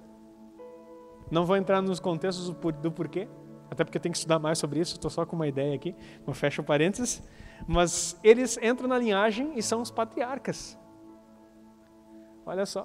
Não 1.30 1.46
vou 1.46 1.56
entrar 1.56 1.80
nos 1.80 2.00
contextos 2.00 2.48
do 2.48 2.90
porquê, 2.90 3.28
até 3.70 3.84
porque 3.84 4.00
tem 4.00 4.10
que 4.10 4.18
estudar 4.18 4.40
mais 4.40 4.58
sobre 4.58 4.80
isso, 4.80 4.94
estou 4.94 5.08
só 5.08 5.24
com 5.24 5.36
uma 5.36 5.46
ideia 5.46 5.72
aqui, 5.76 5.94
não 6.26 6.34
fecho 6.34 6.60
parênteses. 6.60 7.22
Mas 7.68 8.18
eles 8.24 8.58
entram 8.60 8.88
na 8.88 8.98
linhagem 8.98 9.52
e 9.56 9.62
são 9.62 9.80
os 9.80 9.92
patriarcas. 9.92 10.76
Olha 12.44 12.66
só. 12.66 12.84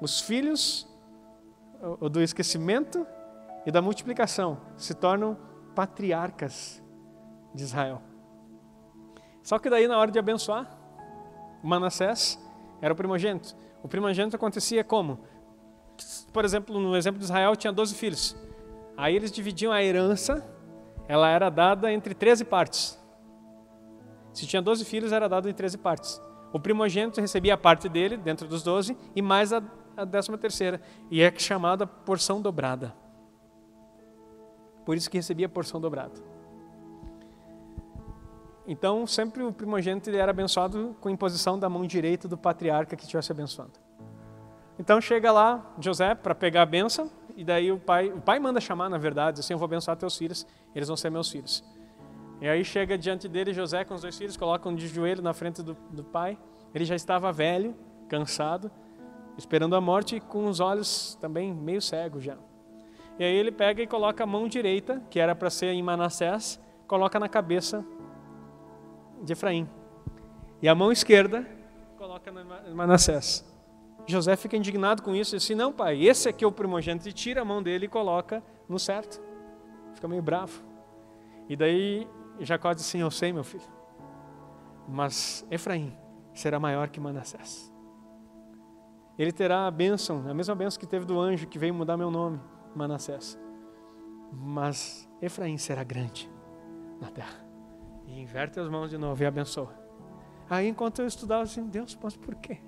Os 0.00 0.20
filhos 0.20 0.88
do 2.10 2.20
esquecimento 2.20 3.06
e 3.64 3.70
da 3.70 3.80
multiplicação 3.80 4.60
se 4.76 4.94
tornam 4.94 5.38
patriarcas 5.76 6.82
de 7.54 7.62
Israel. 7.62 8.02
Só 9.44 9.58
que 9.60 9.70
daí, 9.70 9.86
na 9.86 9.96
hora 9.96 10.10
de 10.10 10.18
abençoar, 10.18 10.76
Manassés 11.62 12.38
era 12.82 12.92
o 12.92 12.96
primogênito. 12.96 13.54
O 13.82 13.88
primogênito 13.88 14.36
acontecia 14.36 14.84
como? 14.84 15.20
Por 16.32 16.44
exemplo, 16.44 16.78
no 16.78 16.96
exemplo 16.96 17.18
de 17.18 17.24
Israel, 17.24 17.56
tinha 17.56 17.72
12 17.72 17.94
filhos. 17.94 18.36
Aí 18.96 19.16
eles 19.16 19.30
dividiam 19.30 19.72
a 19.72 19.82
herança, 19.82 20.44
ela 21.08 21.28
era 21.28 21.50
dada 21.50 21.92
entre 21.92 22.14
13 22.14 22.44
partes. 22.44 22.98
Se 24.32 24.46
tinha 24.46 24.62
12 24.62 24.84
filhos, 24.84 25.12
era 25.12 25.28
dado 25.28 25.48
em 25.48 25.52
13 25.52 25.78
partes. 25.78 26.20
O 26.52 26.58
primogênito 26.58 27.20
recebia 27.20 27.54
a 27.54 27.58
parte 27.58 27.88
dele, 27.88 28.16
dentro 28.16 28.46
dos 28.46 28.62
12, 28.62 28.96
e 29.14 29.22
mais 29.22 29.52
a, 29.52 29.62
a 29.96 30.04
décima 30.04 30.38
terceira. 30.38 30.80
E 31.10 31.22
é 31.22 31.32
chamada 31.36 31.86
porção 31.86 32.40
dobrada. 32.40 32.94
Por 34.84 34.96
isso 34.96 35.10
que 35.10 35.16
recebia 35.16 35.48
porção 35.48 35.80
dobrada. 35.80 36.29
Então, 38.66 39.06
sempre 39.06 39.42
o 39.42 39.52
primogênito 39.52 40.10
ele 40.10 40.18
era 40.18 40.30
abençoado 40.30 40.96
com 41.00 41.08
a 41.08 41.12
imposição 41.12 41.58
da 41.58 41.68
mão 41.68 41.86
direita 41.86 42.28
do 42.28 42.36
patriarca 42.36 42.94
que 42.94 43.02
estivesse 43.02 43.32
abençoando. 43.32 43.72
Então 44.80 44.98
chega 44.98 45.30
lá 45.30 45.74
José 45.78 46.14
para 46.14 46.34
pegar 46.34 46.62
a 46.62 46.66
benção, 46.66 47.10
e 47.36 47.44
daí 47.44 47.70
o 47.70 47.78
pai, 47.78 48.08
o 48.08 48.18
pai 48.18 48.38
manda 48.38 48.58
chamar, 48.62 48.88
na 48.88 48.96
verdade, 48.96 49.40
assim, 49.40 49.52
eu 49.52 49.58
vou 49.58 49.66
abençoar 49.66 49.94
teus 49.94 50.16
filhos, 50.16 50.46
eles 50.74 50.88
vão 50.88 50.96
ser 50.96 51.10
meus 51.10 51.30
filhos. 51.30 51.62
E 52.40 52.48
aí 52.48 52.64
chega 52.64 52.96
diante 52.96 53.28
dele 53.28 53.52
José 53.52 53.84
com 53.84 53.92
os 53.92 54.00
dois 54.00 54.16
filhos, 54.16 54.38
colocam 54.38 54.74
de 54.74 54.88
joelho 54.88 55.22
na 55.22 55.34
frente 55.34 55.62
do, 55.62 55.76
do 55.90 56.02
pai. 56.02 56.38
Ele 56.74 56.86
já 56.86 56.96
estava 56.96 57.30
velho, 57.30 57.76
cansado, 58.08 58.70
esperando 59.36 59.76
a 59.76 59.80
morte 59.82 60.16
e 60.16 60.20
com 60.20 60.46
os 60.46 60.60
olhos 60.60 61.18
também 61.20 61.52
meio 61.52 61.82
cegos 61.82 62.24
já. 62.24 62.38
E 63.18 63.24
aí 63.24 63.34
ele 63.34 63.52
pega 63.52 63.82
e 63.82 63.86
coloca 63.86 64.24
a 64.24 64.26
mão 64.26 64.48
direita, 64.48 65.02
que 65.10 65.20
era 65.20 65.34
para 65.34 65.50
ser 65.50 65.66
em 65.66 65.82
Manassés, 65.82 66.58
coloca 66.86 67.20
na 67.20 67.28
cabeça 67.28 67.84
de 69.22 69.32
Efraim. 69.32 69.68
E 70.62 70.68
a 70.68 70.74
mão 70.74 70.92
esquerda 70.92 71.46
coloca 71.96 72.30
em 72.30 72.74
Manassés. 72.74 73.44
José 74.06 74.36
fica 74.36 74.56
indignado 74.56 75.02
com 75.02 75.14
isso 75.14 75.36
e 75.36 75.38
assim, 75.38 75.54
não 75.54 75.72
pai, 75.72 76.02
esse 76.04 76.28
aqui 76.28 76.44
é 76.44 76.46
o 76.46 76.52
primogênito, 76.52 77.08
e 77.08 77.12
tira 77.12 77.42
a 77.42 77.44
mão 77.44 77.62
dele 77.62 77.86
e 77.86 77.88
coloca 77.88 78.42
no 78.68 78.78
certo. 78.78 79.20
Fica 79.94 80.08
meio 80.08 80.22
bravo. 80.22 80.62
E 81.48 81.56
daí 81.56 82.08
Jacó 82.40 82.72
diz 82.72 82.86
assim, 82.86 83.00
eu 83.00 83.10
sei 83.10 83.32
meu 83.32 83.44
filho, 83.44 83.68
mas 84.88 85.46
Efraim 85.50 85.96
será 86.34 86.58
maior 86.58 86.88
que 86.88 86.98
Manassés. 86.98 87.72
Ele 89.18 89.32
terá 89.32 89.66
a 89.66 89.70
bênção, 89.70 90.24
a 90.28 90.32
mesma 90.32 90.54
bênção 90.54 90.80
que 90.80 90.86
teve 90.86 91.04
do 91.04 91.20
anjo 91.20 91.46
que 91.46 91.58
veio 91.58 91.74
mudar 91.74 91.96
meu 91.96 92.10
nome, 92.10 92.40
Manassés. 92.74 93.38
Mas 94.32 95.08
Efraim 95.20 95.58
será 95.58 95.84
grande 95.84 96.30
na 97.00 97.10
terra. 97.10 97.49
E 98.10 98.20
inverte 98.20 98.58
as 98.58 98.68
mãos 98.68 98.90
de 98.90 98.98
novo 98.98 99.22
e 99.22 99.26
abençoa. 99.26 99.72
Aí 100.48 100.68
enquanto 100.68 101.00
eu 101.00 101.06
estudava 101.06 101.44
assim, 101.44 101.66
Deus, 101.68 101.96
mas 102.02 102.16
por 102.16 102.34
quê? 102.34 102.58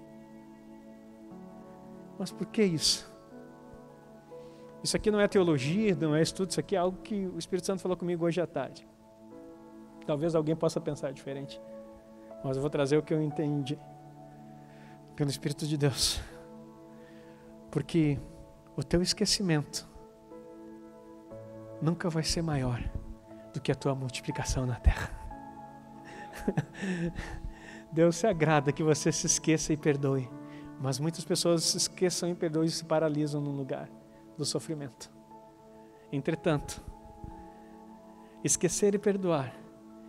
Mas 2.17 2.31
por 2.31 2.47
que 2.47 2.63
isso? 2.63 3.11
Isso 4.83 4.97
aqui 4.97 5.11
não 5.11 5.21
é 5.21 5.27
teologia, 5.27 5.95
não 5.95 6.15
é 6.15 6.23
estudo, 6.23 6.51
isso 6.51 6.61
aqui 6.61 6.77
é 6.77 6.79
algo 6.79 6.99
que 7.03 7.27
o 7.27 7.39
Espírito 7.39 7.67
Santo 7.67 7.83
falou 7.83 7.97
comigo 7.97 8.25
hoje 8.25 8.41
à 8.41 8.47
tarde. 8.47 8.87
Talvez 10.07 10.35
alguém 10.35 10.55
possa 10.55 10.81
pensar 10.81 11.13
diferente, 11.13 11.61
mas 12.45 12.57
eu 12.57 12.61
vou 12.61 12.71
trazer 12.71 12.97
o 12.97 13.03
que 13.03 13.13
eu 13.13 13.23
entendi 13.23 13.79
pelo 15.17 15.31
Espírito 15.31 15.67
de 15.67 15.77
Deus. 15.77 16.21
Porque 17.71 18.19
o 18.77 18.83
teu 18.83 19.03
esquecimento 19.03 19.89
nunca 21.81 22.09
vai 22.09 22.23
ser 22.23 22.43
maior 22.43 22.83
do 23.53 23.61
que 23.61 23.71
a 23.71 23.75
tua 23.75 23.95
multiplicação 23.95 24.67
na 24.67 24.77
terra. 24.77 25.22
Deus 27.93 28.17
se 28.17 28.27
agrada 28.27 28.73
que 28.73 28.83
você 28.83 29.13
se 29.13 29.27
esqueça 29.27 29.73
e 29.73 29.77
perdoe. 29.77 30.29
Mas 30.81 30.99
muitas 30.99 31.25
pessoas 31.25 31.65
se 31.65 31.77
esqueçam 31.77 32.29
e 32.29 32.35
perdoem 32.35 32.67
e 32.67 32.71
se 32.71 32.85
paralisam 32.85 33.41
no 33.41 33.51
lugar 33.51 33.89
do 34.37 34.45
sofrimento. 34.45 35.11
Entretanto, 36.11 36.83
esquecer 38.43 38.95
e 38.95 38.99
perdoar 38.99 39.55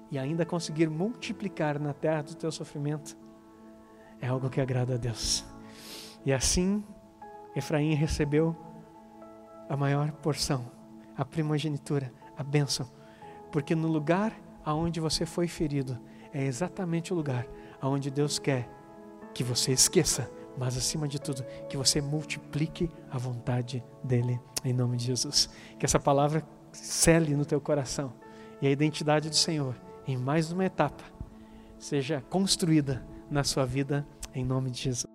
e 0.10 0.18
ainda 0.18 0.46
conseguir 0.46 0.90
multiplicar 0.90 1.80
na 1.80 1.94
terra 1.94 2.24
do 2.24 2.36
teu 2.36 2.52
sofrimento 2.52 3.18
é 4.22 4.28
algo 4.28 4.50
que 4.50 4.62
agrada 4.62 4.96
a 4.96 4.98
Deus. 4.98 5.46
E 6.26 6.32
assim, 6.32 6.84
Efraim 7.56 7.94
recebeu 7.94 8.56
a 9.70 9.76
maior 9.76 10.12
porção, 10.12 10.72
a 11.16 11.24
primogenitura, 11.26 12.12
a 12.38 12.44
bênção, 12.44 12.90
porque 13.52 13.76
no 13.76 13.88
lugar 13.88 14.34
aonde 14.66 15.00
você 15.00 15.26
foi 15.26 15.48
ferido 15.48 16.00
é 16.34 16.44
exatamente 16.44 17.14
o 17.14 17.16
lugar 17.16 17.46
aonde 17.80 18.10
Deus 18.10 18.40
quer 18.40 18.70
que 19.34 19.44
você 19.44 19.72
esqueça 19.72 20.30
mas 20.58 20.78
acima 20.78 21.08
de 21.08 21.20
tudo, 21.20 21.44
que 21.68 21.78
você 21.78 22.02
multiplique 22.02 22.90
a 23.10 23.18
vontade 23.18 23.84
dele 24.04 24.40
em 24.64 24.74
nome 24.74 24.98
de 24.98 25.06
Jesus. 25.06 25.50
Que 25.80 25.86
essa 25.86 26.00
palavra 26.00 26.44
cele 26.72 27.36
no 27.36 27.46
teu 27.46 27.60
coração 27.60 28.14
e 28.62 28.68
a 28.68 28.72
identidade 28.72 29.30
do 29.30 29.36
Senhor 29.36 29.76
em 30.08 30.18
mais 30.18 30.52
uma 30.52 30.66
etapa 30.66 31.04
seja 31.78 32.22
construída 32.30 33.06
na 33.30 33.44
sua 33.44 33.66
vida 33.66 34.08
em 34.34 34.44
nome 34.44 34.70
de 34.70 34.82
Jesus. 34.82 35.13